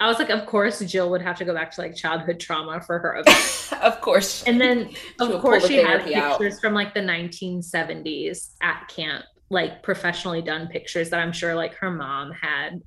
[0.00, 2.80] I was like, of course, Jill would have to go back to like childhood trauma
[2.80, 3.16] for her
[3.82, 4.42] of course.
[4.44, 4.90] And then,
[5.20, 6.38] of course, the she had therapy out.
[6.38, 11.74] pictures from like the 1970s at camp, like professionally done pictures that I'm sure like
[11.74, 12.82] her mom had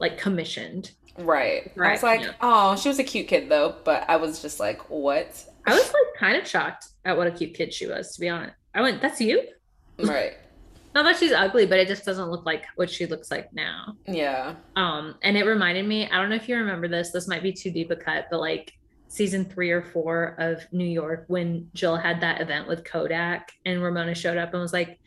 [0.00, 0.90] like commissioned.
[1.18, 1.72] Right.
[1.76, 2.32] I Right, was like, yeah.
[2.40, 5.44] oh, she was a cute kid though, but I was just like, what?
[5.66, 8.28] I was like kind of shocked at what a cute kid she was, to be
[8.28, 8.54] honest.
[8.74, 9.42] I went, that's you?
[9.98, 10.34] Right.
[10.96, 13.98] Not that she's ugly, but it just doesn't look like what she looks like now.
[14.08, 14.54] Yeah.
[14.76, 17.52] Um, and it reminded me, I don't know if you remember this, this might be
[17.52, 18.72] too deep a cut, but like
[19.06, 23.82] season three or four of New York when Jill had that event with Kodak and
[23.82, 24.98] Ramona showed up and was like,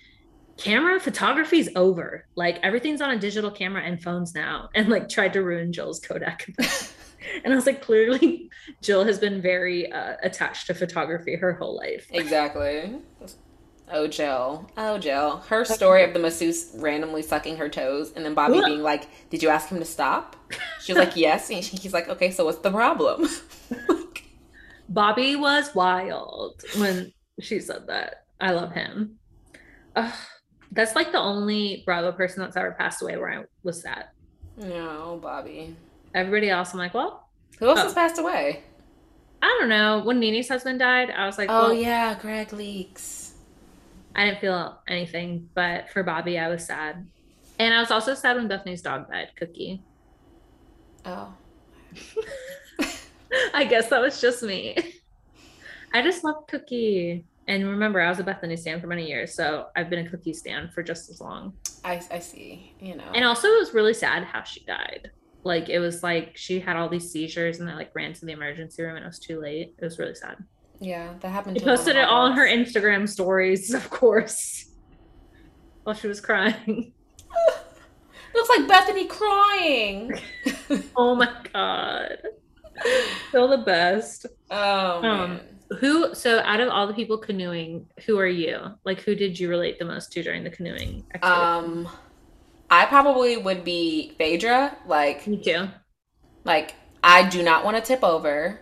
[0.57, 2.28] camera photography's over.
[2.36, 5.99] Like everything's on a digital camera and phones now, and like tried to ruin Jill's
[5.99, 6.53] Kodak.
[7.44, 8.52] and I was like, clearly
[8.84, 12.06] Jill has been very uh, attached to photography her whole life.
[12.11, 12.94] Exactly.
[13.91, 14.70] Oh, Jill.
[14.78, 15.38] Oh, Jill.
[15.48, 19.41] Her story of the masseuse randomly sucking her toes and then Bobby being like, Did
[19.41, 20.36] you ask him to stop?
[20.82, 21.49] She was like, Yes.
[21.49, 23.28] And he's like, Okay, so what's the problem?
[24.90, 28.26] Bobby was wild when she said that.
[28.41, 29.18] I love him.
[29.95, 30.14] Ugh,
[30.72, 34.06] that's like the only Bravo person that's ever passed away where I was sad.
[34.57, 35.76] no, Bobby.
[36.16, 37.28] Everybody else, I'm like, well,
[37.60, 37.84] Who else Oh.
[37.84, 38.64] has passed away?
[39.41, 40.02] I don't know.
[40.03, 43.28] When NeNe's husband died, I was like, Oh, well, yeah, Gregg Leakes.
[44.20, 45.50] I didn't feel anything.
[45.54, 47.08] But for Bobby, I was sad.
[47.58, 49.82] And I was also sad when Bethany's dog died, Cookie.
[51.06, 51.34] Oh.
[53.54, 54.76] I guess that was just me.
[55.94, 57.24] I just love Cookie.
[57.48, 60.34] And remember, I was a Bethany stan for many years, so I've been a Cookie
[60.34, 61.54] stan for just as long.
[61.86, 62.74] I, I see.
[62.82, 63.12] You know.
[63.16, 65.12] And also, it was really sad how she died.
[65.46, 68.34] Like, it was like she had all these seizures and I like ran to the
[68.34, 69.76] emergency room and it was too late.
[69.78, 70.44] It was really sad.
[70.80, 72.47] Yeah, that happened She posted it all on her.
[72.47, 74.65] Instagram stories, of course,
[75.84, 76.93] while she was crying.
[78.35, 80.14] Looks like Bethany crying.
[80.95, 82.18] oh my God.
[83.30, 84.26] Still the best.
[84.51, 85.19] oh, man.
[85.19, 85.39] Um,
[85.80, 88.60] Who, so out of all the people canoeing, who are you?
[88.85, 91.03] Like, who did you relate the most to during the canoeing?
[91.14, 91.43] expedition?
[91.43, 91.89] Um,
[92.69, 94.77] I probably would be Phaedra.
[94.85, 95.68] Like, Me too.
[96.43, 98.60] like I do not want to tip over.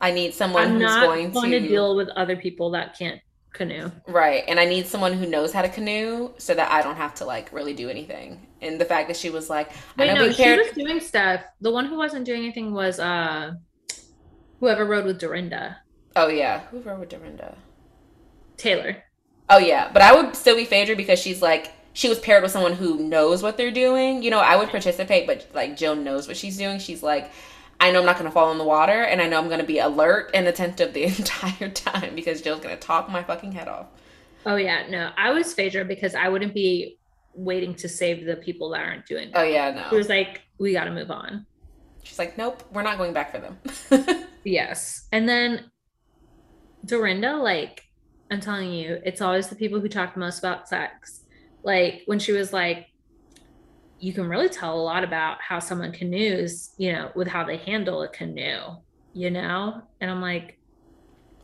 [0.00, 2.96] I need someone I'm who's not going, going to, to deal with other people that
[2.98, 3.20] can't
[3.52, 3.90] canoe.
[4.06, 7.14] right, and I need someone who knows how to canoe so that I don't have
[7.16, 8.46] to like really do anything.
[8.60, 10.58] And the fact that she was like, I Wait, know no, she paired.
[10.58, 11.42] was doing stuff.
[11.60, 13.52] The one who wasn't doing anything was uh
[14.60, 15.78] whoever rode with Dorinda.
[16.14, 17.56] Oh yeah, who rode with Dorinda?
[18.56, 19.02] Taylor.
[19.48, 22.52] Oh yeah, but I would still be Phaedra because she's like she was paired with
[22.52, 24.22] someone who knows what they're doing.
[24.22, 26.78] You know, I would participate, but like Jill knows what she's doing.
[26.78, 27.30] She's like,
[27.78, 29.78] I know I'm not gonna fall in the water, and I know I'm gonna be
[29.78, 33.86] alert and attentive the entire time because Jill's gonna talk my fucking head off.
[34.46, 35.10] Oh yeah, no.
[35.16, 36.98] I was Phaedra because I wouldn't be
[37.34, 39.50] waiting to save the people that aren't doing Oh well.
[39.50, 39.98] yeah, She no.
[39.98, 41.44] was like, we gotta move on.
[42.02, 44.24] She's like, nope, we're not going back for them.
[44.44, 45.06] yes.
[45.12, 45.70] And then
[46.84, 47.82] Dorinda, like,
[48.30, 51.22] I'm telling you, it's always the people who talk the most about sex.
[51.62, 52.86] Like when she was like,
[53.98, 57.56] you can really tell a lot about how someone canoes, you know, with how they
[57.56, 58.60] handle a canoe,
[59.14, 59.82] you know?
[60.00, 60.58] And I'm like,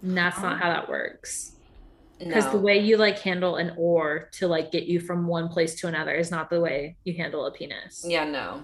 [0.02, 0.58] that's not oh.
[0.58, 1.52] how that works.
[2.18, 2.52] Because no.
[2.52, 5.88] the way you like handle an oar to like get you from one place to
[5.88, 8.04] another is not the way you handle a penis.
[8.06, 8.62] Yeah, no.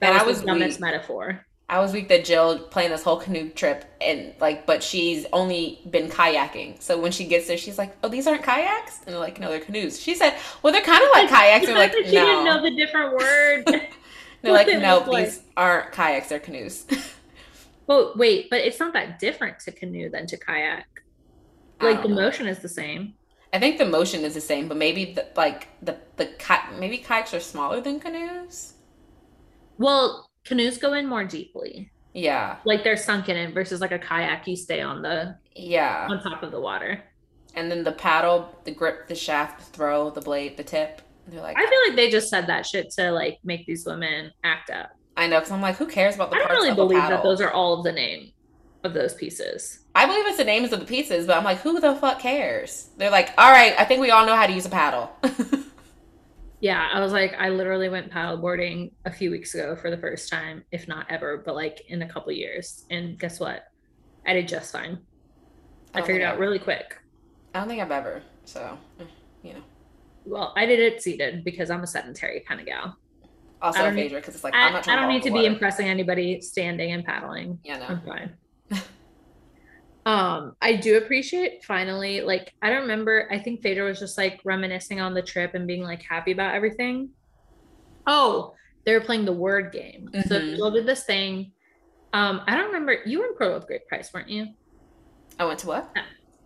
[0.00, 0.80] That and was I was the dumbest weak.
[0.80, 1.46] metaphor.
[1.72, 5.80] I was weak that Jill planned this whole canoe trip and like, but she's only
[5.88, 6.82] been kayaking.
[6.82, 9.48] So when she gets there, she's like, "Oh, these aren't kayaks," and they're like, "No,
[9.48, 12.44] they're canoes." She said, "Well, they're kind of like kayaks." And like, "No." She didn't
[12.44, 13.64] know the different word.
[14.42, 16.84] they're like, "No, these aren't kayaks; they're canoes."
[17.86, 20.86] well, wait, but it's not that different to canoe than to kayak.
[21.80, 22.16] Like the know.
[22.16, 23.14] motion is the same.
[23.54, 26.28] I think the motion is the same, but maybe the, like the the
[26.78, 28.74] maybe kayaks are smaller than canoes.
[29.78, 31.90] Well, canoes go in more deeply.
[32.14, 32.58] Yeah.
[32.64, 36.42] Like they're sunken in versus like a kayak, you stay on the yeah on top
[36.42, 37.02] of the water.
[37.54, 41.02] And then the paddle, the grip, the shaft, the throw, the blade, the tip.
[41.26, 44.32] They're like I feel like they just said that shit to like make these women
[44.44, 44.90] act up.
[45.16, 46.36] I know, because I'm like, who cares about the?
[46.36, 48.32] I don't really believe that those are all of the name
[48.82, 49.80] of those pieces.
[49.94, 52.90] I believe it's the names of the pieces, but I'm like, who the fuck cares?
[52.96, 55.10] They're like, all right, I think we all know how to use a paddle.
[56.62, 60.30] yeah, I was like, I literally went paddleboarding a few weeks ago for the first
[60.30, 62.84] time, if not ever, but like in a couple years.
[62.88, 63.64] And guess what?
[64.24, 65.00] I did just fine.
[65.92, 66.96] I, I figured out really quick.
[67.52, 68.22] I don't think I've ever.
[68.44, 69.08] So, mm,
[69.42, 69.62] you know.
[70.24, 72.96] Well, I did it seated because I'm a sedentary kind of gal.
[73.60, 74.88] Also, a Phaedra, because it's like I, am not.
[74.88, 75.42] I don't need to water.
[75.42, 77.58] be impressing anybody standing and paddling.
[77.64, 78.34] Yeah, no, I'm fine.
[80.04, 84.40] Um i do appreciate finally like i don't remember i think Phaedra was just like
[84.44, 87.10] reminiscing on the trip and being like happy about everything.
[88.06, 88.54] Oh
[88.84, 90.10] they were playing the word game.
[90.12, 90.28] Mm-hmm.
[90.28, 91.52] so Jill did this thing.
[92.12, 94.48] Um i don't remember you were in pro with great price weren't you?
[95.38, 95.94] I went to what?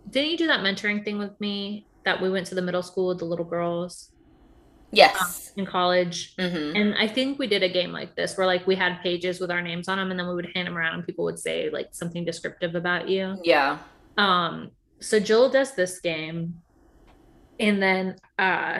[0.09, 3.07] Didn't you do that mentoring thing with me that we went to the middle school
[3.07, 4.11] with the little girls
[4.91, 5.51] Yes.
[5.55, 6.35] Um, in college.
[6.35, 6.75] Mm-hmm.
[6.75, 9.51] And I think we did a game like this where like we had pages with
[9.51, 11.69] our names on them and then we would hand them around and people would say
[11.69, 13.37] like something descriptive about you.
[13.43, 13.79] Yeah.
[14.17, 16.61] Um so Jill does this game
[17.59, 18.79] and then uh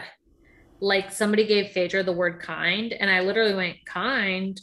[0.80, 4.60] like somebody gave Phaedra the word kind and I literally went kind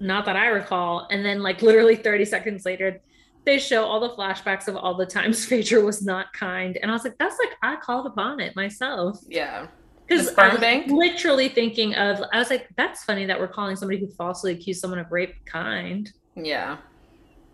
[0.00, 3.00] not that I recall and then like literally 30 seconds later
[3.44, 6.94] they show all the flashbacks of all the times Phaedra was not kind and I
[6.94, 9.18] was like that's like I called upon it myself.
[9.28, 9.66] Yeah
[10.10, 10.90] because I was bank?
[10.90, 14.80] literally thinking of, I was like, that's funny that we're calling somebody who falsely accused
[14.80, 16.12] someone of rape kind.
[16.34, 16.78] Yeah.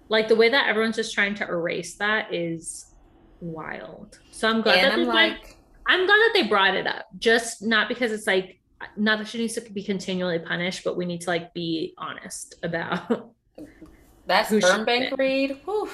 [0.09, 2.95] Like the way that everyone's just trying to erase that is
[3.41, 4.19] wild.
[4.31, 5.57] So I'm glad and that I'm like, like,
[5.87, 7.07] I'm glad that they brought it up.
[7.19, 8.61] Just not because it's like,
[8.97, 12.55] not that she needs to be continually punished, but we need to like be honest
[12.63, 13.33] about.
[14.27, 15.61] That's Burbank read.
[15.65, 15.91] Whew.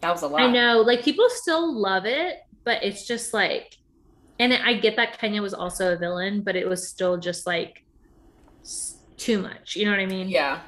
[0.00, 0.42] That was a lot.
[0.42, 3.76] I know, like people still love it, but it's just like
[4.38, 7.84] and I get that Kenya was also a villain, but it was still just like
[9.16, 9.76] too much.
[9.76, 10.28] You know what I mean?
[10.28, 10.60] Yeah.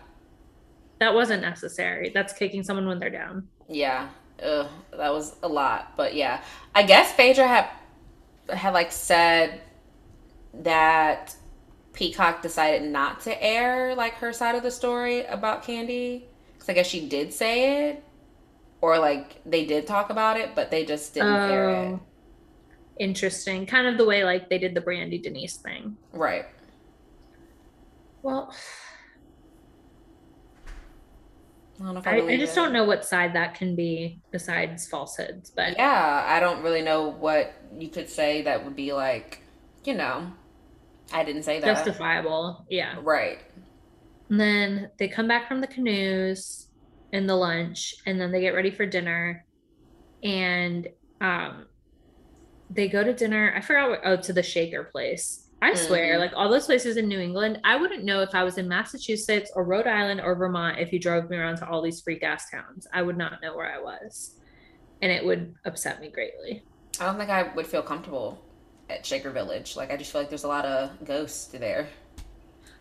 [1.00, 2.10] That wasn't necessary.
[2.14, 3.48] That's kicking someone when they're down.
[3.68, 4.08] Yeah.
[4.42, 5.96] Ugh, that was a lot.
[5.96, 6.42] But yeah.
[6.74, 7.70] I guess Phaedra had
[8.50, 9.60] had like said
[10.52, 11.34] that
[11.94, 16.24] Peacock decided not to air like her side of the story about Kandi
[16.64, 18.04] Cause I guess she did say it.
[18.80, 21.52] Or like they did talk about it, but they just didn't oh.
[21.52, 22.00] air it oh.
[22.98, 23.66] Interesting.
[23.66, 25.96] Kind of the way like they did the Brandi Denise thing.
[26.12, 26.46] Right.
[28.22, 28.54] Well,
[31.82, 32.56] I, I, I, just it.
[32.56, 35.50] don't know what side that can be besides falsehoods.
[35.50, 39.42] But yeah, I don't really know what you could say that would be like,
[39.84, 40.30] you know,
[41.12, 41.66] I didn't say that.
[41.66, 42.64] Justifiable.
[42.70, 42.96] Yeah.
[43.02, 43.40] Right.
[44.30, 46.68] And then they come back from the canoes
[47.12, 49.44] and the lunch, and then they get ready for dinner.
[50.22, 50.88] And
[51.20, 51.66] um,
[52.74, 53.52] they go to dinner.
[53.56, 55.44] I forgot oh, to the Shaker place.
[55.62, 55.86] I mm-hmm.
[55.86, 58.68] swear, like all those places in New England, I wouldn't know if I was in
[58.68, 62.22] Massachusetts or Rhode Island or Vermont if you drove me around to all these freak
[62.22, 62.86] ass towns.
[62.92, 64.34] I would not know where I was.
[65.00, 66.62] And it would upset me greatly.
[67.00, 68.44] I don't think I would feel comfortable
[68.90, 69.76] at Shaker Village.
[69.76, 71.88] Like, I just feel like there's a lot of ghosts there.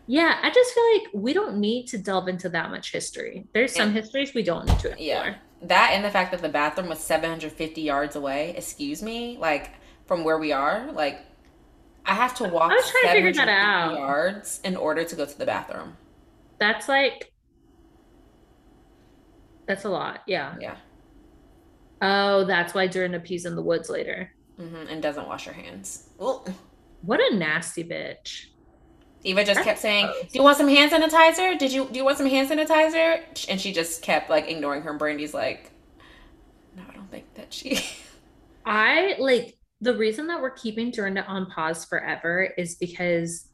[0.06, 3.46] Yeah, I just feel like we don't need to delve into that much history.
[3.54, 4.98] There's some and, histories we don't need to explore.
[4.98, 5.34] Yeah.
[5.62, 9.72] That and the fact that the bathroom was 750 yards away, excuse me, like
[10.06, 11.20] from where we are, like
[12.06, 13.96] I have to walk I was trying to figure that out.
[13.96, 15.96] yards in order to go to the bathroom.
[16.58, 17.32] That's like
[19.66, 20.20] that's a lot.
[20.26, 20.54] Yeah.
[20.60, 20.76] Yeah.
[22.02, 24.30] Oh, that's why Dorinda pees in the woods later.
[24.60, 26.08] Mm-hmm, and doesn't wash her hands.
[26.20, 26.44] Ooh.
[27.02, 28.46] What a nasty bitch.
[29.24, 31.58] Eva just kept saying, "Do you want some hand sanitizer?
[31.58, 34.90] Did you do you want some hand sanitizer?" And she just kept like ignoring her.
[34.90, 35.70] And Brandi's like,
[36.74, 37.78] "No, I don't think that she."
[38.64, 43.48] I like the reason that we're keeping Dorinda on pause forever is because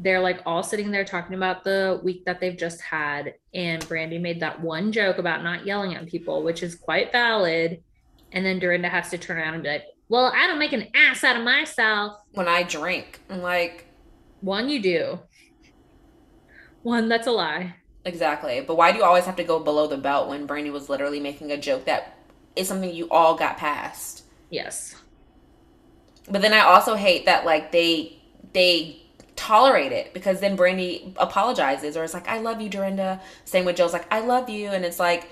[0.00, 4.20] they're like all sitting there talking about the week that they've just had, and Brandi
[4.20, 7.82] made that one joke about not yelling at people, which is quite valid.
[8.32, 10.88] And then Dorinda has to turn around and be like, "Well, I don't make an
[10.94, 13.86] ass out of myself when I drink." I'm like,
[14.40, 15.20] one, you do.
[16.82, 17.74] One, that's a lie.
[18.04, 18.60] Exactly.
[18.60, 21.20] But why do you always have to go below the belt when Brandi was literally
[21.20, 22.18] making a joke that
[22.56, 24.24] is something you all got past?
[24.50, 24.94] Yes.
[26.30, 28.20] But then I also hate that like they
[28.52, 29.02] they
[29.36, 33.20] tolerate it because then Brandi apologizes or it's like I love you Dorinda.
[33.44, 35.28] Same with Jill's like I love you and it's like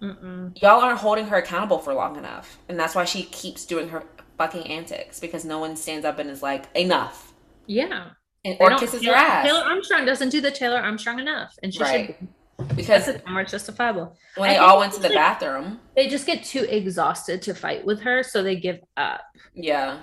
[0.00, 0.58] Mm-mm.
[0.62, 4.04] y'all aren't holding her accountable for long enough and that's why she keeps doing her
[4.40, 7.34] fucking antics because no one stands up and is like enough.
[7.66, 8.12] Yeah.
[8.42, 9.44] And, or kisses her ass.
[9.44, 12.16] Taylor Armstrong doesn't do the Taylor Armstrong enough, and she right.
[12.18, 12.28] should.
[12.74, 14.16] Because That's more justifiable.
[14.36, 17.84] When they all went to the like, bathroom, they just get too exhausted to fight
[17.84, 19.22] with her, so they give up.
[19.54, 19.98] Yeah,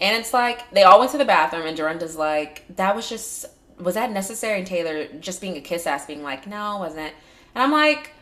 [0.00, 3.46] and it's like they all went to the bathroom, and Dorinda's like, "That was just
[3.78, 7.12] was that necessary?" And Taylor just being a kiss ass, being like, "No, wasn't."
[7.54, 8.12] And I'm like,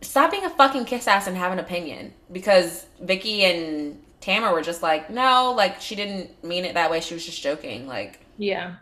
[0.00, 4.62] stop being a fucking kiss ass and have an opinion because Vicki and Tamra were
[4.62, 7.00] just like, no, like she didn't mean it that way.
[7.00, 7.86] She was just joking.
[7.86, 8.76] Like, yeah,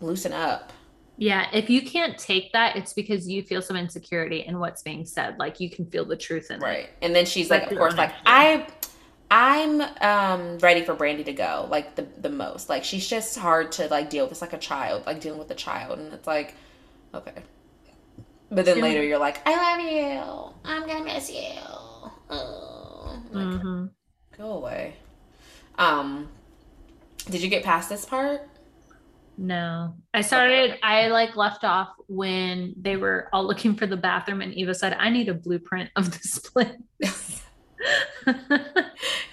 [0.00, 0.72] loosen up.
[1.18, 5.06] Yeah, if you can't take that, it's because you feel some insecurity in what's being
[5.06, 5.38] said.
[5.38, 6.70] Like you can feel the truth in right.
[6.70, 6.74] it.
[6.74, 6.90] Right.
[7.02, 8.66] And then she's like, of course, like I
[9.30, 12.68] I'm um ready for Brandi to go, like the the most.
[12.68, 14.32] Like she's just hard to like deal with.
[14.32, 15.98] It's like a child, like dealing with a child.
[15.98, 16.54] And it's like,
[17.14, 17.42] okay.
[18.50, 20.70] But then later you're like, I love you.
[20.70, 21.52] I'm gonna miss you.
[22.30, 23.22] Oh.
[23.32, 23.86] Like, mm-hmm.
[24.36, 24.94] Go away.
[25.78, 26.28] Um,
[27.30, 28.48] did you get past this part?
[29.38, 29.94] No.
[30.14, 34.54] I started, I like left off when they were all looking for the bathroom and
[34.54, 37.42] Eva said, I need a blueprint of this place.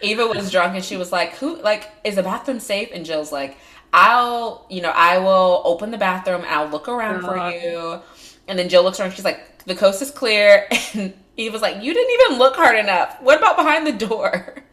[0.02, 2.90] Eva was drunk and she was like, Who like is the bathroom safe?
[2.94, 3.58] And Jill's like,
[3.94, 8.02] I'll, you know, I will open the bathroom, I'll look around for you.
[8.48, 10.68] And then Jill looks around, she's like, the coast is clear.
[10.94, 13.18] And Eva's like, You didn't even look hard enough.
[13.22, 14.56] What about behind the door?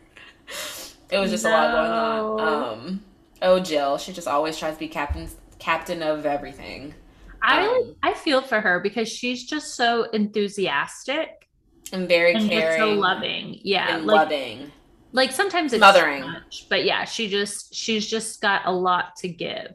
[1.13, 1.51] It was just no.
[1.51, 2.79] a lot going on.
[2.79, 3.05] Um,
[3.43, 6.95] oh, Jill, she just always tries to be captain captain of everything.
[7.43, 11.49] I um, I feel for her because she's just so enthusiastic
[11.93, 13.59] and very and caring, so loving.
[13.63, 14.73] Yeah, like, loving.
[15.13, 19.29] Like sometimes it's mothering, much, but yeah, she just she's just got a lot to
[19.29, 19.75] give,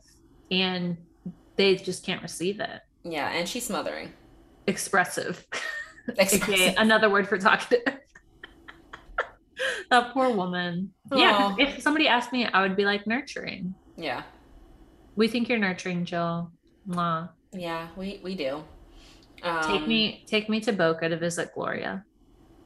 [0.52, 0.98] and
[1.56, 2.82] they just can't receive it.
[3.04, 4.14] Yeah, and she's smothering.
[4.68, 5.46] Expressive.
[6.08, 6.50] Expressive.
[6.50, 8.00] okay, another word for talkative.
[9.90, 10.92] that poor woman.
[11.12, 13.76] Yeah, if somebody asked me, I would be like nurturing.
[13.98, 14.24] Yeah.
[15.16, 16.52] We think you're nurturing, Jill.
[16.88, 17.30] Mwah.
[17.54, 18.64] Yeah, we we do.
[19.44, 22.04] Um, take me take me to Boca to visit Gloria.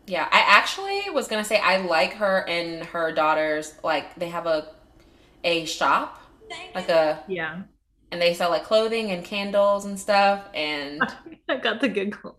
[0.07, 3.75] Yeah, I actually was gonna say I like her and her daughters.
[3.83, 4.69] Like they have a
[5.43, 6.21] a shop,
[6.73, 7.61] like a yeah,
[8.11, 10.45] and they sell like clothing and candles and stuff.
[10.53, 11.01] And
[11.49, 12.35] I got the giggles.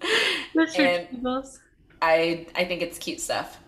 [0.54, 1.58] The giggles.
[2.02, 3.58] I I think it's cute stuff.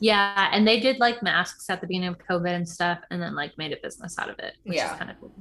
[0.00, 3.34] Yeah, and they did like masks at the beginning of COVID and stuff, and then
[3.34, 4.92] like made a business out of it, which yeah.
[4.92, 5.32] is kind of cool.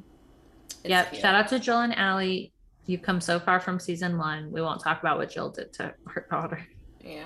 [0.69, 1.09] It's yep.
[1.09, 1.21] Cute.
[1.21, 2.53] Shout out to Jill and Allie.
[2.85, 4.51] You've come so far from season one.
[4.51, 6.65] We won't talk about what Jill did to her daughter.
[7.03, 7.23] Yeah.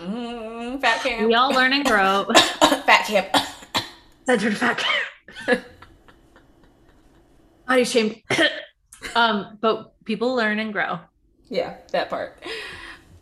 [0.00, 1.28] Mm, fat camp.
[1.28, 2.26] We all learn and grow.
[2.34, 3.36] fat camp.
[4.26, 5.60] Centered fat camp.
[7.66, 8.20] Body shame.
[9.14, 10.98] um, but people learn and grow.
[11.48, 12.42] Yeah, that part.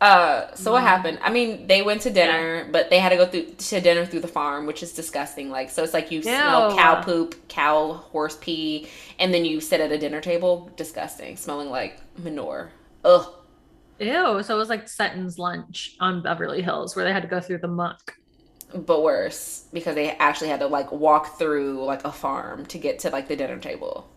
[0.01, 0.87] Uh, so what mm-hmm.
[0.87, 1.19] happened?
[1.21, 2.67] I mean, they went to dinner, yeah.
[2.71, 5.51] but they had to go through to dinner through the farm, which is disgusting.
[5.51, 6.23] Like, so it's like you Ew.
[6.23, 11.37] smell cow poop, cow horse pee, and then you sit at a dinner table, disgusting,
[11.37, 12.71] smelling like manure.
[13.05, 13.31] Ugh.
[13.99, 14.41] Ew.
[14.41, 17.59] So it was like Sutton's lunch on Beverly Hills, where they had to go through
[17.59, 18.15] the muck.
[18.73, 22.97] But worse, because they actually had to like walk through like a farm to get
[22.99, 24.09] to like the dinner table.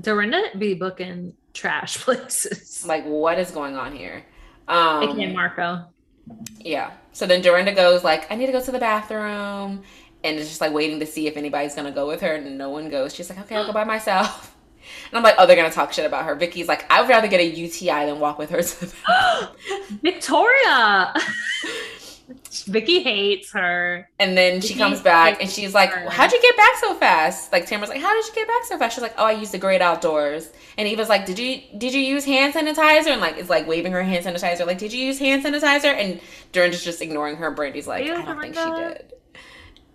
[0.00, 2.84] Dorinda be booking trash places.
[2.84, 4.24] Like, what is going on here?
[4.68, 5.84] Um, AKA Marco.
[6.60, 6.92] Yeah.
[7.12, 9.82] So then Dorinda goes like, I need to go to the bathroom,
[10.22, 12.70] and it's just like waiting to see if anybody's gonna go with her, and no
[12.70, 13.14] one goes.
[13.14, 14.54] She's like, okay, I'll go by myself.
[15.10, 16.34] And I'm like, oh, they're gonna talk shit about her.
[16.34, 19.50] Vicki's like, I would rather get a UTI than walk with her to the
[20.02, 21.12] Victoria.
[22.66, 24.08] Vicki hates her.
[24.18, 27.52] And then she comes back and she's like, well, How'd you get back so fast?
[27.52, 28.94] Like Tamra's like, How did you get back so fast?
[28.94, 30.50] She's like, Oh, I used the great outdoors.
[30.76, 33.08] And Eva's like, Did you did you use hand sanitizer?
[33.08, 35.94] And like it's like waving her hand sanitizer, like, Did you use hand sanitizer?
[35.94, 36.20] And
[36.52, 37.50] Dorinda's just ignoring her.
[37.50, 39.12] Brandi's like, I don't oh think she did.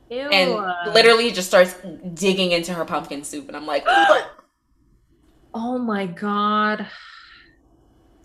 [0.09, 0.29] Ew.
[0.29, 1.75] and literally just starts
[2.13, 3.83] digging into her pumpkin soup, and I'm like,
[5.53, 6.87] oh my god.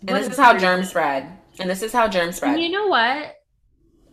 [0.01, 2.53] and What this a is how germs spread, and this is how germs spread.
[2.55, 3.38] And you know what?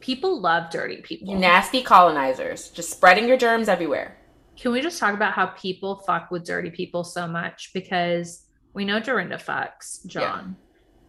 [0.07, 1.33] People love dirty people.
[1.33, 4.17] You nasty colonizers, just spreading your germs everywhere.
[4.57, 7.73] Can we just talk about how people fuck with dirty people so much?
[7.75, 10.55] Because we know Dorinda fucks John.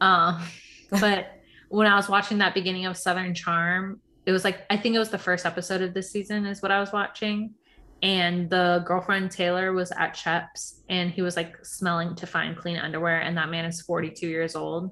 [0.01, 0.41] Um,
[0.89, 1.27] but
[1.69, 4.99] when I was watching that beginning of Southern Charm, it was like I think it
[4.99, 7.53] was the first episode of this season is what I was watching.
[8.01, 12.77] And the girlfriend Taylor was at Shep's and he was like smelling to find clean
[12.77, 14.89] underwear, and that man is 42 years old.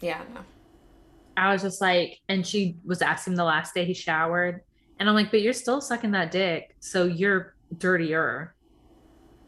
[0.00, 0.40] Yeah, no.
[1.36, 4.60] I was just like, and she was asking the last day he showered.
[4.98, 6.76] And I'm like, but you're still sucking that dick.
[6.80, 8.54] So you're dirtier.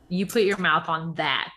[0.09, 1.53] You put your mouth on that.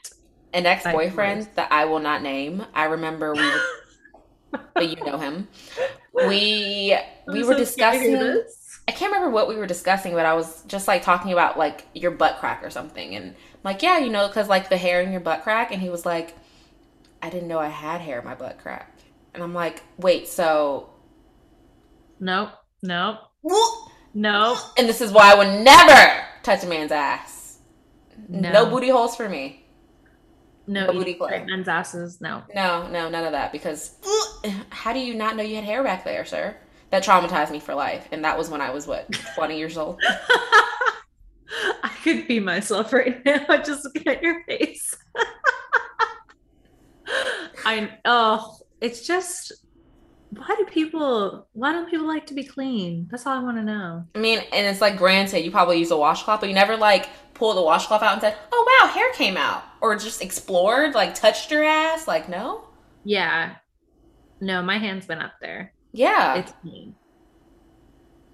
[0.54, 2.66] An ex-boyfriend that I will not name.
[2.74, 5.48] I remember we, were, but you know him.
[6.14, 6.98] We
[7.28, 8.44] we were discussing.
[8.88, 11.86] I can't remember what we were discussing, but I was just like talking about like
[11.94, 15.02] your butt crack or something, and I'm like, yeah, you know, because like the hair
[15.02, 16.34] in your butt crack, and he was like,
[17.22, 18.97] I didn't know I had hair in my butt crack,
[19.38, 20.90] and I'm like, wait, so,
[22.20, 22.50] Nope.
[22.82, 23.20] Nope.
[24.16, 24.58] Nope.
[24.80, 27.60] and this is why I would never touch a man's ass.
[28.28, 28.66] No, No.
[28.72, 29.64] booty holes for me.
[30.66, 30.88] No.
[30.88, 31.46] No booty clay.
[31.46, 32.20] men's asses.
[32.20, 32.42] No.
[32.56, 33.52] No, no, none of that.
[33.52, 33.96] Because
[34.70, 36.58] how do you not know you had hair back there, sir?
[36.90, 40.02] That traumatized me for life, and that was when I was what, 20 years old.
[41.84, 44.96] I could be myself right now just looking at your face.
[47.66, 49.54] I oh, it's just
[50.32, 53.08] why do people why don't people like to be clean?
[53.10, 54.06] That's all I want to know.
[54.16, 57.08] I mean, and it's like granted, you probably use a washcloth, but you never like
[57.34, 61.16] pull the washcloth out and said, "Oh wow, hair came out," or just explored, like
[61.16, 62.08] touched your ass.
[62.08, 62.66] Like no,
[63.04, 63.56] Yeah.
[64.40, 65.74] No, my hand's been up there.
[65.94, 66.94] yeah, It's clean.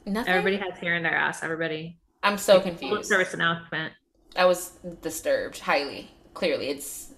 [0.06, 0.34] nothing.
[0.34, 1.44] Everybody has hair in their ass.
[1.44, 1.98] Everybody.
[2.24, 3.06] I'm so confused.
[3.08, 3.94] service announcement.
[4.36, 4.72] I was
[5.02, 6.10] disturbed highly.
[6.34, 7.13] Clearly, it's.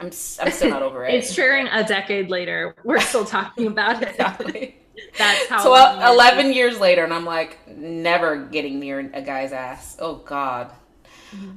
[0.00, 0.06] I'm.
[0.06, 1.14] I'm still not over it.
[1.14, 2.74] It's triggering a decade later.
[2.84, 4.08] We're still talking about it.
[4.10, 4.76] Exactly.
[5.18, 5.62] That's how.
[5.62, 6.10] So long it is.
[6.14, 9.96] 11 years later, and I'm like never getting near a guy's ass.
[10.00, 10.72] Oh God.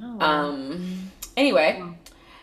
[0.00, 0.20] No.
[0.20, 1.10] Um.
[1.36, 1.94] Anyway, Wow.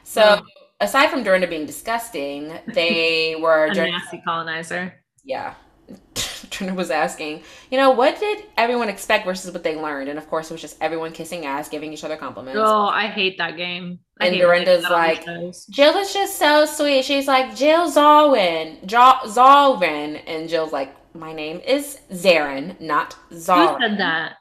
[0.04, 0.42] so Wow.
[0.82, 4.94] aside from Dorinda being disgusting, they were a during, nasty colonizer.
[5.24, 5.54] yeah.
[6.50, 10.10] Dorinda was asking, you know, what did everyone expect versus what they learned?
[10.10, 12.60] And of course, it was just everyone kissing ass, giving each other compliments.
[12.62, 14.00] Oh, I hate that game.
[14.22, 15.26] And hate when they do Dorinda's like-
[15.70, 17.04] Jill is just so sweet.
[17.06, 23.36] She's like Jill Zalwin, jo- Zalwin, and Jill's like, my name is Zarin, not who
[23.36, 23.80] Zarin.
[23.80, 24.38] said that?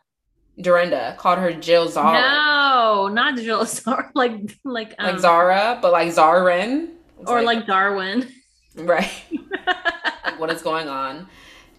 [0.61, 2.21] Dorinda called her Jill Zara.
[2.21, 3.65] No, not Jill.
[3.81, 4.33] Sorry, like
[4.65, 6.91] like um, like Zara, but like Zarin.
[7.27, 8.29] Or like Darwin.
[8.77, 9.11] right.
[10.25, 11.27] like what is going on?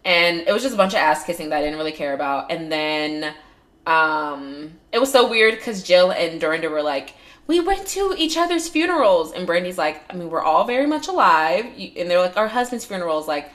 [0.04, 2.52] And it was just a bunch of ass kissing that I didn't really care about.
[2.52, 3.34] And then
[3.88, 7.14] um it was so weird because Jill and Dorinda were like,
[7.48, 11.08] we went to each other's funerals, and Brandi's like, I mean, we're all very much
[11.08, 13.52] alive, and they're like, our husband's funerals, like,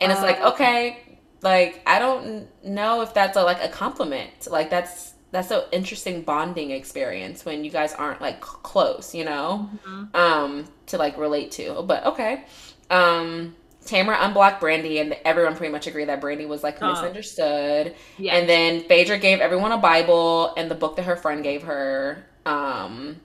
[0.00, 0.52] and it's like, Oh.
[0.52, 0.98] okay,
[1.42, 6.22] like I don't know if that's a, like a compliment, like that's that's an interesting
[6.22, 10.14] bonding experience when you guys aren't like close, you know Mhm.
[10.14, 12.44] um to like relate to but okay
[12.90, 13.54] um
[13.84, 16.88] Tamra unblocked Brandi and everyone pretty much agreed that Brandi was like Oh.
[16.90, 18.34] misunderstood Yeah.
[18.36, 22.24] and then phaedra gave everyone a bible and the book that her friend gave her
[22.46, 23.20] um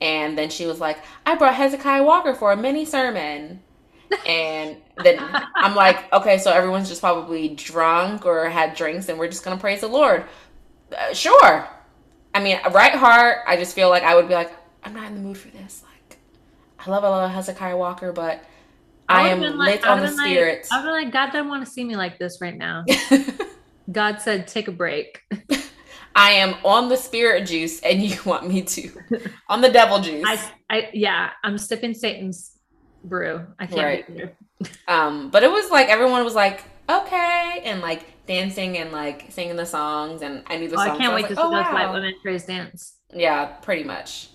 [0.00, 3.60] and then she was like i brought hezekiah walker for a mini sermon.
[4.26, 5.18] And then
[5.54, 9.58] i'm like okay so everyone's just probably drunk or had drinks and we're just gonna
[9.58, 10.24] praise the lord.
[10.96, 11.68] Uh, sure.
[12.34, 14.50] I mean right heart i just feel like i would be like
[14.84, 15.82] i'm not in the mood for this.
[15.82, 16.18] Like
[16.78, 18.42] i love i love hezekiah walker but
[19.10, 20.72] i, would've am like- lit I on the would've like- spirits.
[20.72, 22.84] I was like, God doesn't want to see me like this right now.
[23.92, 25.22] God said, take a break.
[26.18, 28.90] i am on the spirit juice and you want me to
[29.48, 32.52] on the devil juice I, I, yeah, I'm sipping Satan's
[33.04, 33.46] brew.
[33.58, 34.34] I can't Right.
[34.88, 39.56] Um, but it was like everyone was like, okay, and like dancing and like singing
[39.56, 40.90] the songs, and I knew the Oh, songs.
[40.90, 41.94] I can't so wait was to like, see oh, those white wow.
[41.94, 42.96] women praise dance.
[43.14, 44.30] Yeah, pretty much.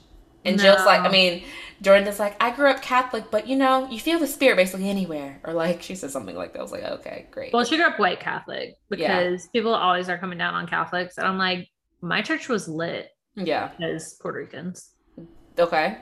[0.45, 1.11] And Jill's like, I No.
[1.11, 1.43] mean,
[1.81, 5.39] Dorinda's like, I grew up Catholic, but you know, you feel the spirit basically anywhere.
[5.43, 6.59] Or like she said something like that.
[6.59, 7.53] I was like, okay, great.
[7.53, 11.17] Well, she grew up white Catholic because people always are coming down on Catholics.
[11.17, 11.69] And I'm like,
[12.03, 13.71] my church was lit yeah.
[13.81, 14.91] as Puerto Ricans.
[15.57, 15.99] Okay.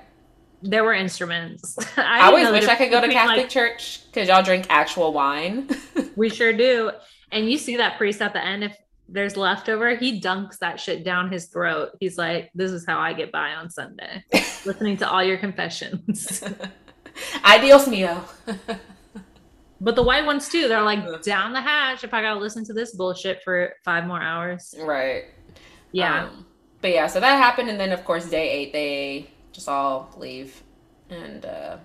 [0.64, 1.78] There were instruments.
[1.98, 5.14] I, I, always wish I could go to Catholic between, church because y'all drink actual
[5.14, 5.70] wine.
[6.16, 6.92] we sure do.
[7.32, 8.76] And you see that priest at the end, if
[9.08, 11.92] there's leftover, he dunks that shit down his throat.
[12.00, 14.24] He's like, this is how I get by on Sunday,
[14.66, 16.44] listening to all your confessions.
[17.46, 18.24] Ideals mio.
[19.82, 22.74] but the white ones too, they're like, down the hatch if I gotta listen to
[22.74, 24.74] this bullshit for five more hours.
[24.80, 25.26] right.
[25.92, 26.26] Yeah.
[26.26, 26.46] Um,
[26.82, 30.64] but yeah, so that happened, and then of course day eight they just all leave,
[31.10, 31.78] and uh,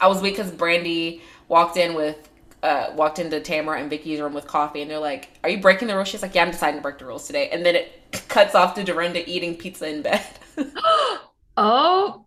[0.00, 2.30] I was weak because Brandi walked in with.
[2.62, 5.86] Uh, walked into Tamra and Vicki's room with coffee, and they're like, "Are you breaking
[5.86, 7.92] the rules?" She's like, "Yeah, I'm deciding to break the rules today." And then it
[8.28, 10.24] cuts off to Dorinda eating pizza in bed.
[11.58, 12.24] oh,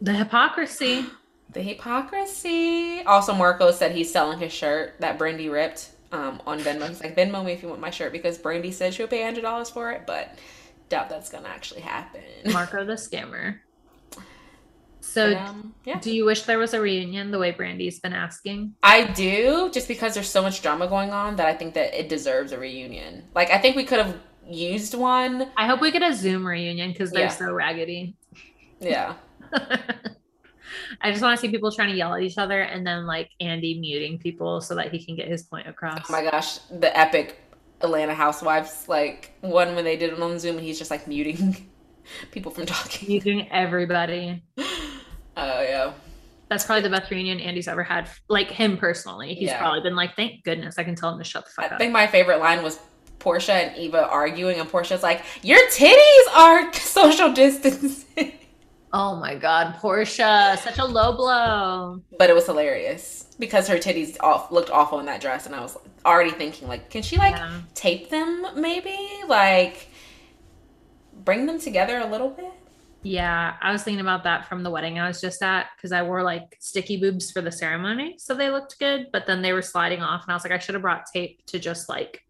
[0.00, 1.06] the hypocrisy.
[1.50, 3.02] The hypocrisy.
[3.04, 6.88] Also, Marco said he's selling his shirt that Brandi ripped um, on Venmo.
[6.88, 9.42] He's like, Venmo me if you want my shirt because Brandi said she'll pay hundred
[9.42, 10.38] dollars for it, but
[10.88, 12.22] doubt that's gonna actually happen.
[12.52, 13.58] Marco the scammer.
[15.00, 18.74] So, Um, yeah, do you wish there was a reunion the way Brandi's been asking?
[18.82, 22.08] I do just because there's so much drama going on that I think that it
[22.10, 23.24] deserves a reunion.
[23.34, 24.16] Like, I think we could have
[24.46, 25.50] used one.
[25.56, 27.28] I hope we get a Zoom reunion because they're Yeah.
[27.28, 28.16] so raggedy.
[28.80, 29.14] Yeah,
[31.00, 33.30] I just want to see people trying to yell at each other and then like
[33.40, 36.00] Andy muting people so that he can get his point across.
[36.08, 37.40] Oh my gosh, the epic
[37.80, 41.68] Atlanta Housewives like one when they did it on Zoom and he's just like muting
[42.32, 43.08] people from talking.
[43.08, 44.42] Muting everybody.
[44.58, 44.64] Oh
[45.36, 45.92] yeah.
[46.48, 48.08] That's probably the best reunion Andy's ever had.
[48.28, 49.58] Like him personally, he's Yeah.
[49.58, 51.72] probably been like, "Thank goodness I can tell him to shut the fuck I up."
[51.74, 52.80] I think my favorite line was
[53.20, 58.32] Porsha and Eva arguing, and Porsha's like, "Your titties are social distancing,"
[58.92, 62.02] oh my god, Porsha, such a low blow.
[62.18, 65.60] but it was hilarious because her titties off looked awful in that dress, and I
[65.60, 67.60] was already thinking, like, can she like Yeah.
[67.74, 68.96] tape them, maybe,
[69.26, 69.88] like
[71.12, 72.52] bring them together a little bit?
[73.04, 76.02] Yeah, I was thinking about that from the wedding I was just at because I
[76.02, 79.62] wore like sticky boobs for the ceremony, so they looked good, but then they were
[79.62, 82.22] sliding off, and I was like, I should have brought tape to just like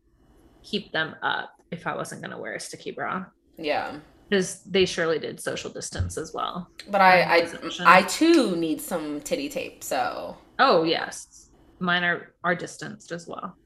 [0.63, 3.25] keep them up if I wasn't gonna wear a sticky bra
[3.57, 3.97] Yeah,
[4.29, 6.69] because they surely did social distance as well.
[6.91, 7.49] but I, I,
[7.87, 10.37] I too need some titty tape, so.
[10.59, 13.57] Oh yes, mine are are distanced as well.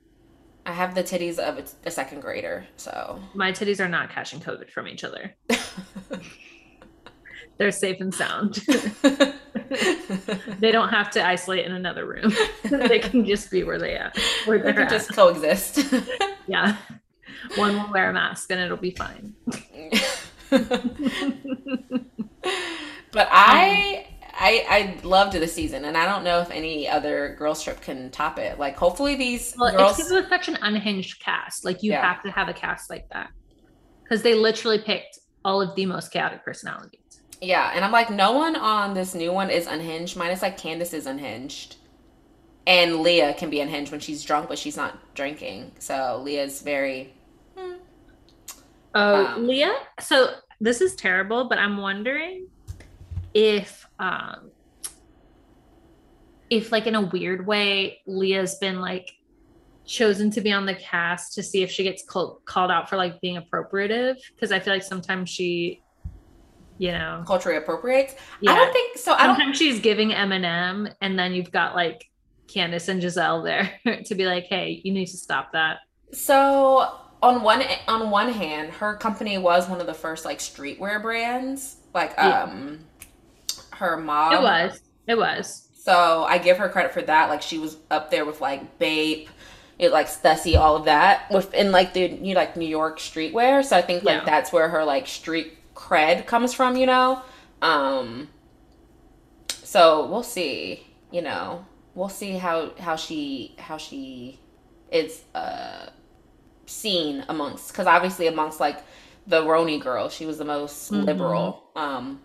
[0.64, 4.39] I have the titties of a, a second grader, so My titties are not catching
[4.40, 5.34] COVID from each other.
[7.59, 8.55] They're safe and sound.
[10.59, 12.32] they don't have to isolate in another room.
[12.64, 14.12] they can just be where they are.
[14.47, 14.90] Where they can at.
[14.90, 15.80] just coexist.
[16.47, 16.76] Yeah.
[17.56, 19.34] One will wear a mask and it'll be fine.
[23.12, 27.36] But I, um, I, I loved the season, and I don't know if any other
[27.38, 28.58] girls trip can top it.
[28.58, 29.98] Like, hopefully these Well, girls.
[29.98, 31.64] it's because it such an unhinged cast.
[31.64, 32.02] Like you Yeah.
[32.02, 33.30] have to have a cast like that.
[34.04, 37.00] Because they literally picked all of the most chaotic personalities.
[37.40, 40.16] Yeah, and I'm like, no one on this new one is unhinged.
[40.16, 41.76] Minus like Candiace is unhinged,
[42.66, 45.72] and Leah can be unhinged when she's drunk, but she's not drinking.
[45.80, 47.14] So Leah's very.
[48.94, 49.74] Oh, Um, Leah.
[50.01, 52.48] So this is terrible, but I'm wondering
[53.35, 54.51] if, um,
[56.51, 59.10] if like in a weird way, Leah's been like
[59.85, 62.97] chosen to be on the cast to see if she gets called called out for
[62.97, 64.16] like being appropriative.
[64.35, 65.82] Because I feel like sometimes she,
[66.78, 68.14] you know, culturally appropriates.
[68.40, 69.14] yeah, I don't think so.
[69.14, 69.36] I don't.
[69.36, 72.05] sometimes she's giving Eminem, and then you've got like
[72.48, 75.78] Candiace and Gizelle there to be like, hey, you need to stop that.
[76.12, 81.01] So on one on one hand, her company was one of the first like streetwear
[81.01, 82.43] brands, like Yeah.
[82.44, 82.81] um,
[83.73, 84.32] her mom.
[84.35, 84.81] it was.
[85.07, 85.69] It was.
[85.74, 87.28] So I give her credit for that.
[87.28, 89.28] Like she was up there with like Bape,
[89.78, 93.65] it like Stussy, all of that within like the you know, like New York streetwear.
[93.65, 94.24] So I think like Yeah.
[94.24, 97.23] that's where her like street cred comes from, you know.
[97.61, 98.28] Um
[99.49, 101.65] so we'll see, you know.
[101.94, 104.39] We'll see how how she how she
[104.90, 105.86] is uh
[106.73, 108.82] seen amongst cuz obviously amongst like
[109.27, 111.05] the RHONY girl, she was the most Mhm.
[111.07, 112.20] liberal um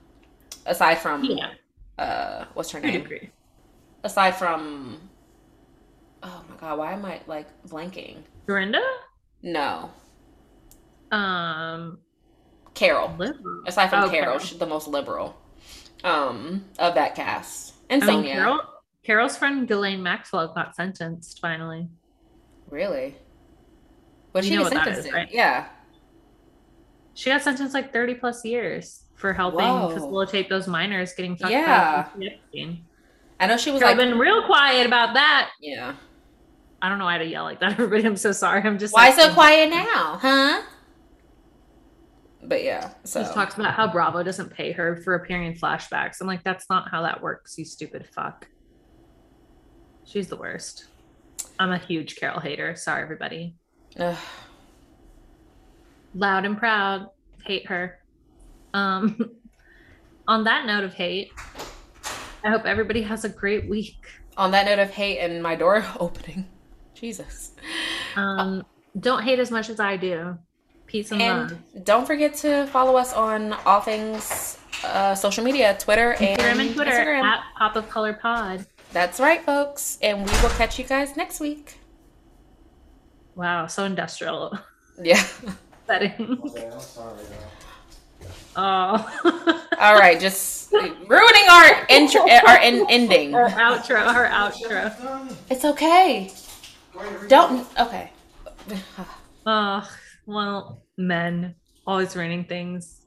[0.66, 1.52] aside from Yeah,
[1.98, 3.08] uh what's her name?
[4.04, 5.00] aside from
[6.24, 8.18] oh my god why am i like blanking
[8.48, 8.82] Dorinda?
[9.44, 9.92] no
[11.12, 12.00] Um,
[12.74, 13.64] carol liberal.
[13.66, 14.40] aside from Oh, carol, Carol.
[14.40, 15.36] she's the most liberal
[16.04, 18.60] um of that cast and I mean, Sonja Carol,
[19.04, 21.88] Carol's friend Ghislaine Maxwell got sentenced finally.
[22.70, 23.16] really
[24.38, 25.28] what You she know what that sentenced right?
[25.32, 25.68] yeah
[27.16, 29.90] She got sentenced like 30 plus years for helping Whoa.
[29.90, 32.06] facilitate those minors getting fucked Yeah.
[32.14, 32.20] up.
[33.40, 35.50] i know she was Carol like been real quiet about that.
[35.62, 35.96] yeah
[36.80, 38.06] I don't know why to yell like that, everybody.
[38.06, 38.62] I'm so sorry.
[38.62, 40.62] I'm just why like, so quiet now huh
[42.44, 46.22] but yeah so Just talks about how Bravo doesn't pay her for appearing in flashbacks.
[46.22, 48.48] I'm like, that's not how that works, you stupid fuck.
[50.06, 50.86] She's the worst.
[51.60, 52.76] I'm a huge Carol hater.
[52.76, 53.56] Sorry, everybody.
[54.00, 54.18] Ugh.
[56.16, 57.10] Loud and proud.
[57.46, 58.00] Hate her.
[58.74, 59.32] Um,
[60.28, 61.32] on that note of hate,
[62.44, 63.98] I hope everybody has a great week.
[64.38, 66.46] on that note of hate and my door opening
[66.94, 67.54] jesus
[68.16, 68.64] Um,
[69.00, 70.38] don't hate as much as I do.
[70.86, 71.84] Peace and, And love.
[71.84, 76.76] don't forget to follow us on all things uh, social media, Twitter and Instagram and
[76.76, 77.24] Twitter Instagram.
[77.24, 78.66] at Pop of Color Pod.
[78.94, 79.98] That's right, folks.
[80.02, 81.78] And we will catch you guys next week.
[83.38, 84.58] Wow, so industrial
[85.02, 85.24] Yeah.
[85.88, 86.40] setting.
[86.44, 88.28] Okay, I'm sorry, though.
[88.60, 89.64] Oh.
[89.80, 93.36] All right, just ruining our intro, eh, our en- ending.
[93.36, 95.32] our outro, our outro.
[95.52, 96.32] It's okay.
[96.94, 97.68] Go ahead and read Don't.
[97.80, 98.12] Okay.
[99.46, 99.88] Oh,
[100.26, 101.54] well, men
[101.86, 103.02] always ruining things.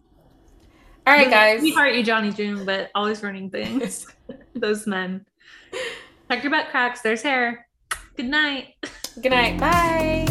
[1.06, 1.60] All right, guys.
[1.62, 4.06] We heart you, Johnny June, but always ruining things.
[4.54, 5.26] Those men.
[6.30, 7.00] Check your butt cracks.
[7.00, 7.66] There's hair.
[8.16, 8.74] Good night.
[9.18, 9.58] Good night.
[9.58, 10.26] Bye.